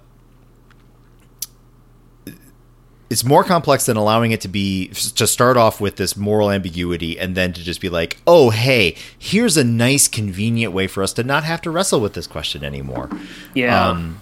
it's 3.09 3.25
more 3.25 3.43
complex 3.45 3.87
than 3.87 3.97
allowing 3.97 4.31
it 4.33 4.41
to 4.43 4.49
be 4.49 4.89
to 4.89 5.27
start 5.27 5.57
off 5.57 5.81
with 5.81 5.97
this 5.97 6.17
moral 6.17 6.51
ambiguity 6.51 7.19
and 7.19 7.35
then 7.37 7.53
to 7.53 7.63
just 7.63 7.81
be 7.81 7.89
like 7.89 8.19
oh 8.27 8.51
hey 8.51 8.95
here's 9.19 9.57
a 9.57 9.65
nice 9.65 10.07
convenient 10.09 10.73
way 10.73 10.87
for 10.87 11.03
us 11.03 11.13
to 11.15 11.25
not 11.25 11.43
have 11.45 11.61
to 11.63 11.71
wrestle 11.71 12.01
with 12.01 12.15
this 12.15 12.27
question 12.27 12.63
anymore 12.65 13.11
Yeah. 13.55 13.89
um, 13.89 14.21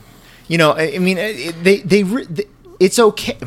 you 0.49 0.59
know, 0.59 0.73
I, 0.73 0.95
I 0.95 0.99
mean, 0.99 1.19
it, 1.19 1.63
they, 1.63 1.79
they 1.79 2.03
they 2.03 2.45
it's 2.81 2.99
okay. 2.99 3.39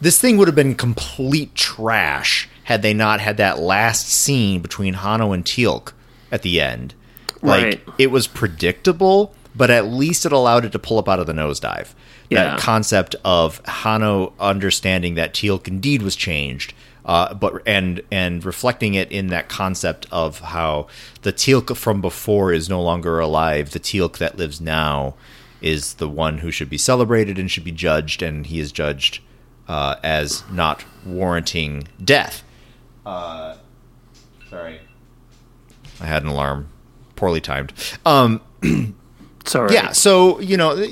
This 0.00 0.20
thing 0.20 0.36
would 0.36 0.48
have 0.48 0.54
been 0.56 0.74
complete 0.74 1.54
trash 1.54 2.48
had 2.64 2.82
they 2.82 2.92
not 2.94 3.20
had 3.20 3.36
that 3.38 3.58
last 3.58 4.08
scene 4.08 4.60
between 4.60 4.94
Hanno 4.94 5.32
and 5.32 5.44
Teal'c 5.44 5.92
at 6.30 6.42
the 6.42 6.60
end. 6.60 6.94
Like 7.40 7.64
Right. 7.64 7.82
it 7.98 8.10
was 8.10 8.26
predictable, 8.26 9.34
but 9.54 9.70
at 9.70 9.86
least 9.86 10.24
it 10.26 10.32
allowed 10.32 10.64
it 10.64 10.72
to 10.72 10.78
pull 10.78 10.98
up 10.98 11.08
out 11.08 11.18
of 11.20 11.26
the 11.26 11.32
nosedive. 11.32 11.88
Yeah. 12.30 12.44
That 12.44 12.60
concept 12.60 13.14
of 13.24 13.60
Hanno 13.66 14.32
understanding 14.40 15.14
that 15.16 15.34
Teal'c 15.34 15.68
indeed 15.68 16.02
was 16.02 16.16
changed, 16.16 16.72
uh, 17.04 17.34
but 17.34 17.62
and 17.66 18.00
and 18.10 18.44
reflecting 18.44 18.94
it 18.94 19.10
in 19.12 19.26
that 19.28 19.48
concept 19.48 20.06
of 20.10 20.38
how 20.40 20.86
the 21.22 21.32
Teal'c 21.32 21.76
from 21.76 22.00
before 22.00 22.52
is 22.52 22.68
no 22.68 22.80
longer 22.82 23.18
alive. 23.20 23.70
The 23.70 23.80
Teal'c 23.80 24.18
that 24.18 24.36
lives 24.38 24.60
now 24.60 25.14
is 25.62 25.94
the 25.94 26.08
one 26.08 26.38
who 26.38 26.50
should 26.50 26.68
be 26.68 26.78
celebrated 26.78 27.38
and 27.38 27.50
should 27.50 27.64
be 27.64 27.72
judged, 27.72 28.22
and 28.22 28.46
he 28.46 28.60
is 28.60 28.72
judged 28.72 29.20
uh, 29.68 29.96
as 30.02 30.42
not 30.50 30.84
warranting 31.06 31.88
death. 32.04 32.42
Uh, 33.06 33.56
sorry, 34.50 34.80
I 36.00 36.06
had 36.06 36.22
an 36.22 36.28
alarm, 36.28 36.68
poorly 37.16 37.40
timed. 37.40 37.72
Um, 38.04 38.40
Sorry. 39.44 39.74
yeah 39.74 39.90
so 39.90 40.38
you 40.38 40.56
know 40.56 40.86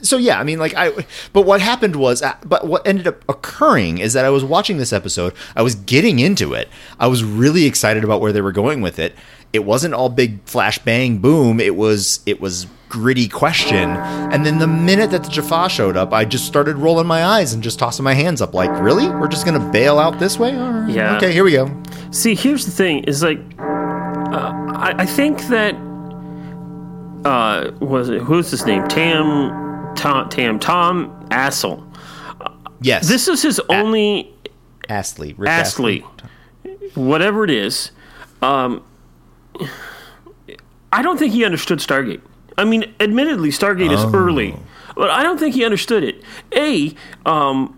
so 0.00 0.16
yeah 0.16 0.40
i 0.40 0.42
mean 0.42 0.58
like 0.58 0.72
i 0.74 0.90
but 1.34 1.42
what 1.42 1.60
happened 1.60 1.96
was 1.96 2.22
uh, 2.22 2.34
but 2.46 2.66
what 2.66 2.86
ended 2.86 3.06
up 3.06 3.22
occurring 3.28 3.98
is 3.98 4.14
that 4.14 4.24
i 4.24 4.30
was 4.30 4.42
watching 4.42 4.78
this 4.78 4.90
episode 4.90 5.34
i 5.54 5.60
was 5.60 5.74
getting 5.74 6.18
into 6.18 6.54
it 6.54 6.70
i 6.98 7.06
was 7.06 7.22
really 7.22 7.66
excited 7.66 8.02
about 8.02 8.22
where 8.22 8.32
they 8.32 8.40
were 8.40 8.52
going 8.52 8.80
with 8.80 8.98
it 8.98 9.14
it 9.52 9.66
wasn't 9.66 9.92
all 9.92 10.08
big 10.08 10.42
flash 10.44 10.78
bang 10.78 11.18
boom 11.18 11.60
it 11.60 11.76
was 11.76 12.20
it 12.24 12.40
was 12.40 12.66
gritty 12.90 13.28
question 13.28 13.90
and 14.32 14.44
then 14.44 14.58
the 14.58 14.66
minute 14.66 15.10
that 15.10 15.22
the 15.24 15.30
jaffa 15.30 15.68
showed 15.70 15.96
up 15.96 16.12
i 16.12 16.24
just 16.24 16.44
started 16.44 16.76
rolling 16.76 17.06
my 17.06 17.24
eyes 17.24 17.54
and 17.54 17.62
just 17.62 17.78
tossing 17.78 18.04
my 18.04 18.14
hands 18.14 18.42
up 18.42 18.52
like 18.52 18.70
really 18.82 19.08
we're 19.08 19.28
just 19.28 19.46
gonna 19.46 19.70
bail 19.70 19.98
out 19.98 20.18
this 20.18 20.38
way 20.38 20.54
right. 20.56 20.90
Yeah. 20.90 21.16
okay 21.16 21.32
here 21.32 21.44
we 21.44 21.52
go 21.52 21.70
See, 22.12 22.34
here's 22.34 22.64
the 22.64 22.72
thing: 22.72 23.04
is 23.04 23.22
like, 23.22 23.38
uh, 23.58 24.52
I, 24.74 24.94
I 24.98 25.06
think 25.06 25.42
that 25.46 25.74
uh, 27.24 27.70
was 27.78 28.08
it 28.08 28.20
who's 28.20 28.50
his 28.50 28.66
name? 28.66 28.86
Tam, 28.88 29.94
Tom, 29.94 30.28
Tam, 30.28 30.58
Tom 30.58 31.28
Astle. 31.30 31.84
yes 32.80 33.08
This 33.08 33.28
is 33.28 33.42
his 33.42 33.60
only 33.68 34.34
astley 34.88 35.34
Rick 35.34 35.50
Astley, 35.50 36.04
whatever 36.94 37.44
it 37.44 37.50
is. 37.50 37.92
Um, 38.42 38.82
I 40.92 41.02
don't 41.02 41.16
think 41.18 41.32
he 41.32 41.44
understood 41.44 41.78
Stargate. 41.78 42.22
I 42.60 42.64
mean, 42.64 42.92
admittedly, 43.00 43.48
Stargate 43.48 43.90
is 43.90 44.04
early, 44.14 44.54
but 44.94 45.08
I 45.08 45.22
don't 45.22 45.38
think 45.38 45.54
he 45.54 45.64
understood 45.64 46.04
it. 46.04 46.22
A, 46.54 46.94
um, 47.24 47.74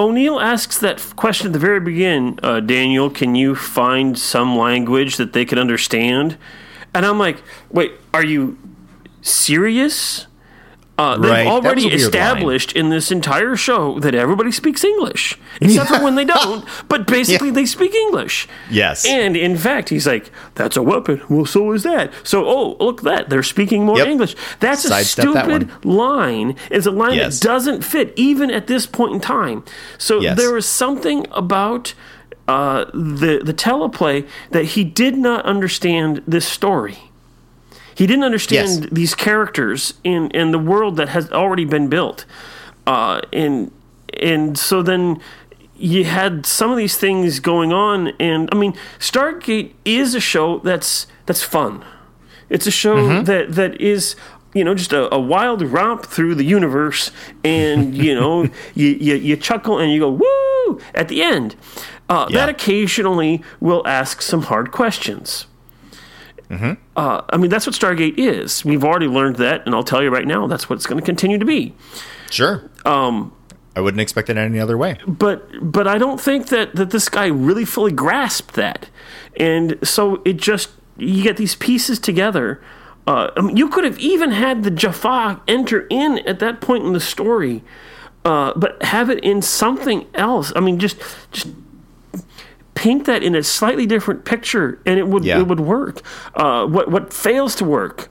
O'Neill 0.00 0.40
asks 0.40 0.78
that 0.78 1.00
question 1.16 1.48
at 1.48 1.52
the 1.52 1.58
very 1.58 1.80
beginning. 1.80 2.38
Uh, 2.42 2.60
Daniel, 2.60 3.10
can 3.10 3.34
you 3.34 3.54
find 3.54 4.18
some 4.18 4.56
language 4.56 5.16
that 5.16 5.34
they 5.34 5.44
could 5.44 5.58
understand? 5.58 6.38
And 6.94 7.04
I'm 7.04 7.18
like, 7.18 7.42
wait, 7.70 7.92
are 8.14 8.24
you 8.24 8.56
serious? 9.20 10.26
Uh, 10.98 11.16
they've 11.16 11.30
Right, 11.30 11.44
that 11.44 11.50
was 11.54 11.64
a 11.64 11.66
already 11.66 11.82
weird 11.86 11.92
line. 11.92 12.00
established 12.06 12.72
in 12.76 12.90
this 12.90 13.10
entire 13.10 13.56
show 13.56 13.98
that 14.00 14.14
everybody 14.14 14.52
speaks 14.52 14.84
English, 14.84 15.38
except 15.60 15.88
for 15.88 16.02
when 16.04 16.16
they 16.16 16.24
don't. 16.36 16.64
But 16.88 17.06
basically, 17.06 17.50
they 17.50 17.64
speak 17.64 17.94
English. 17.94 18.46
Yes. 18.70 19.06
And 19.06 19.34
in 19.34 19.56
fact, 19.56 19.88
he's 19.88 20.06
like, 20.06 20.30
"That's 20.54 20.76
a 20.76 20.82
weapon." 20.82 21.22
Well, 21.30 21.46
so 21.46 21.72
is 21.72 21.82
that. 21.84 22.12
So, 22.24 22.44
oh, 22.46 22.76
look 22.78 22.98
at 22.98 23.04
that 23.04 23.30
they're 23.30 23.42
speaking 23.42 23.84
more 23.86 23.96
Yep. 23.98 24.06
English. 24.06 24.36
That's 24.60 24.84
a 24.84 24.88
Sidestep 24.88 25.32
that 25.32 25.44
stupid 25.46 25.84
line. 25.84 26.56
It's 26.70 26.86
a 26.86 26.90
line 26.90 27.14
Yes. 27.14 27.40
that 27.40 27.46
doesn't 27.48 27.82
fit 27.84 28.12
even 28.16 28.50
at 28.50 28.66
this 28.66 28.86
point 28.86 29.14
in 29.14 29.20
time. 29.20 29.64
So 29.96 30.20
Yes. 30.20 30.36
there 30.36 30.56
is 30.58 30.66
something 30.66 31.26
about 31.32 31.94
uh, 32.48 32.84
the 32.92 33.40
the 33.42 33.54
teleplay 33.54 34.26
that 34.50 34.64
he 34.76 34.84
did 34.84 35.16
not 35.16 35.44
understand 35.46 36.22
this 36.26 36.44
story. 36.46 36.98
He 37.94 38.06
didn't 38.06 38.24
understand 38.24 38.68
Yes. 38.68 38.88
these 38.92 39.14
characters 39.14 39.94
in 40.04 40.30
in 40.30 40.50
the 40.52 40.58
world 40.58 40.96
that 40.96 41.08
has 41.10 41.30
already 41.32 41.64
been 41.64 41.88
built, 41.88 42.24
uh, 42.86 43.20
and 43.32 43.70
and 44.20 44.58
so 44.58 44.82
then 44.82 45.20
you 45.76 46.04
had 46.04 46.46
some 46.46 46.70
of 46.70 46.76
these 46.76 46.96
things 46.96 47.40
going 47.40 47.72
on, 47.72 48.08
and 48.20 48.48
I 48.52 48.56
mean, 48.56 48.74
Stargate 48.98 49.72
is 49.84 50.14
a 50.14 50.20
show 50.20 50.58
that's 50.58 51.06
that's 51.26 51.42
fun. 51.42 51.84
It's 52.48 52.66
a 52.66 52.70
show 52.70 52.96
Mm-hmm. 52.96 53.24
that 53.24 53.54
that 53.54 53.80
is 53.80 54.16
you 54.54 54.64
know 54.64 54.74
just 54.74 54.92
a, 54.92 55.12
a 55.14 55.18
wild 55.18 55.62
romp 55.62 56.04
through 56.06 56.34
the 56.36 56.44
universe, 56.44 57.10
and 57.44 57.94
you 58.04 58.14
know 58.14 58.44
you, 58.74 58.88
you 58.88 59.14
you 59.16 59.36
chuckle 59.36 59.78
and 59.78 59.92
you 59.92 60.00
go 60.00 60.10
woo 60.10 60.80
at 60.94 61.08
the 61.08 61.22
end. 61.22 61.56
Uh, 62.08 62.26
Yeah. 62.28 62.40
That 62.40 62.48
occasionally 62.50 63.42
will 63.60 63.82
ask 63.86 64.20
some 64.22 64.42
hard 64.42 64.70
questions. 64.70 65.46
Mm-hmm. 66.52 66.72
Uh, 66.96 67.22
I 67.30 67.38
mean, 67.38 67.50
that's 67.50 67.66
what 67.66 67.74
Stargate 67.74 68.18
is. 68.18 68.62
We've 68.62 68.84
already 68.84 69.06
learned 69.08 69.36
that, 69.36 69.64
and 69.64 69.74
I'll 69.74 69.82
tell 69.82 70.02
you 70.02 70.10
right 70.10 70.26
now, 70.26 70.46
that's 70.46 70.68
what 70.68 70.76
it's 70.76 70.86
going 70.86 71.00
to 71.00 71.04
continue 71.04 71.38
to 71.38 71.46
be. 71.46 71.74
Sure. 72.30 72.70
Um, 72.84 73.34
I 73.74 73.80
wouldn't 73.80 74.02
expect 74.02 74.28
it 74.28 74.36
any 74.36 74.60
other 74.60 74.76
way. 74.76 74.98
but 75.06 75.48
but 75.62 75.88
I 75.88 75.96
don't 75.96 76.20
think 76.20 76.48
that 76.48 76.74
that 76.76 76.90
this 76.90 77.08
guy 77.08 77.26
really 77.26 77.64
fully 77.64 77.92
grasped 77.92 78.54
that, 78.54 78.90
and 79.38 79.78
so 79.82 80.20
it 80.26 80.36
just 80.36 80.70
you 80.98 81.22
get 81.22 81.38
these 81.38 81.54
pieces 81.54 81.98
together. 81.98 82.60
Uh, 83.06 83.30
I 83.36 83.40
mean, 83.40 83.56
you 83.56 83.68
could 83.68 83.84
have 83.84 83.98
even 83.98 84.30
had 84.30 84.62
the 84.62 84.70
Jaffa 84.70 85.40
enter 85.48 85.86
in 85.88 86.18
at 86.20 86.38
that 86.40 86.60
point 86.60 86.84
in 86.84 86.92
the 86.92 87.00
story, 87.00 87.64
uh, 88.26 88.52
but 88.56 88.82
have 88.82 89.08
it 89.08 89.24
in 89.24 89.40
something 89.40 90.06
else. 90.14 90.52
I 90.54 90.60
mean, 90.60 90.78
just 90.78 90.98
just 91.30 91.48
paint 92.74 93.04
that 93.06 93.22
in 93.22 93.34
a 93.34 93.42
slightly 93.42 93.86
different 93.86 94.24
picture, 94.24 94.80
and 94.86 94.98
it 94.98 95.06
would 95.08 95.24
Yeah. 95.24 95.40
it 95.40 95.46
would 95.46 95.60
work. 95.60 96.00
Uh, 96.34 96.66
what 96.66 96.90
what 96.90 97.12
fails 97.12 97.54
to 97.56 97.64
work 97.64 98.08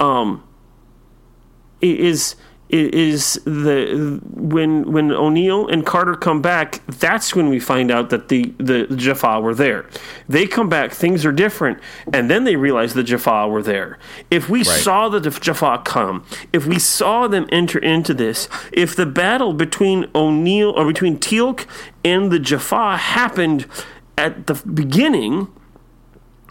um, 0.00 0.42
is 1.80 2.36
is 2.70 3.34
the 3.44 4.18
when 4.32 4.90
when 4.90 5.12
O'Neill 5.12 5.68
and 5.68 5.84
Carter 5.84 6.14
come 6.14 6.40
back. 6.40 6.80
That's 6.88 7.36
when 7.36 7.48
we 7.48 7.60
find 7.60 7.90
out 7.90 8.10
that 8.10 8.28
the 8.28 8.52
the 8.58 8.86
Jaffa 8.96 9.40
were 9.40 9.54
there. 9.54 9.84
They 10.28 10.46
come 10.46 10.68
back, 10.68 10.90
things 10.92 11.24
are 11.26 11.30
different, 11.32 11.78
and 12.12 12.30
then 12.30 12.44
they 12.44 12.56
realize 12.56 12.94
the 12.94 13.04
Jaffa 13.04 13.46
were 13.48 13.62
there. 13.62 13.98
If 14.30 14.48
we 14.48 14.64
saw 14.64 15.08
the 15.08 15.20
Jaffa 15.20 15.82
come, 15.84 16.24
if 16.52 16.66
we 16.66 16.78
saw 16.78 17.28
them 17.28 17.46
enter 17.52 17.78
into 17.78 18.14
this, 18.14 18.48
if 18.72 18.96
the 18.96 19.06
battle 19.06 19.52
between 19.52 20.06
O'Neill 20.14 20.70
or 20.70 20.86
between 20.86 21.18
Teal'c 21.18 21.66
and 22.04 22.32
the 22.32 22.38
Jaffa 22.40 22.96
happened 22.96 23.66
at 24.16 24.46
the 24.46 24.54
beginning 24.54 25.48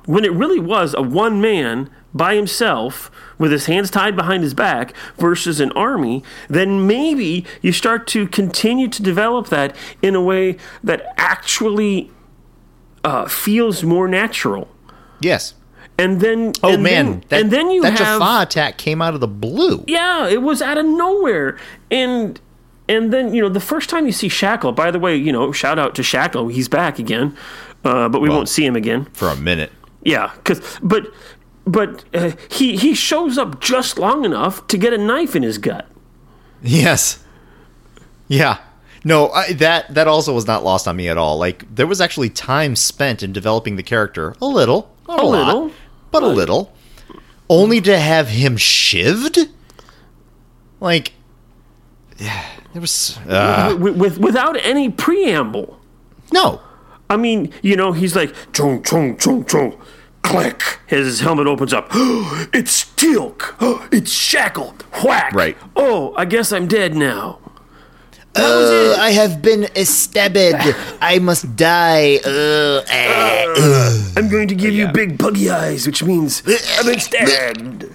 when 0.05 0.25
it 0.25 0.33
really 0.33 0.59
was 0.59 0.93
a 0.93 1.01
one 1.01 1.39
man 1.39 1.89
by 2.13 2.35
himself 2.35 3.09
with 3.37 3.51
his 3.51 3.65
hands 3.65 3.89
tied 3.89 4.15
behind 4.15 4.43
his 4.43 4.53
back 4.53 4.93
versus 5.17 5.59
an 5.59 5.71
army, 5.71 6.23
then 6.49 6.85
maybe 6.85 7.45
you 7.61 7.71
start 7.71 8.05
to 8.07 8.27
continue 8.27 8.87
to 8.87 9.01
develop 9.01 9.47
that 9.47 9.75
in 10.01 10.13
a 10.13 10.21
way 10.21 10.57
that 10.83 11.13
actually 11.17 12.11
uh, 13.03 13.27
feels 13.27 13.83
more 13.83 14.07
natural. 14.07 14.67
Yes. 15.21 15.55
And 15.97 16.21
then, 16.21 16.53
Oh 16.63 16.73
and 16.73 16.83
man, 16.83 17.05
then, 17.05 17.23
that, 17.29 17.41
and 17.41 17.51
then 17.51 17.71
you 17.71 17.81
that 17.83 17.97
have 17.97 18.19
Jaffa 18.19 18.43
attack 18.43 18.77
came 18.77 19.01
out 19.01 19.13
of 19.13 19.19
the 19.19 19.27
blue. 19.27 19.83
yeah, 19.87 20.27
it 20.27 20.41
was 20.41 20.61
out 20.61 20.77
of 20.77 20.85
nowhere. 20.85 21.57
And 21.89 22.39
and 22.89 23.11
then, 23.13 23.33
you 23.33 23.41
know, 23.41 23.49
the 23.49 23.59
first 23.59 23.89
time 23.89 24.05
you 24.05 24.11
see 24.11 24.27
Shak'l, 24.29 24.75
by 24.75 24.91
the 24.91 24.99
way, 24.99 25.15
you 25.15 25.31
know, 25.31 25.51
shout 25.51 25.79
out 25.79 25.95
to 25.95 26.01
Shak'l, 26.01 26.51
he's 26.51 26.67
back 26.67 26.99
again. 26.99 27.35
Uh, 27.85 28.07
but 28.09 28.21
we 28.21 28.29
Well- 28.29 28.39
won't 28.39 28.49
see 28.49 28.65
him 28.65 28.75
again. 28.75 29.07
for 29.13 29.29
a 29.29 29.35
minute. 29.35 29.71
Yeah, 30.03 30.31
cuz 30.43 30.59
but 30.81 31.07
but 31.65 32.03
uh, 32.13 32.31
he 32.49 32.75
he 32.75 32.93
shows 32.93 33.37
up 33.37 33.61
just 33.61 33.97
long 33.97 34.25
enough 34.25 34.65
to 34.67 34.77
get 34.77 34.91
a 34.93 34.97
knife 34.97 35.33
in 35.35 35.43
his 35.43 35.57
gut. 35.57 35.87
Yes. 36.61 37.19
Yeah. 38.27 38.57
No, 39.05 39.29
I, 39.31 39.53
that 39.53 39.93
that 39.93 40.07
also 40.07 40.33
was 40.33 40.47
not 40.47 40.63
lost 40.63 40.87
on 40.87 40.95
me 40.95 41.07
at 41.09 41.17
all. 41.17 41.37
Like 41.37 41.63
there 41.73 41.87
was 41.87 41.99
actually 42.01 42.29
time 42.29 42.75
spent 42.75 43.21
in 43.23 43.31
developing 43.33 43.75
the 43.77 43.83
character 43.83 44.35
a 44.41 44.45
little, 44.45 44.91
a, 45.07 45.13
A 45.13 45.23
lot, 45.23 45.47
little. 45.47 45.71
but 46.11 46.23
a 46.23 46.27
little, 46.27 46.73
only 47.49 47.79
to 47.81 47.97
have 47.99 48.29
him 48.29 48.55
shivved. 48.57 49.49
Like, 50.79 51.13
yeah, 52.17 52.43
there 52.73 52.81
was 52.81 53.17
uh, 53.29 53.75
with, 53.79 53.95
with 53.97 54.17
without 54.17 54.57
any 54.65 54.89
preamble. 54.89 55.79
no. 56.31 56.61
I 57.09 57.17
mean, 57.17 57.53
you 57.61 57.75
know, 57.75 57.91
he's 57.91 58.15
like 58.15 58.33
chung 58.53 58.81
chung 58.81 59.17
chung 59.17 59.45
chung, 59.45 59.77
click. 60.23 60.79
His 60.87 61.19
helmet 61.19 61.45
opens 61.45 61.71
up. 61.71 61.89
it's 62.53 62.85
Teal'c. 62.95 63.55
it's 63.91 64.11
Shak'l. 64.11 64.73
Whack. 65.03 65.33
Right. 65.33 65.55
Oh, 65.75 66.15
I 66.15 66.25
guess 66.25 66.51
I'm 66.51 66.67
dead 66.67 66.95
now. 66.95 67.39
Uh. 68.35 68.95
I 68.97 69.11
have 69.11 69.43
been 69.43 69.67
stabbed. 69.85 70.75
I 71.01 71.19
must 71.19 71.55
die. 71.55 72.19
Uh, 72.25 72.29
uh, 72.29 73.53
uh. 73.57 73.99
I'm 74.17 74.27
going 74.29 74.47
to 74.47 74.55
give 74.55 74.73
you 74.73 74.87
big 74.87 75.19
buggy 75.19 75.51
eyes, 75.51 75.85
which 75.85 76.01
means 76.03 76.41
I've 76.47 76.85
been 76.85 76.99
stabbed. 76.99 77.93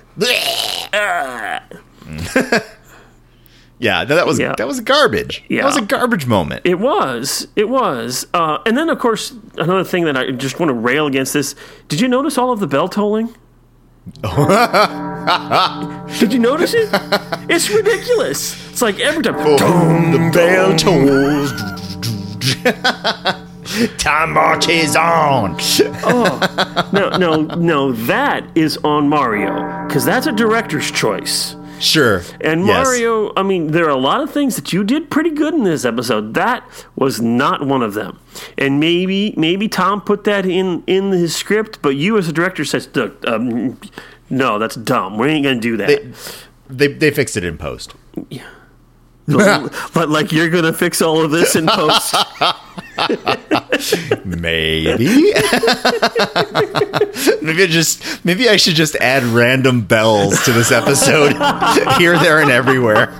Yeah, 3.80 4.04
that 4.04 4.26
was 4.26 4.38
Yeah. 4.40 4.54
that 4.58 4.66
was 4.66 4.80
garbage. 4.80 5.44
Yeah. 5.48 5.62
That 5.62 5.66
was 5.68 5.76
a 5.76 5.82
garbage 5.82 6.26
moment. 6.26 6.62
It 6.64 6.80
was. 6.80 7.46
It 7.54 7.68
was. 7.68 8.26
Uh, 8.34 8.58
and 8.66 8.76
then, 8.76 8.88
of 8.88 8.98
course, 8.98 9.32
another 9.56 9.84
thing 9.84 10.04
that 10.06 10.16
I 10.16 10.32
just 10.32 10.58
want 10.58 10.70
to 10.70 10.74
rail 10.74 11.06
against 11.06 11.32
this. 11.32 11.54
Did 11.88 12.00
you 12.00 12.08
notice 12.08 12.36
all 12.38 12.50
of 12.50 12.58
the 12.60 12.66
bell 12.66 12.88
tolling? 12.88 13.34
Did 16.18 16.32
you 16.32 16.38
notice 16.38 16.72
it? 16.74 16.88
It's 17.50 17.68
ridiculous. 17.70 18.70
It's 18.70 18.80
like 18.82 18.98
every 19.00 19.22
time. 19.22 19.36
the 20.12 20.30
bell 20.32 20.74
tolls. 20.76 21.52
Time 23.98 24.32
marches 24.32 24.96
on. 24.96 25.56
No, 26.92 27.10
no, 27.18 27.42
no. 27.42 27.92
That 27.92 28.44
is 28.54 28.78
on 28.78 29.08
Mario 29.08 29.86
because 29.86 30.04
that's 30.06 30.26
a 30.26 30.32
director's 30.32 30.90
choice. 30.90 31.54
Sure. 31.80 32.22
And 32.40 32.66
Yes. 32.66 32.86
Mario, 32.86 33.32
I 33.36 33.42
mean, 33.42 33.68
there 33.72 33.84
are 33.86 33.90
a 33.90 33.96
lot 33.96 34.20
of 34.20 34.30
things 34.30 34.56
that 34.56 34.72
you 34.72 34.84
did 34.84 35.10
pretty 35.10 35.30
good 35.30 35.54
in 35.54 35.64
this 35.64 35.84
episode. 35.84 36.34
That 36.34 36.64
was 36.96 37.20
not 37.20 37.66
one 37.66 37.82
of 37.82 37.94
them. 37.94 38.18
And 38.56 38.80
maybe, 38.80 39.34
maybe 39.36 39.68
Tom 39.68 40.00
put 40.00 40.24
that 40.24 40.44
in 40.46 40.82
in 40.86 41.10
his 41.12 41.34
script, 41.36 41.80
but 41.82 41.90
you 41.90 42.18
as 42.18 42.28
a 42.28 42.32
director 42.32 42.64
says, 42.64 42.88
"Look, 42.94 43.26
um, 43.26 43.78
no, 44.30 44.58
that's 44.58 44.74
dumb. 44.76 45.18
We 45.18 45.28
ain't 45.28 45.44
gonna 45.44 45.60
do 45.60 45.76
that." 45.76 45.88
They, 45.88 46.86
they 46.88 46.92
they 46.94 47.10
fixed 47.10 47.36
it 47.36 47.44
in 47.44 47.56
post. 47.58 47.94
but 49.92 50.08
like 50.08 50.32
you're 50.32 50.48
gonna 50.48 50.72
fix 50.72 51.02
all 51.02 51.22
of 51.22 51.30
this 51.30 51.54
in 51.54 51.66
post. 51.66 52.14
Maybe. 54.24 55.04
maybe 57.42 57.62
I 57.62 57.66
just 57.68 58.24
maybe 58.24 58.48
I 58.48 58.56
should 58.56 58.74
just 58.74 58.96
add 58.96 59.22
random 59.24 59.82
bells 59.82 60.42
to 60.44 60.52
this 60.52 60.72
episode 60.72 61.32
here, 61.98 62.18
there, 62.18 62.40
and 62.40 62.50
everywhere. 62.50 63.14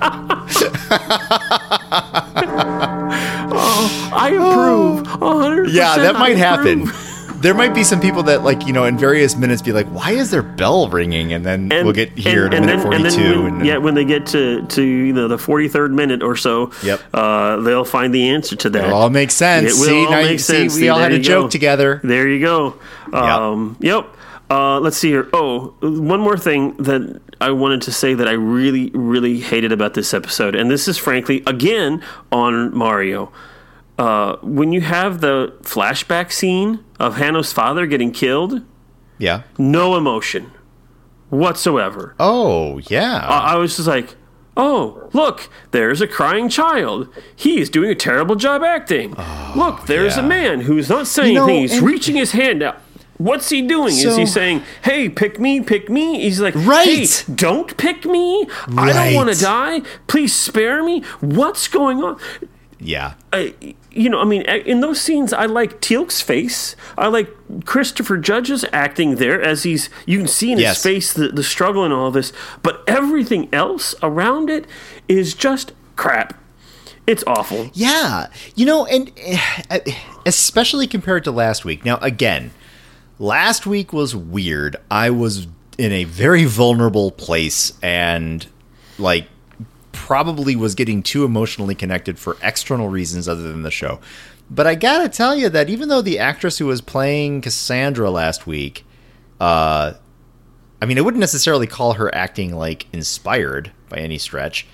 Oh, 3.51 4.11
I 4.13 4.29
approve. 4.31 5.07
hundred. 5.07 5.69
Yeah, 5.69 5.95
that 5.97 6.15
might 6.15 6.37
happen. 6.37 6.91
There 7.41 7.53
might 7.53 7.73
be 7.73 7.83
some 7.83 7.99
people 8.01 8.23
that 8.23 8.43
like 8.43 8.67
you 8.67 8.73
know 8.73 8.83
in 8.85 8.97
various 8.97 9.35
minutes 9.35 9.61
be 9.61 9.71
like, 9.71 9.87
"Why 9.87 10.11
is 10.11 10.29
their 10.31 10.41
bell 10.43 10.89
ringing?" 10.89 11.31
And 11.33 11.45
then 11.45 11.69
we'll 11.69 11.93
get 11.93 12.11
here 12.17 12.45
in 12.47 12.53
a 12.53 12.59
minute 12.61 12.77
then- 12.77 12.81
forty-two. 12.81 13.09
then 13.09 13.33
And, 13.45 13.57
when, 13.57 13.65
yeah, 13.65 13.77
when 13.77 13.93
they 13.95 14.05
get 14.05 14.25
to 14.27 14.65
to 14.65 14.81
you 14.83 15.13
know 15.13 15.27
the 15.27 15.37
forty 15.37 15.67
third 15.67 15.93
minute 15.93 16.21
or 16.23 16.35
so, 16.35 16.71
Yep. 16.83 17.01
uh, 17.13 17.57
they'll 17.57 17.85
find 17.85 18.13
the 18.13 18.29
answer 18.29 18.55
to 18.57 18.69
that. 18.71 18.85
it 18.85 18.91
all 18.91 19.09
makes 19.09 19.33
sense. 19.35 19.67
It 19.73 19.79
will 19.79 19.85
see, 19.87 20.05
all 20.05 20.11
now 20.11 20.19
you- 20.19 20.25
make 20.31 20.39
see, 20.39 20.53
sense. 20.69 20.75
we 20.75 20.89
all 20.89 20.99
had 20.99 21.11
a 21.13 21.19
joke 21.19 21.45
go. 21.45 21.49
together. 21.49 22.01
There 22.03 22.27
you 22.27 22.39
go. 22.41 22.75
Um, 23.13 23.77
yep. 23.79 24.05
Uh, 24.51 24.79
let's 24.79 24.97
see 24.97 25.09
here. 25.09 25.27
Oh, 25.31 25.75
one 25.81 26.19
more 26.19 26.37
thing 26.37 26.73
that 26.79 27.21
I 27.39 27.51
wanted 27.51 27.83
to 27.83 27.91
say 27.91 28.15
that 28.15 28.27
I 28.27 28.31
really, 28.33 28.89
really 28.93 29.39
hated 29.39 29.71
about 29.71 29.93
this 29.93 30.13
episode, 30.13 30.55
and 30.55 30.69
this 30.71 30.87
is 30.87 30.97
frankly 30.97 31.43
again 31.45 32.01
on 32.31 32.75
Mario. 32.75 33.31
Uh, 33.99 34.37
when 34.41 34.71
you 34.71 34.81
have 34.81 35.21
the 35.21 35.53
flashback 35.63 36.31
scene 36.31 36.79
of 36.99 37.17
Hanno's 37.17 37.51
father 37.53 37.85
getting 37.87 38.11
killed, 38.11 38.61
Yeah. 39.17 39.43
no 39.57 39.95
emotion 39.95 40.51
whatsoever. 41.29 42.15
Oh 42.19 42.79
yeah. 42.89 43.25
I 43.27 43.53
I 43.53 43.55
was 43.57 43.75
just 43.75 43.87
like, 43.87 44.15
oh, 44.57 45.09
look, 45.13 45.49
there's 45.71 46.01
a 46.01 46.07
crying 46.07 46.49
child. 46.49 47.07
He's 47.35 47.69
doing 47.69 47.89
a 47.89 47.95
terrible 47.95 48.35
job 48.35 48.63
acting. 48.63 49.13
Oh, 49.17 49.53
look, 49.55 49.85
there's 49.85 50.17
yeah. 50.17 50.23
a 50.25 50.27
man 50.27 50.61
who's 50.61 50.89
not 50.89 51.07
saying 51.07 51.33
You 51.33 51.39
know, 51.39 51.47
anything. 51.47 51.69
He's 51.69 51.81
reaching 51.81 52.15
his 52.15 52.31
hand 52.31 52.63
out. 52.63 52.81
What's 53.17 53.49
he 53.49 53.61
doing? 53.61 53.89
is 53.93 54.15
he 54.15 54.25
saying, 54.25 54.63
hey, 54.83 55.09
pick 55.09 55.41
me, 55.41 55.59
pick 55.59 55.89
me? 55.89 56.21
He's 56.21 56.39
like, 56.39 56.55
Right. 56.55 56.87
hey, 56.87 57.33
don't 57.35 57.75
pick 57.75 58.05
me. 58.05 58.47
I 58.77 58.93
don't 58.93 59.13
want 59.13 59.29
to 59.33 59.37
die. 59.41 59.81
Please 60.07 60.33
spare 60.33 60.81
me. 60.83 61.01
What's 61.19 61.67
going 61.67 62.01
on? 62.01 62.17
yeah. 62.79 63.15
I, 63.33 63.75
you 63.91 64.09
know, 64.09 64.19
I 64.19 64.25
mean, 64.25 64.41
in 64.43 64.81
those 64.81 64.99
scenes, 65.01 65.33
I 65.33 65.45
like 65.45 65.81
Teal'c's 65.81 66.21
face. 66.21 66.75
I 66.97 67.07
like 67.07 67.29
Christopher 67.65 68.17
Judge's 68.17 68.63
acting 68.71 69.15
there 69.15 69.41
as 69.41 69.63
he's, 69.63 69.89
you 70.05 70.17
can 70.19 70.27
see 70.27 70.51
in 70.51 70.59
Yes. 70.59 70.77
his 70.77 70.83
face 70.83 71.13
the, 71.13 71.29
the 71.29 71.43
struggle 71.43 71.83
and 71.83 71.93
all 71.93 72.11
this. 72.11 72.31
But 72.61 72.83
everything 72.87 73.49
else 73.53 73.95
around 74.03 74.49
it 74.49 74.65
is 75.07 75.33
just 75.33 75.71
crap. 75.95 76.35
It's 77.07 77.23
awful. 77.25 77.71
Yeah, 77.73 78.27
you 78.55 78.67
know, 78.67 78.85
and 78.85 79.11
eh, 79.17 79.79
especially 80.27 80.85
compared 80.85 81.23
to 81.23 81.31
last 81.31 81.65
week. 81.65 81.83
Now, 81.83 81.97
again, 82.03 82.51
last 83.17 83.65
week 83.65 83.91
was 83.91 84.15
weird. 84.15 84.75
I 84.91 85.09
was 85.09 85.47
in 85.79 85.91
a 85.91 86.03
very 86.03 86.45
vulnerable 86.45 87.09
place 87.09 87.73
and 87.81 88.45
like 88.99 89.27
probably 90.09 90.55
was 90.55 90.73
getting 90.73 91.03
too 91.03 91.23
emotionally 91.23 91.75
connected 91.75 92.17
for 92.17 92.35
external 92.41 92.87
reasons 92.87 93.29
other 93.29 93.43
than 93.43 93.61
the 93.61 93.69
show. 93.69 93.99
But 94.49 94.65
I 94.65 94.73
gotta 94.73 95.07
tell 95.07 95.35
you 95.35 95.49
that 95.49 95.69
even 95.69 95.87
though 95.87 96.01
the 96.01 96.17
actress 96.17 96.57
who 96.57 96.65
was 96.65 96.81
playing 96.81 97.41
Cassandra 97.41 98.09
last 98.09 98.47
week, 98.47 98.87
uh, 99.39 99.93
I 100.81 100.85
mean, 100.87 100.97
I 100.97 101.01
wouldn't 101.01 101.19
necessarily 101.19 101.67
call 101.67 101.93
her 101.93 102.13
acting 102.15 102.55
like 102.55 102.87
inspired 102.91 103.71
by 103.87 103.97
any 103.97 104.17
stretch. 104.17 104.65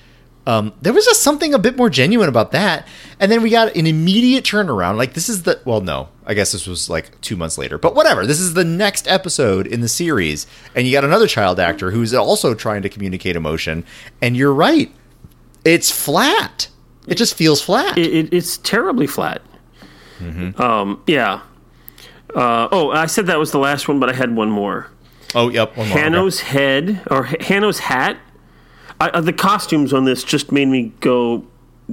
Um, 0.48 0.72
there 0.82 0.94
was 0.94 1.04
just 1.04 1.22
something 1.22 1.54
a 1.54 1.60
bit 1.60 1.76
more 1.76 1.90
genuine 1.90 2.30
about 2.30 2.54
that. 2.54 2.88
And 3.20 3.30
then 3.30 3.42
we 3.42 3.50
got 3.50 3.76
an 3.76 3.88
immediate 3.88 4.46
turnaround. 4.46 4.96
Like, 4.96 5.16
this 5.16 5.28
is 5.28 5.44
the, 5.44 5.60
well, 5.66 5.82
no, 5.82 6.08
I 6.26 6.34
guess 6.34 6.54
this 6.54 6.66
was 6.66 6.90
like 6.90 7.20
two 7.20 7.36
months 7.36 7.58
later, 7.58 7.78
but 7.78 7.94
whatever. 7.94 8.26
This 8.26 8.40
is 8.40 8.54
the 8.54 8.64
next 8.64 9.06
episode 9.10 9.68
in 9.68 9.82
the 9.82 9.90
series. 9.90 10.48
And 10.74 10.88
you 10.88 10.94
got 10.94 11.04
another 11.04 11.28
child 11.28 11.60
actor 11.60 11.92
who's 11.92 12.14
also 12.14 12.54
trying 12.54 12.84
to 12.84 12.90
communicate 12.90 13.36
emotion. 13.36 13.84
And 14.22 14.38
you're 14.38 14.54
right. 14.54 14.94
It's 15.66 15.90
flat. 15.92 16.70
It 17.08 17.16
just 17.16 17.36
feels 17.36 17.62
flat. 17.62 17.98
It, 17.98 18.14
it, 18.14 18.34
it's 18.34 18.58
terribly 18.58 19.08
flat. 19.08 19.42
Um, 20.58 21.02
yeah. 21.08 21.42
Uh, 22.34 22.68
oh, 22.72 22.92
I 22.92 23.06
said 23.06 23.28
that 23.28 23.38
was 23.40 23.52
the 23.52 23.60
last 23.60 23.88
one, 23.88 24.00
but 24.00 24.10
I 24.10 24.14
had 24.14 24.36
one 24.36 24.50
more. 24.50 24.88
oh, 25.36 25.50
yep. 25.50 25.76
One 25.76 25.88
more. 25.88 25.94
Okay. 25.96 26.02
Hanno's 26.02 26.40
head 26.42 27.02
or 27.12 27.28
H- 27.28 27.46
Hanno's 27.48 27.80
hat. 27.80 28.18
I, 29.00 29.10
uh, 29.10 29.22
the 29.22 29.34
costumes 29.34 29.92
on 29.94 30.06
this 30.06 30.24
just 30.24 30.52
made 30.52 30.68
me 30.68 30.94
go. 31.02 31.46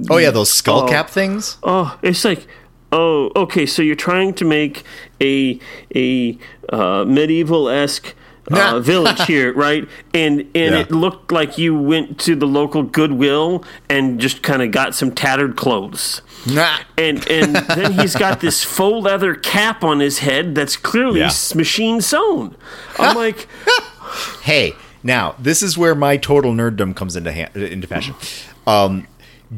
Oh, 0.09 0.17
yeah, 0.17 0.31
those 0.31 0.51
skull 0.51 0.81
Oh. 0.83 0.87
cap 0.87 1.09
things. 1.09 1.57
Oh, 1.63 1.97
it's 2.01 2.23
like, 2.25 2.47
oh, 2.91 3.31
okay. 3.35 3.65
So 3.65 3.81
you're 3.81 3.95
trying 3.95 4.33
to 4.35 4.45
make 4.45 4.83
a 5.21 5.59
a 5.95 6.37
uh, 6.69 7.03
medieval 7.05 7.69
esque. 7.69 8.15
Uh, 8.51 8.79
village 8.81 9.21
here, 9.27 9.53
right? 9.53 9.87
And 10.13 10.41
and 10.53 10.75
Yeah. 10.75 10.79
it 10.79 10.91
looked 10.91 11.31
like 11.31 11.57
you 11.57 11.73
went 11.77 12.19
to 12.21 12.35
the 12.35 12.45
local 12.45 12.83
Goodwill 12.83 13.63
and 13.89 14.19
just 14.19 14.43
kind 14.43 14.61
of 14.61 14.71
got 14.71 14.93
some 14.95 15.11
tattered 15.11 15.55
clothes. 15.55 16.21
Nah. 16.45 16.79
and 16.97 17.25
and 17.31 17.55
then 17.75 17.93
he's 17.93 18.15
got 18.17 18.41
this 18.41 18.61
faux 18.63 19.03
leather 19.05 19.33
cap 19.33 19.81
on 19.83 19.99
his 20.01 20.19
head 20.19 20.55
that's 20.55 20.75
clearly 20.75 21.21
Yeah. 21.21 21.31
machine 21.55 22.01
sewn. 22.01 22.55
I'm 22.99 23.15
like, 23.25 23.47
Hey, 24.41 24.73
now 25.03 25.35
this 25.39 25.63
is 25.63 25.77
where 25.77 25.95
my 25.95 26.17
total 26.17 26.51
nerddom 26.53 26.95
comes 26.95 27.15
into 27.15 27.31
ha- 27.31 27.49
into 27.55 27.87
fashion. 27.87 28.13
Um, 28.67 29.07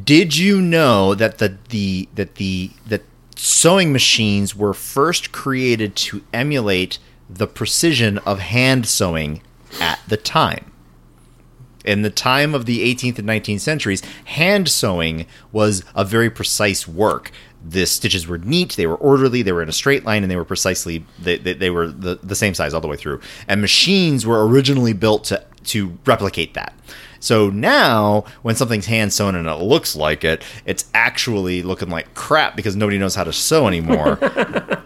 did 0.03 0.37
you 0.37 0.61
know 0.61 1.15
that 1.15 1.39
the 1.39 1.57
the 1.69 2.07
that 2.15 2.35
the 2.35 2.69
that 2.87 3.01
sewing 3.35 3.91
machines 3.91 4.55
were 4.55 4.73
first 4.73 5.31
created 5.31 5.95
to 5.95 6.21
emulate 6.33 6.99
the 7.29 7.47
precision 7.47 8.17
of 8.19 8.39
hand 8.39 8.87
sewing 8.87 9.41
at 9.79 9.99
the 10.07 10.17
time? 10.17 10.71
In 11.83 12.01
the 12.01 12.09
time 12.09 12.55
of 12.55 12.65
the 12.65 12.79
18th 12.95 13.19
and 13.19 13.27
19th 13.27 13.59
centuries, 13.59 14.01
hand 14.25 14.67
sewing 14.67 15.27
was 15.51 15.83
a 15.93 16.03
very 16.03 16.31
precise 16.31 16.87
work. 16.87 17.31
The 17.63 17.85
stitches 17.85 18.27
were 18.27 18.39
neat, 18.39 18.75
they 18.75 18.87
were 18.87 18.95
orderly, 18.95 19.41
they 19.41 19.51
were 19.51 19.61
in 19.61 19.69
a 19.69 19.73
straight 19.73 20.03
line, 20.03 20.23
and 20.23 20.31
they 20.31 20.35
were 20.35 20.45
precisely 20.45 21.05
they, 21.19 21.37
they, 21.37 21.53
they 21.53 21.69
were 21.69 21.87
the, 21.87 22.19
the 22.21 22.35
same 22.35 22.53
size 22.53 22.73
all 22.73 22.81
the 22.81 22.87
way 22.87 22.97
through. 22.97 23.21
And 23.47 23.61
machines 23.61 24.25
were 24.25 24.47
originally 24.47 24.93
built 24.93 25.25
to 25.25 25.43
to 25.65 25.97
replicate 26.05 26.53
that. 26.53 26.73
So 27.19 27.49
now, 27.49 28.25
when 28.41 28.55
something's 28.55 28.85
hand 28.85 29.13
sewn 29.13 29.35
and 29.35 29.47
it 29.47 29.55
looks 29.55 29.95
like 29.95 30.23
it, 30.23 30.43
it's 30.65 30.85
actually 30.93 31.61
looking 31.61 31.89
like 31.89 32.13
crap 32.13 32.55
because 32.55 32.75
nobody 32.75 32.97
knows 32.97 33.15
how 33.15 33.23
to 33.23 33.33
sew 33.33 33.67
anymore. 33.67 34.19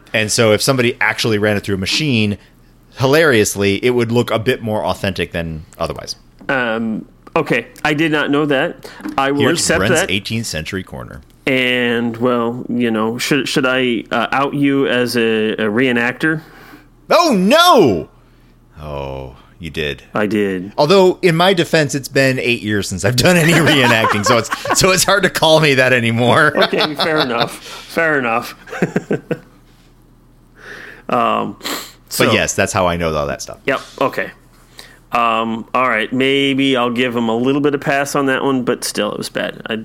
and 0.14 0.32
so, 0.32 0.52
if 0.54 0.62
somebody 0.62 0.98
actually 1.02 1.38
ran 1.38 1.58
it 1.58 1.64
through 1.64 1.76
a 1.76 1.80
machine, 1.80 2.38
hilariously, 2.98 3.84
it 3.84 3.92
would 3.92 4.12
look 4.12 4.32
a 4.32 4.40
bit 4.40 4.62
more 4.62 4.84
authentic 4.86 5.32
than 5.32 5.66
otherwise. 5.78 6.16
um, 6.50 7.08
okay, 7.36 7.68
I 7.84 7.94
did 7.94 8.12
not 8.12 8.30
know 8.32 8.46
that. 8.46 8.90
I 9.18 9.32
will 9.32 9.42
Here's 9.42 9.60
accept 9.60 9.80
Brent's 9.80 10.02
that. 10.02 10.10
18th 10.10 10.46
century 10.46 10.84
corner. 10.84 11.22
And 11.46 12.16
well, 12.18 12.66
you 12.70 12.92
know, 12.92 13.18
should 13.18 13.48
should 13.48 13.66
I 13.66 14.04
uh, 14.12 14.28
out 14.32 14.54
you 14.54 14.88
as 14.88 15.18
a, 15.18 15.54
a 15.54 15.66
reenactor? 15.66 16.44
Oh 17.10 17.34
no! 17.34 18.10
Oh, 18.80 19.36
you 19.60 19.70
did. 19.70 20.04
I 20.14 20.26
did. 20.26 20.72
Although, 20.78 21.20
in 21.22 21.36
my 21.36 21.54
defense, 21.54 21.94
it's 21.94 22.08
been 22.08 22.40
eight 22.40 22.62
years 22.62 22.88
since 22.88 23.04
I've 23.04 23.18
done 23.18 23.36
any 23.38 23.52
reenacting, 23.54 24.26
so 24.26 24.38
it's 24.38 24.80
so 24.80 24.92
it's 24.92 25.04
hard 25.04 25.24
to 25.24 25.30
call 25.30 25.60
me 25.60 25.76
that 25.76 25.94
anymore. 25.94 26.54
Okay, 26.70 26.96
fair 26.96 27.18
enough. 27.20 27.56
Fair 27.64 28.20
enough. 28.20 28.54
um, 31.10 31.58
so, 32.10 32.26
But 32.26 32.34
yes, 32.34 32.54
that's 32.56 32.72
how 32.72 32.88
I 32.88 32.96
know 32.96 33.14
all 33.14 33.28
that 33.28 33.42
stuff. 33.42 33.60
Yep. 33.66 33.80
Okay. 34.02 34.32
Um, 35.12 35.68
all 35.74 35.90
right. 35.90 36.12
Maybe 36.14 36.78
I'll 36.78 36.92
give 36.92 37.16
him 37.16 37.28
a 37.30 37.36
little 37.36 37.62
bit 37.62 37.74
of 37.74 37.82
pass 37.82 38.16
on 38.16 38.28
that 38.28 38.44
one, 38.44 38.64
but 38.64 38.84
still, 38.84 39.12
it 39.12 39.18
was 39.18 39.30
bad. 39.30 39.62
I, 39.68 39.84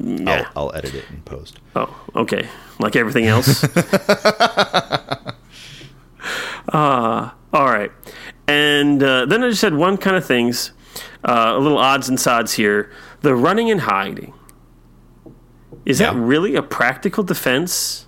yeah. 0.00 0.48
I'll, 0.54 0.68
I'll 0.68 0.76
edit 0.76 0.94
it 0.94 1.04
in 1.10 1.22
post. 1.22 1.58
Oh, 1.74 1.94
okay. 2.14 2.48
Like 2.78 2.94
everything 2.96 3.26
else. 3.26 3.64
uh, 6.68 7.30
all 7.52 7.64
right. 7.66 7.90
And 8.50 9.00
uh, 9.00 9.26
then 9.26 9.44
I 9.44 9.50
just 9.50 9.62
had 9.62 9.74
one 9.74 9.96
kind 9.96 10.16
of 10.16 10.24
things, 10.24 10.72
uh, 11.22 11.52
a 11.54 11.58
little 11.58 11.78
odds 11.78 12.08
and 12.08 12.18
sods 12.18 12.54
here. 12.54 12.90
The 13.20 13.36
running 13.36 13.70
and 13.70 13.82
hiding. 13.82 14.34
Is 15.86 15.98
that 15.98 16.14
really 16.16 16.56
a 16.56 16.62
practical 16.62 17.22
defense, 17.22 18.06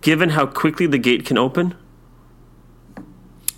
given 0.00 0.30
how 0.30 0.46
quickly 0.46 0.86
the 0.86 0.98
gate 0.98 1.24
can 1.24 1.38
open? 1.38 1.76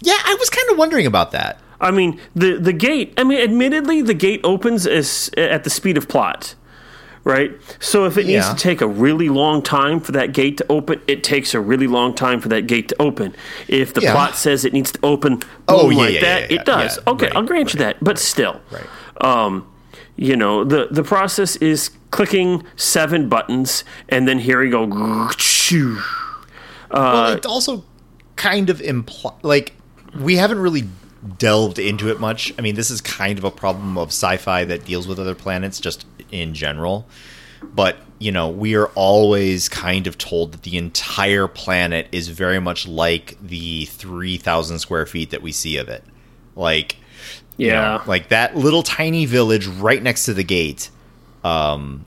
Yeah, 0.01 0.19
I 0.25 0.37
was 0.39 0.51
kind 0.51 0.71
of 0.71 0.77
wondering 0.77 1.07
about 1.07 1.31
that. 1.33 1.61
I 1.81 1.91
mean, 1.91 2.21
the 2.35 2.59
the 2.59 2.73
gate. 2.73 3.15
I 3.17 3.25
mean, 3.25 3.41
admittedly, 3.41 4.03
the 4.03 4.15
gate 4.15 4.41
opens 4.45 4.87
as 4.87 5.31
at 5.37 5.65
the 5.65 5.71
speed 5.71 5.97
of 5.97 6.07
plot, 6.07 6.55
right? 7.25 7.53
So 7.81 8.05
if 8.05 8.17
it 8.19 8.27
needs 8.27 8.47
Yeah. 8.47 8.53
to 8.53 8.57
take 8.61 8.81
a 8.81 8.87
really 8.87 9.29
long 9.29 9.63
time 9.63 9.99
for 10.01 10.13
that 10.13 10.33
gate 10.33 10.57
to 10.59 10.67
open, 10.69 11.01
it 11.07 11.25
takes 11.25 11.55
a 11.55 11.61
really 11.61 11.87
long 11.87 12.15
time 12.15 12.41
for 12.41 12.49
that 12.51 12.67
gate 12.67 12.89
to 12.89 12.97
open. 13.01 13.35
If 13.67 13.95
the 13.95 14.03
Yeah. 14.03 14.13
plot 14.13 14.37
says 14.37 14.65
it 14.65 14.73
needs 14.73 14.93
to 14.93 14.99
open, 15.03 15.37
boom, 15.37 15.47
Oh, 15.69 15.91
yeah, 15.91 15.99
like 15.99 16.21
that, 16.21 16.51
it 16.53 16.65
does. 16.65 16.99
okay, 17.07 17.27
Right, 17.27 17.37
I'll 17.37 17.43
grant 17.43 17.73
you 17.75 17.79
that, 17.79 17.97
but 18.03 18.19
still, 18.19 18.61
Right. 18.71 18.85
um, 19.21 19.65
you 20.17 20.37
know, 20.37 20.65
the 20.65 20.89
the 20.91 21.03
process 21.03 21.57
is 21.57 21.91
clicking 22.11 22.63
seven 22.77 23.29
buttons 23.29 23.83
and 24.09 24.29
then 24.29 24.39
hearing 24.39 24.71
go. 24.71 24.87
well, 26.91 27.33
it 27.33 27.47
also 27.47 27.85
kind 28.37 28.71
of 28.71 28.81
imply 28.81 29.33
like 29.43 29.73
we 30.21 30.37
haven't 30.37 30.59
really 30.59 30.85
delved 31.39 31.79
into 31.79 32.11
it 32.11 32.21
much. 32.21 32.53
I 32.59 32.63
mean, 32.63 32.75
this 32.75 32.91
is 32.91 33.01
kind 33.01 33.39
of 33.39 33.45
a 33.45 33.51
problem 33.51 33.97
of 33.97 34.09
sci-fi 34.09 34.65
that 34.65 34.85
deals 34.85 35.09
with 35.09 35.19
other 35.19 35.35
planets 35.35 35.81
just 35.81 36.05
in 36.35 36.55
general. 36.55 37.07
But, 37.63 37.97
you 38.19 38.31
know, 38.33 38.49
we 38.49 38.75
are 38.75 38.89
always 38.89 39.69
kind 39.69 40.07
of 40.07 40.19
told 40.19 40.53
that 40.53 40.63
the 40.63 40.77
entire 40.77 41.49
planet 41.49 42.09
is 42.13 42.29
very 42.29 42.61
much 42.61 42.87
like 42.87 43.39
the 43.41 43.87
3000 43.87 44.79
square 44.79 45.07
feet 45.07 45.31
that 45.31 45.41
we 45.43 45.53
see 45.53 45.77
of 45.79 45.89
it. 45.89 46.05
Like 46.57 46.97
you 47.57 47.69
know, 47.69 47.75
Yeah. 47.75 48.03
like 48.07 48.29
that 48.31 48.57
little 48.57 48.83
tiny 48.83 49.27
village 49.27 49.67
right 49.67 50.03
next 50.03 50.25
to 50.27 50.35
the 50.35 50.43
gate 50.45 50.91
um 51.45 52.05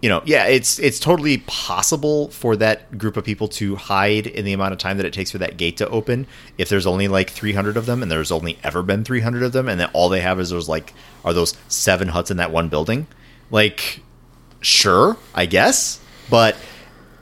you 0.00 0.08
know, 0.08 0.22
yeah, 0.24 0.46
it's 0.46 0.78
it's 0.78 1.00
totally 1.00 1.38
possible 1.38 2.28
for 2.28 2.54
that 2.56 2.96
group 2.98 3.16
of 3.16 3.24
people 3.24 3.48
to 3.48 3.74
hide 3.74 4.28
in 4.28 4.44
the 4.44 4.52
amount 4.52 4.72
of 4.72 4.78
time 4.78 4.96
that 4.98 5.06
it 5.06 5.12
takes 5.12 5.32
for 5.32 5.38
that 5.38 5.56
gate 5.56 5.78
to 5.78 5.88
open. 5.88 6.26
If 6.56 6.68
there's 6.68 6.86
only 6.86 7.08
like 7.08 7.30
300 7.30 7.76
of 7.76 7.86
them, 7.86 8.02
and 8.02 8.10
there's 8.10 8.30
only 8.30 8.58
ever 8.62 8.82
been 8.84 9.02
300 9.02 9.42
of 9.42 9.52
them, 9.52 9.68
and 9.68 9.80
then 9.80 9.90
all 9.92 10.08
they 10.08 10.20
have 10.20 10.38
is 10.38 10.50
those 10.50 10.68
like 10.68 10.94
are 11.24 11.32
those 11.32 11.56
seven 11.66 12.08
huts 12.08 12.30
in 12.30 12.36
that 12.36 12.52
one 12.52 12.68
building, 12.68 13.08
like 13.50 14.00
sure, 14.60 15.16
I 15.34 15.46
guess, 15.46 16.00
but 16.30 16.56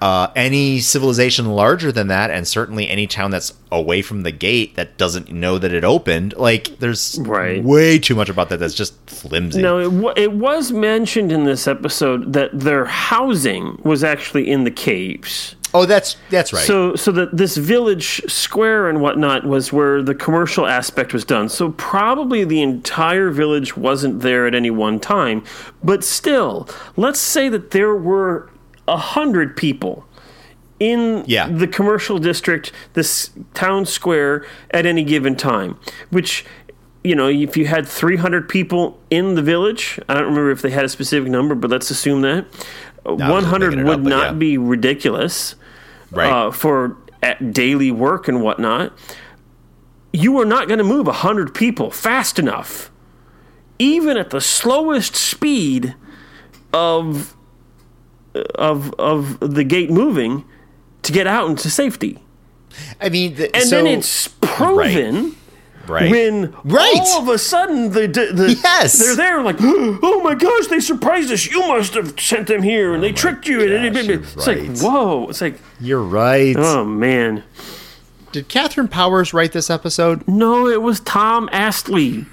uh, 0.01 0.29
any 0.37 0.79
civilization 0.81 1.47
larger 1.47 1.91
than 1.91 2.09
that, 2.09 2.31
and 2.31 2.47
certainly 2.47 2.89
any 2.89 3.07
town 3.07 3.31
that's 3.31 3.53
away 3.73 4.03
from 4.03 4.23
the 4.23 4.31
gate 4.33 4.77
that 4.77 4.97
doesn't 4.99 5.33
know 5.33 5.59
that 5.59 5.73
it 5.73 5.85
opened, 5.85 6.35
like 6.37 6.79
there's 6.79 7.19
Right. 7.23 7.63
way 7.65 7.99
too 7.99 8.15
much 8.15 8.29
about 8.29 8.49
that 8.51 8.59
that's 8.61 8.75
just 8.75 8.95
flimsy. 9.09 9.63
No, 9.63 9.79
it, 9.79 9.93
wa 9.93 10.13
it 10.17 10.33
was 10.33 10.73
mentioned 10.73 11.33
in 11.33 11.45
this 11.45 11.67
episode 11.67 12.33
that 12.35 12.51
their 12.59 12.85
housing 12.85 13.81
was 13.85 14.05
actually 14.05 14.51
in 14.51 14.65
the 14.65 14.71
caves. 14.71 15.57
Oh, 15.75 15.85
that's 15.85 16.17
that's 16.31 16.53
right. 16.55 16.65
So, 16.65 16.95
so 16.95 17.13
that 17.13 17.37
this 17.37 17.57
village 17.57 18.23
square 18.31 18.89
and 18.89 19.01
whatnot 19.01 19.45
was 19.45 19.73
where 19.73 20.01
the 20.01 20.15
commercial 20.15 20.67
aspect 20.67 21.13
was 21.13 21.25
done. 21.25 21.49
So 21.51 21.73
probably 21.73 22.45
the 22.45 22.63
entire 22.63 23.31
village 23.31 23.77
wasn't 23.77 24.21
there 24.21 24.47
at 24.47 24.55
any 24.55 24.71
one 24.71 25.01
time, 25.01 25.43
but 25.83 26.03
still, 26.05 26.69
let's 26.97 27.21
say 27.21 27.49
that 27.51 27.73
there 27.73 27.95
were 27.95 28.49
a 28.89 28.97
hundred 28.97 29.57
people 29.57 30.05
in 30.79 31.25
Yeah. 31.27 31.49
the 31.49 31.67
commercial 31.67 32.19
district, 32.19 32.73
this 32.93 33.31
town 33.55 33.87
square 33.87 34.45
at 34.71 34.87
any 34.87 35.05
given 35.05 35.37
time, 35.37 35.79
which. 36.11 36.45
You 37.05 37.15
know, 37.15 37.29
if 37.29 37.57
you 37.57 37.67
had 37.67 37.87
300 37.87 38.49
people 38.49 38.99
in 39.11 39.37
the 39.37 39.43
village, 39.43 40.01
I 40.09 40.15
don't 40.15 40.25
remember 40.25 40.51
if 40.51 40.61
they 40.61 40.71
had 40.71 40.85
a 40.85 40.89
specific 40.89 41.31
number, 41.31 41.55
but 41.55 41.71
let's 41.71 41.89
assume 41.89 42.23
that. 42.23 42.47
just 42.53 43.31
100 43.31 43.77
would 43.85 43.89
up, 43.89 44.01
not 44.01 44.27
yeah. 44.27 44.33
be 44.33 44.59
ridiculous 44.59 45.55
right. 46.11 46.29
uh, 46.29 46.51
for 46.51 46.97
at 47.23 47.53
daily 47.53 47.93
work 47.93 48.27
and 48.27 48.43
whatnot, 48.43 48.93
you 50.13 50.37
are 50.41 50.45
not 50.45 50.67
going 50.67 50.79
to 50.79 50.85
move 50.85 51.07
100 51.07 51.55
people 51.55 51.93
fast 51.93 52.41
enough, 52.41 52.91
even 53.79 54.17
at 54.17 54.31
the 54.31 54.41
slowest 54.41 55.15
speed 55.15 55.95
of, 56.73 57.36
of, 58.55 58.93
of 58.99 59.39
the 59.41 59.65
gate 59.65 59.91
moving 59.91 60.45
to 61.03 61.13
get 61.13 61.27
out 61.27 61.49
into 61.49 61.71
safety. 61.71 62.19
I 63.01 63.09
mean, 63.09 63.35
the, 63.37 63.55
And 63.55 63.65
so, 63.65 63.77
then 63.77 63.87
it's 63.87 64.29
proven 64.41 65.35
right. 65.87 66.11
when 66.11 66.53
Right. 66.65 66.95
all 66.99 67.23
of 67.23 67.29
a 67.29 67.39
sudden 67.39 67.93
the, 67.93 68.01
the, 68.07 68.33
the 68.35 68.61
Yes. 68.63 68.99
they're 68.99 69.17
there 69.17 69.43
like 69.43 69.57
oh 69.61 70.21
my 70.23 70.35
gosh 70.35 70.67
they 70.67 70.81
surprised 70.81 71.31
us 71.31 71.47
you 71.47 71.61
must 71.69 71.95
have 71.95 72.19
sent 72.21 72.49
them 72.49 72.63
here 72.63 72.93
and 72.93 73.03
they 73.03 73.11
oh 73.11 73.15
tricked 73.15 73.47
you 73.47 73.61
and 73.63 73.73
Oh 73.73 73.91
gosh, 73.93 74.05
you're 74.07 74.21
it's 74.21 74.47
like 74.47 74.79
whoa 74.79 75.29
it's 75.29 75.41
like 75.41 75.61
You're 75.81 76.03
right. 76.03 76.55
oh 76.59 76.85
man 76.85 77.45
Did 78.33 78.49
Katharyn 78.49 78.91
Powers 78.91 79.33
write 79.33 79.53
this 79.53 79.71
episode? 79.71 80.27
No, 80.29 80.67
it 80.67 80.83
was 80.83 81.01
Tom 81.01 81.49
Astley. 81.53 82.27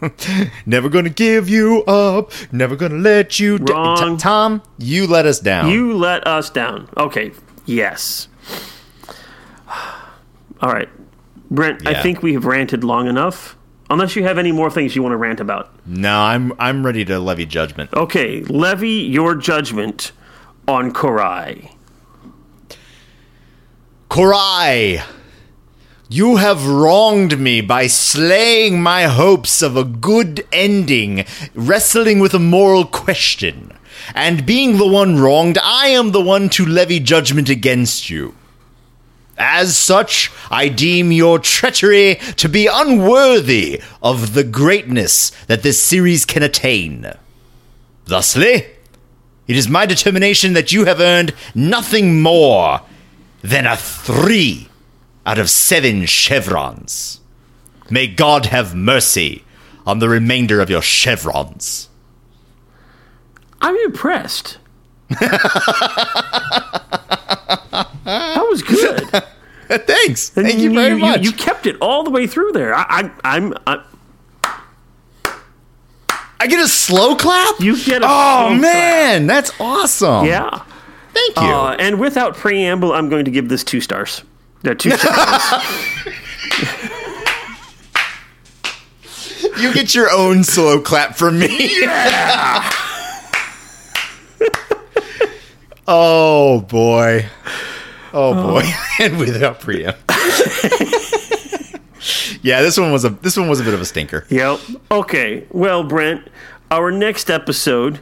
Never 0.66 0.88
gonna 0.88 1.10
give 1.10 1.48
you 1.48 1.82
up. 1.84 2.32
Never 2.52 2.76
gonna 2.76 2.96
let 2.98 3.38
you 3.38 3.58
down. 3.58 3.76
Wrong. 3.76 4.16
Tom, 4.16 4.62
you 4.78 5.06
let 5.06 5.26
us 5.26 5.40
down. 5.40 5.70
You 5.70 5.94
let 5.96 6.26
us 6.26 6.48
down. 6.50 6.88
Okay, 6.96 7.32
yes. 7.66 8.28
All 10.62 10.72
right. 10.72 10.88
Brent, 11.50 11.86
I 11.86 11.92
Yeah. 11.92 12.02
think 12.02 12.22
we 12.22 12.32
have 12.34 12.44
ranted 12.44 12.84
long 12.84 13.06
enough. 13.08 13.56
Unless 13.90 14.14
you 14.14 14.22
have 14.22 14.38
any 14.38 14.52
more 14.52 14.70
things 14.70 14.94
you 14.94 15.02
want 15.02 15.12
to 15.14 15.16
rant 15.16 15.40
about. 15.40 15.70
no, 15.84 16.20
I'm 16.20 16.52
I'm 16.60 16.86
ready 16.86 17.04
to 17.06 17.18
levy 17.18 17.44
judgment. 17.44 17.90
Okay, 17.92 18.42
levy 18.44 18.88
your 18.90 19.34
judgment 19.34 20.12
on 20.68 20.92
Cor-ai. 20.92 21.72
Cor-ai, 24.08 25.02
you 26.12 26.38
have 26.38 26.66
wronged 26.66 27.38
me 27.38 27.60
by 27.60 27.86
slaying 27.86 28.82
my 28.82 29.04
hopes 29.04 29.62
of 29.62 29.76
a 29.76 29.84
good 29.84 30.44
ending, 30.50 31.24
wrestling 31.54 32.18
with 32.18 32.34
a 32.34 32.38
moral 32.40 32.84
question. 32.84 33.72
And 34.12 34.44
being 34.44 34.76
the 34.76 34.88
one 34.88 35.20
wronged, 35.20 35.56
I 35.62 35.86
am 35.88 36.10
the 36.10 36.20
one 36.20 36.48
to 36.50 36.66
levy 36.66 36.98
judgment 36.98 37.48
against 37.48 38.10
you. 38.10 38.34
As 39.38 39.76
such, 39.76 40.32
I 40.50 40.68
deem 40.68 41.12
your 41.12 41.38
treachery 41.38 42.16
to 42.36 42.48
be 42.48 42.66
unworthy 42.66 43.80
of 44.02 44.34
the 44.34 44.44
greatness 44.44 45.30
that 45.46 45.62
this 45.62 45.80
series 45.80 46.24
can 46.24 46.42
attain. 46.42 47.12
Thusly, 48.06 48.66
it 49.46 49.56
is 49.56 49.68
my 49.68 49.86
determination 49.86 50.54
that 50.54 50.72
you 50.72 50.86
have 50.86 50.98
earned 50.98 51.34
nothing 51.54 52.20
more 52.20 52.80
than 53.42 53.64
a 53.64 53.76
three 53.76 54.69
out 55.30 55.38
of 55.38 55.48
seven 55.48 56.06
chevrons. 56.06 57.20
May 57.88 58.08
God 58.08 58.46
have 58.46 58.74
mercy 58.74 59.44
on 59.86 60.00
the 60.00 60.08
remainder 60.08 60.60
of 60.60 60.68
your 60.68 60.82
chevrons. 60.82 61.88
I'm 63.60 63.76
impressed. 63.76 64.58
that 65.08 65.38
was 68.50 68.62
good. 68.64 69.08
Thanks. 69.86 70.30
Thank 70.30 70.58
you 70.58 70.74
very 70.74 70.98
much. 70.98 71.22
You, 71.22 71.30
kept 71.30 71.64
it 71.66 71.76
all 71.80 72.02
the 72.02 72.10
way 72.10 72.26
through 72.26 72.50
there. 72.50 72.74
I, 72.74 72.84
I, 72.88 73.36
I'm. 73.36 73.54
I, 73.68 73.84
I 76.40 76.48
get 76.48 76.58
a 76.58 76.66
slow 76.66 77.14
clap? 77.14 77.60
you 77.60 77.80
get 77.84 78.02
a 78.02 78.06
oh, 78.08 78.56
man. 78.56 79.28
That's 79.28 79.52
awesome. 79.60 80.26
Yeah. 80.26 80.64
Thank 81.12 81.36
you. 81.36 81.42
Uh, 81.42 81.76
and 81.78 82.00
without 82.00 82.34
preamble, 82.34 82.92
I'm 82.92 83.08
going 83.08 83.26
to 83.26 83.30
give 83.30 83.48
this 83.48 83.62
two 83.62 83.80
stars. 83.80 84.24
There 84.62 84.72
are 84.72 84.76
two 84.76 84.90
stars. 84.96 85.64
you 89.58 89.72
get 89.74 89.94
your 89.94 90.10
own 90.10 90.44
slow 90.44 90.80
clap 90.80 91.16
from 91.16 91.38
me. 91.38 91.80
Yeah. 91.80 92.70
oh, 95.88 96.60
boy. 96.62 97.26
Oh, 98.12 98.34
boy. 98.34 98.62
and 99.00 99.18
without 99.18 99.60
preamp. 99.60 99.96
yeah, 102.42 102.62
this 102.62 102.78
one 102.78 102.92
was 102.92 103.04
a 103.04 103.10
this 103.10 103.36
one 103.36 103.48
was 103.48 103.60
a 103.60 103.64
bit 103.64 103.74
of 103.74 103.80
a 103.80 103.84
stinker. 103.86 104.26
yep. 104.28 104.58
Okay. 104.90 105.46
Well, 105.50 105.84
Brent, 105.84 106.28
our 106.70 106.90
next 106.90 107.30
episode 107.30 108.00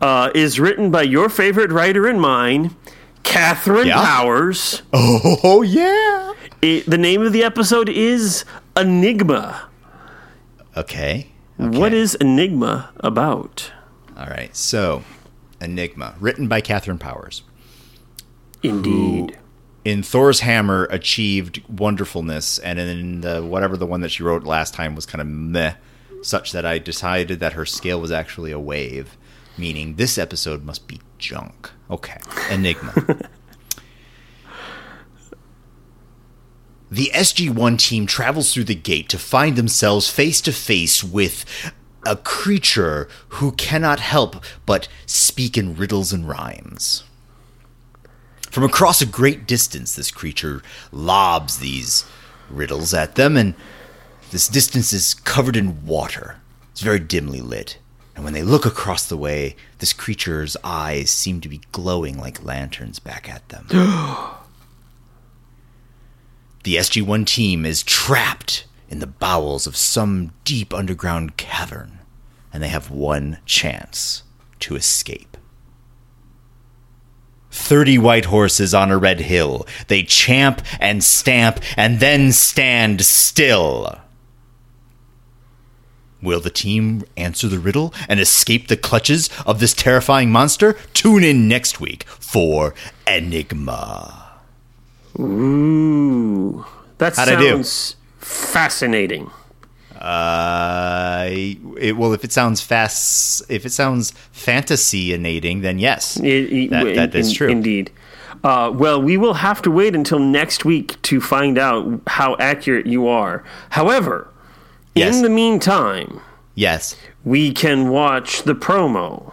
uh, 0.00 0.30
is 0.34 0.58
written 0.58 0.90
by 0.90 1.02
your 1.02 1.28
favorite 1.28 1.70
writer 1.70 2.06
and 2.08 2.20
mine, 2.20 2.74
Katharyn 3.22 3.86
Yeah? 3.86 4.02
Powers. 4.04 4.82
Oh, 4.92 5.62
yeah. 5.62 6.32
It- 6.60 6.88
the 6.88 6.98
name 6.98 7.22
of 7.22 7.32
the 7.32 7.42
episode 7.44 7.88
is 7.88 8.44
Enigma. 8.76 9.68
Okay. 10.76 11.28
What 11.56 11.92
is 11.92 12.14
Enigma 12.16 12.90
about? 13.00 13.70
All 14.16 14.26
right. 14.26 14.54
So, 14.56 15.04
Enigma, 15.60 16.14
written 16.18 16.48
by 16.48 16.60
Katharyn 16.60 16.98
Powers. 16.98 17.42
Indeed. 18.62 19.38
In 19.84 20.02
Thor's 20.02 20.40
Hammer, 20.40 20.84
achieved 20.90 21.62
wonderfulness, 21.68 22.58
and 22.60 22.78
in 22.78 23.20
the 23.22 23.42
whatever 23.44 23.76
the 23.76 23.86
one 23.86 24.00
that 24.02 24.10
she 24.10 24.22
wrote 24.22 24.44
last 24.44 24.74
time 24.74 24.94
was 24.94 25.04
kind 25.06 25.20
of 25.20 25.26
meh, 25.26 25.74
such 26.22 26.52
that 26.52 26.64
I 26.64 26.78
decided 26.78 27.40
that 27.40 27.54
her 27.54 27.66
scale 27.66 28.00
was 28.00 28.12
actually 28.12 28.52
a 28.52 28.60
wave, 28.60 29.16
meaning 29.58 29.96
this 29.96 30.18
episode 30.18 30.62
must 30.64 30.86
be 30.86 31.00
junk. 31.18 31.70
Okay. 31.92 32.18
Enigma. 32.50 32.92
The 36.90 37.10
SG1 37.14 37.78
team 37.78 38.06
travels 38.06 38.52
through 38.52 38.64
the 38.64 38.74
gate 38.74 39.08
to 39.10 39.18
find 39.18 39.56
themselves 39.56 40.10
face 40.10 40.42
to 40.42 40.52
face 40.52 41.02
with 41.02 41.46
a 42.04 42.16
creature 42.16 43.08
who 43.28 43.52
cannot 43.52 44.00
help 44.00 44.44
but 44.66 44.88
speak 45.06 45.56
in 45.56 45.74
riddles 45.74 46.12
and 46.12 46.28
rhymes. 46.28 47.04
From 48.50 48.64
across 48.64 49.00
a 49.00 49.06
great 49.06 49.46
distance, 49.46 49.94
this 49.94 50.10
creature 50.10 50.62
lobs 50.90 51.60
these 51.60 52.04
riddles 52.50 52.92
at 52.92 53.14
them, 53.14 53.38
and 53.38 53.54
this 54.30 54.46
distance 54.46 54.92
is 54.92 55.14
covered 55.14 55.56
in 55.56 55.86
water. 55.86 56.36
It's 56.72 56.82
very 56.82 56.98
dimly 56.98 57.40
lit. 57.40 57.78
And 58.14 58.24
when 58.24 58.34
they 58.34 58.42
look 58.42 58.66
across 58.66 59.08
the 59.08 59.16
way, 59.16 59.56
this 59.78 59.92
creature's 59.92 60.56
eyes 60.62 61.10
seem 61.10 61.40
to 61.40 61.48
be 61.48 61.62
glowing 61.72 62.18
like 62.18 62.44
lanterns 62.44 62.98
back 62.98 63.28
at 63.28 63.48
them. 63.48 63.66
The 66.64 66.76
SG 66.76 67.02
1 67.02 67.24
team 67.24 67.66
is 67.66 67.82
trapped 67.82 68.66
in 68.88 69.00
the 69.00 69.06
bowels 69.08 69.66
of 69.66 69.76
some 69.76 70.32
deep 70.44 70.72
underground 70.72 71.36
cavern, 71.36 71.98
and 72.52 72.62
they 72.62 72.68
have 72.68 72.88
one 72.88 73.38
chance 73.46 74.22
to 74.60 74.76
escape. 74.76 75.36
Thirty 77.50 77.98
white 77.98 78.26
horses 78.26 78.72
on 78.72 78.90
a 78.90 78.96
red 78.96 79.20
hill. 79.20 79.66
They 79.88 80.04
champ 80.04 80.62
and 80.78 81.02
stamp 81.02 81.60
and 81.76 82.00
then 82.00 82.32
stand 82.32 83.04
still. 83.04 83.98
Will 86.22 86.40
the 86.40 86.50
team 86.50 87.02
answer 87.16 87.48
the 87.48 87.58
riddle 87.58 87.92
and 88.08 88.20
escape 88.20 88.68
the 88.68 88.76
clutches 88.76 89.28
of 89.44 89.58
this 89.60 89.74
terrifying 89.74 90.30
monster? 90.30 90.74
Tune 90.94 91.24
in 91.24 91.48
next 91.48 91.80
week 91.80 92.04
for 92.04 92.74
Enigma. 93.06 94.30
Ooh. 95.18 96.64
That 96.98 97.16
How'd 97.16 97.28
sounds 97.28 97.96
fascinating. 98.18 99.30
Uh, 99.98 101.26
it, 101.30 101.96
well, 101.96 102.12
if 102.12 102.24
it 102.24 102.32
sounds 102.32 102.60
fast, 102.60 103.42
if 103.48 103.64
it 103.66 103.70
sounds 103.70 104.12
fantasy-inating, 104.32 105.60
then 105.60 105.78
yes, 105.78 106.18
I- 106.20 106.26
I- 106.26 106.68
that, 106.70 106.94
that 106.94 107.14
is 107.14 107.28
in- 107.30 107.34
true. 107.34 107.48
Indeed. 107.48 107.90
Uh, 108.44 108.72
well, 108.74 109.00
we 109.00 109.16
will 109.16 109.34
have 109.34 109.62
to 109.62 109.70
wait 109.70 109.94
until 109.94 110.18
next 110.18 110.64
week 110.64 111.00
to 111.02 111.20
find 111.20 111.56
out 111.56 112.00
how 112.08 112.34
accurate 112.40 112.86
you 112.86 113.06
are. 113.06 113.44
However, 113.70 114.26
Yes. 114.94 115.16
in 115.16 115.22
the 115.22 115.30
meantime, 115.30 116.20
Yes. 116.54 116.96
we 117.24 117.52
can 117.52 117.88
watch 117.88 118.42
the 118.42 118.54
promo. 118.54 119.32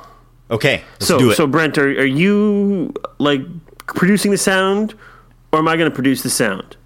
Okay. 0.52 0.84
Let's 0.94 1.08
so, 1.08 1.20
do 1.20 1.32
it. 1.32 1.36
so 1.36 1.46
Brent, 1.48 1.78
are, 1.78 1.88
are 1.88 2.06
you 2.06 2.94
like 3.18 3.42
producing 3.88 4.32
the 4.32 4.38
sound, 4.38 4.94
or 5.52 5.60
am 5.60 5.68
I 5.68 5.76
going 5.78 5.90
to 5.90 5.94
produce 5.96 6.22
the 6.24 6.30
sound? 6.30 6.78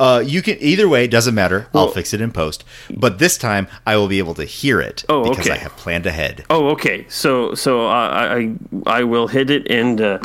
Uh, 0.00 0.22
you 0.24 0.40
can 0.40 0.56
either 0.60 0.88
way, 0.88 1.06
doesn't 1.06 1.34
matter. 1.34 1.68
I'll 1.74 1.88
fix 1.90 2.14
it 2.14 2.22
in 2.22 2.32
post. 2.32 2.64
But 2.96 3.18
this 3.18 3.36
time, 3.36 3.68
I 3.86 3.96
will 3.98 4.08
be 4.08 4.16
able 4.18 4.32
to 4.34 4.44
hear 4.46 4.80
it 4.80 5.04
Oh, 5.10 5.28
because 5.28 5.46
okay. 5.46 5.52
I 5.52 5.58
have 5.58 5.76
planned 5.76 6.06
ahead. 6.06 6.44
Oh, 6.48 6.68
okay. 6.70 7.04
So 7.10 7.54
so 7.54 7.86
I 7.86 8.36
I, 8.38 8.54
I 8.86 9.04
will 9.04 9.28
hit 9.28 9.50
it 9.50 9.70
and 9.70 10.00
uh, 10.00 10.18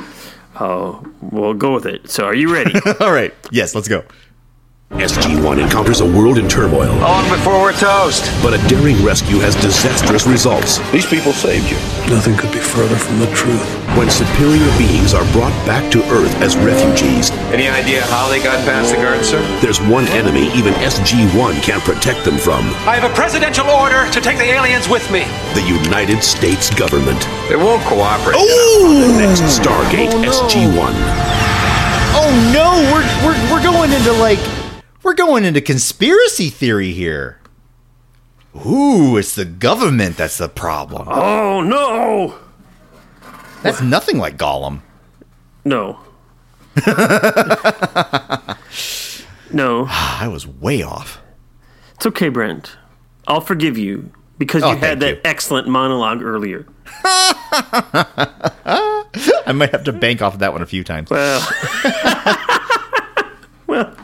uh, 0.56 0.98
we'll 1.20 1.54
go 1.54 1.74
with 1.74 1.86
it. 1.86 2.10
So 2.10 2.24
are 2.24 2.34
you 2.34 2.54
ready? 2.54 2.74
All 3.02 3.12
right, 3.12 3.34
yes, 3.52 3.76
let's 3.76 3.90
go. 3.90 4.06
SG-1 4.92 5.60
encounters 5.62 6.00
a 6.02 6.06
world 6.06 6.38
in 6.38 6.48
turmoil, 6.48 6.94
On 7.04 7.26
before 7.28 7.60
we're 7.60 7.74
toast. 7.74 8.24
but 8.44 8.54
a 8.54 8.62
daring 8.70 8.96
rescue 9.04 9.40
has 9.40 9.56
disastrous 9.58 10.28
results. 10.28 10.78
These 10.92 11.08
people 11.08 11.34
saved 11.34 11.68
you. 11.70 11.76
Nothing 12.08 12.38
could 12.38 12.52
be 12.54 12.60
further 12.62 12.96
from 12.96 13.18
the 13.20 13.26
truth. 13.34 13.66
When 13.98 14.10
superior 14.10 14.64
beings 14.78 15.14
are 15.14 15.26
brought 15.34 15.52
back 15.66 15.92
to 15.92 16.00
Earth 16.14 16.32
as 16.40 16.56
refugees, 16.56 17.32
Any 17.52 17.68
idea 17.68 18.04
how 18.14 18.30
they 18.30 18.38
got 18.42 18.64
past 18.64 18.92
the 18.94 18.98
guard, 19.02 19.26
sir? 19.26 19.42
there's 19.60 19.82
one 19.82 20.08
enemy 20.14 20.54
even 20.54 20.74
SG-1 20.76 21.62
can't 21.64 21.84
protect 21.84 22.24
them 22.24 22.38
from. 22.38 22.64
I 22.88 22.96
have 22.96 23.10
a 23.10 23.14
presidential 23.16 23.68
order 23.68 24.08
to 24.12 24.22
take 24.22 24.38
the 24.38 24.48
aliens 24.54 24.88
with 24.88 25.04
me. 25.12 25.26
The 25.58 25.66
United 25.66 26.24
States 26.24 26.70
government. 26.70 27.20
They 27.50 27.58
won't 27.58 27.82
cooperate. 27.90 28.38
The 28.38 29.18
next 29.18 29.42
Stargate 29.60 30.14
Oh, 30.14 30.22
no. 30.22 30.30
SG-1. 30.30 30.94
Oh 32.18 32.32
no, 32.56 32.80
we're 32.94 33.04
we're 33.28 33.36
we're 33.52 33.64
going 33.64 33.92
into 33.92 34.14
like 34.14 34.40
we're 35.06 35.14
going 35.14 35.46
into 35.46 35.62
conspiracy 35.62 36.50
theory 36.50 36.92
here. 36.92 37.40
Ooh, 38.66 39.16
it's 39.18 39.36
the 39.36 39.46
government 39.46 40.18
that's 40.18 40.38
the 40.40 40.50
problem. 40.50 41.08
oh 41.10 41.62
no, 41.62 42.36
That's 43.62 43.82
nothing 43.82 44.18
like 44.18 44.38
Gollum. 44.38 44.82
no, 45.64 46.00
no. 49.52 49.86
I 49.90 50.28
was 50.30 50.48
way 50.48 50.82
off. 50.82 51.22
It's 51.96 52.06
okay, 52.08 52.30
Brent. 52.30 52.76
I'll 53.28 53.42
forgive 53.42 53.78
you 53.78 54.12
because 54.38 54.64
Oh, 54.64 54.72
you 54.72 54.78
had 54.78 55.00
that 55.02 55.16
you. 55.16 55.22
excellent 55.24 55.68
monologue 55.68 56.22
earlier. 56.22 56.66
I 59.48 59.52
might 59.54 59.72
have 59.72 59.84
to 59.86 59.94
bank 59.94 60.22
off 60.22 60.34
of 60.34 60.40
that 60.40 60.52
one 60.54 60.62
a 60.62 60.66
few 60.66 60.84
times. 60.84 61.10
Well, 61.10 61.48
well, 63.68 63.96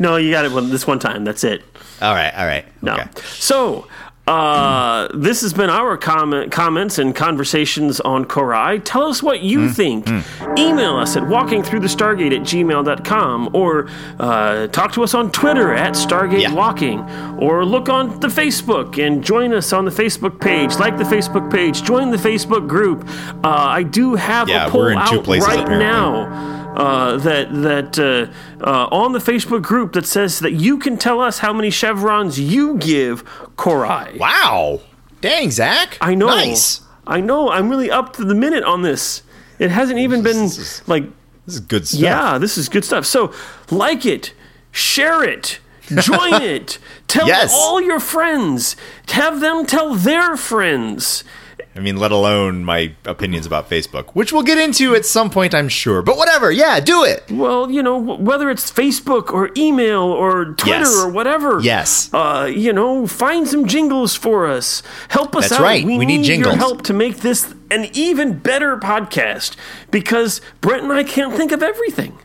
no, 0.00 0.16
you 0.16 0.32
got 0.32 0.44
it 0.44 0.50
one, 0.52 0.70
this 0.70 0.86
one 0.86 0.98
time. 0.98 1.22
That's 1.24 1.44
it. 1.44 1.62
All 2.02 2.14
right, 2.14 2.32
all 2.36 2.46
right. 2.46 2.64
No. 2.82 2.94
Okay. 2.94 3.04
So, 3.38 3.86
uh, 4.26 5.08
this 5.12 5.40
has 5.40 5.52
been 5.52 5.70
our 5.70 5.96
comment, 5.96 6.52
comments 6.52 6.98
and 6.98 7.14
conversations 7.16 7.98
on 8.00 8.24
Cor-ai. 8.24 8.78
Tell 8.78 9.04
us 9.04 9.22
what 9.24 9.40
you 9.40 9.66
Hmm. 9.66 9.72
think. 9.72 10.08
Email 10.56 10.96
us 10.96 11.16
at 11.16 11.24
walkingthroughthestargate 11.24 12.34
at 12.36 12.42
gmail.com 12.42 13.50
or 13.52 13.88
uh, 14.20 14.68
talk 14.68 14.92
to 14.92 15.02
us 15.02 15.14
on 15.14 15.30
Twitter 15.32 15.74
at 15.74 15.94
Stargate 15.94 16.42
Yeah. 16.42 16.52
Walking 16.52 17.00
or 17.38 17.64
look 17.64 17.88
on 17.88 18.20
the 18.20 18.28
Facebook 18.28 19.04
and 19.04 19.24
join 19.24 19.52
us 19.52 19.72
on 19.72 19.84
the 19.84 19.90
Facebook 19.90 20.40
page. 20.40 20.78
Like 20.78 20.96
the 20.96 21.04
Facebook 21.04 21.50
page, 21.50 21.82
join 21.82 22.10
the 22.10 22.16
Facebook 22.16 22.68
group. 22.68 23.08
Uh, 23.42 23.48
I 23.48 23.82
do 23.82 24.14
have 24.14 24.48
Yeah, 24.48 24.66
a 24.66 24.70
poll 24.70 24.80
we're 24.82 24.90
in 24.92 24.98
two 25.08 25.18
out 25.18 25.24
places, 25.24 25.48
right 25.48 25.60
apparently. 25.60 25.86
now 25.86 26.59
uh, 26.76 27.16
that 27.18 27.52
that 27.52 27.98
uh, 27.98 28.64
uh, 28.64 28.86
on 28.90 29.12
the 29.12 29.18
Facebook 29.18 29.62
group 29.62 29.92
that 29.94 30.06
says 30.06 30.38
that 30.40 30.52
you 30.52 30.78
can 30.78 30.96
tell 30.96 31.20
us 31.20 31.38
how 31.38 31.52
many 31.52 31.70
chevrons 31.70 32.38
you 32.38 32.76
give 32.78 33.24
Cor-ai. 33.56 34.16
Wow. 34.18 34.80
Dang, 35.20 35.50
Zach. 35.50 35.98
I 36.00 36.14
know. 36.14 36.26
Nice. 36.26 36.80
I 37.06 37.20
know. 37.20 37.50
I'm 37.50 37.68
really 37.68 37.90
up 37.90 38.14
to 38.14 38.24
the 38.24 38.34
minute 38.34 38.64
on 38.64 38.82
this. 38.82 39.22
It 39.58 39.70
hasn't 39.70 39.98
even 39.98 40.22
been 40.22 40.48
like, 40.86 41.04
This 41.44 41.54
is 41.56 41.60
good 41.60 41.86
stuff. 41.86 42.00
yeah, 42.00 42.38
this 42.38 42.56
is 42.56 42.68
good 42.68 42.84
stuff. 42.84 43.04
So 43.04 43.32
like 43.70 44.06
it, 44.06 44.32
share 44.70 45.22
it. 45.22 45.58
Join 45.88 46.34
it. 46.42 46.78
Tell 47.08 47.26
Yes. 47.26 47.52
all 47.52 47.80
your 47.80 48.00
friends. 48.00 48.76
Have 49.08 49.40
them 49.40 49.66
tell 49.66 49.94
their 49.94 50.36
friends. 50.36 51.24
I 51.76 51.78
mean, 51.78 51.98
let 51.98 52.10
alone 52.10 52.64
my 52.64 52.92
opinions 53.04 53.46
about 53.46 53.70
Facebook, 53.70 54.10
which 54.10 54.32
we'll 54.32 54.42
get 54.42 54.58
into 54.58 54.94
at 54.96 55.06
some 55.06 55.30
point, 55.30 55.54
I'm 55.54 55.68
sure. 55.68 56.02
But 56.02 56.16
whatever. 56.16 56.50
Yeah, 56.50 56.80
do 56.80 57.04
it. 57.04 57.30
Well, 57.30 57.70
you 57.70 57.80
know, 57.80 57.96
whether 57.96 58.50
it's 58.50 58.70
Facebook 58.72 59.30
or 59.32 59.50
email 59.56 60.02
or 60.02 60.46
Twitter 60.54 60.78
Yes. 60.80 60.98
or 61.04 61.08
whatever. 61.10 61.60
Yes. 61.60 62.12
Uh, 62.12 62.50
you 62.52 62.72
know, 62.72 63.06
find 63.06 63.46
some 63.46 63.66
jingles 63.68 64.16
for 64.16 64.48
us. 64.48 64.82
Help 65.10 65.36
us 65.36 65.50
That's 65.50 65.60
out. 65.60 65.64
right. 65.64 65.84
We 65.84 65.98
need 66.04 66.26
your 66.26 66.36
jingles. 66.36 66.56
help 66.56 66.82
to 66.82 66.92
make 66.92 67.18
this 67.18 67.54
an 67.70 67.88
even 67.92 68.38
better 68.40 68.76
podcast 68.76 69.54
because 69.92 70.40
Brent 70.60 70.82
and 70.82 70.92
I 70.92 71.04
can't 71.04 71.34
think 71.34 71.52
of 71.52 71.62
everything. 71.62 72.18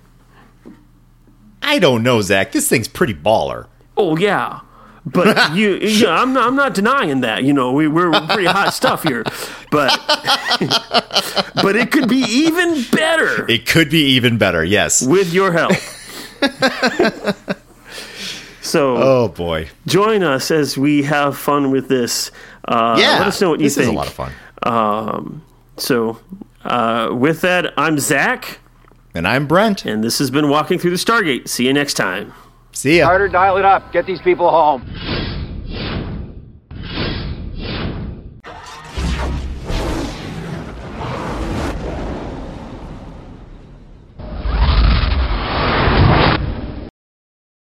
I 1.61 1.77
don't 1.79 2.01
know, 2.03 2.21
Zach. 2.21 2.51
This 2.51 2.67
thing's 2.67 2.87
pretty 2.87 3.13
baller. 3.13 3.67
Oh 3.95 4.17
yeah. 4.17 4.61
But 5.05 5.53
you, 5.55 5.75
you 5.75 6.05
know, 6.05 6.11
I'm 6.11 6.33
not. 6.33 6.47
I'm 6.47 6.55
not 6.55 6.73
denying 6.73 7.21
that. 7.21 7.43
You 7.43 7.53
know, 7.53 7.71
we, 7.71 7.87
we're 7.87 8.11
pretty 8.27 8.45
hot 8.45 8.73
stuff 8.81 9.03
here, 9.03 9.23
but 9.71 9.91
but 11.61 11.75
it 11.75 11.91
could 11.91 12.09
be 12.09 12.23
even 12.27 12.83
better 12.91 13.49
It 13.49 13.65
could 13.67 13.89
be 13.89 14.03
even 14.15 14.37
better. 14.37 14.63
Yes. 14.63 15.05
with 15.05 15.31
your 15.33 15.51
help. 15.51 15.73
so 18.61 18.97
Oh 18.97 19.27
boy. 19.29 19.69
join 19.85 20.23
us 20.23 20.49
as 20.51 20.77
we 20.77 21.03
have 21.03 21.37
fun 21.37 21.71
with 21.71 21.87
this. 21.87 22.31
Uh, 22.67 22.95
Yeah. 22.99 23.19
let 23.19 23.27
us 23.27 23.39
know 23.41 23.49
what 23.51 23.59
you 23.59 23.65
this 23.67 23.75
think. 23.75 23.83
is 23.85 23.89
a 23.89 23.93
lot 23.93 24.07
of 24.07 24.13
fun. 24.13 25.41
So, 25.77 26.19
uh, 26.63 27.09
with 27.13 27.41
that, 27.41 27.73
I'm 27.77 27.99
Zach, 27.99 28.59
And 29.13 29.27
I'm 29.27 29.45
Brent. 29.45 29.85
and 29.85 30.03
this 30.03 30.17
has 30.19 30.31
been 30.31 30.49
Walking 30.49 30.79
Through 30.79 30.91
the 30.91 30.97
Stargate. 30.97 31.47
See 31.49 31.67
you 31.67 31.73
next 31.73 31.93
time. 31.95 32.33
See 32.76 32.97
ya. 32.97 33.07
Carter, 33.07 33.30
dial 33.30 33.57
it 33.57 33.65
up. 33.65 33.91
Get 33.93 34.05
these 34.05 34.21
people 34.21 34.51
home. 34.51 34.84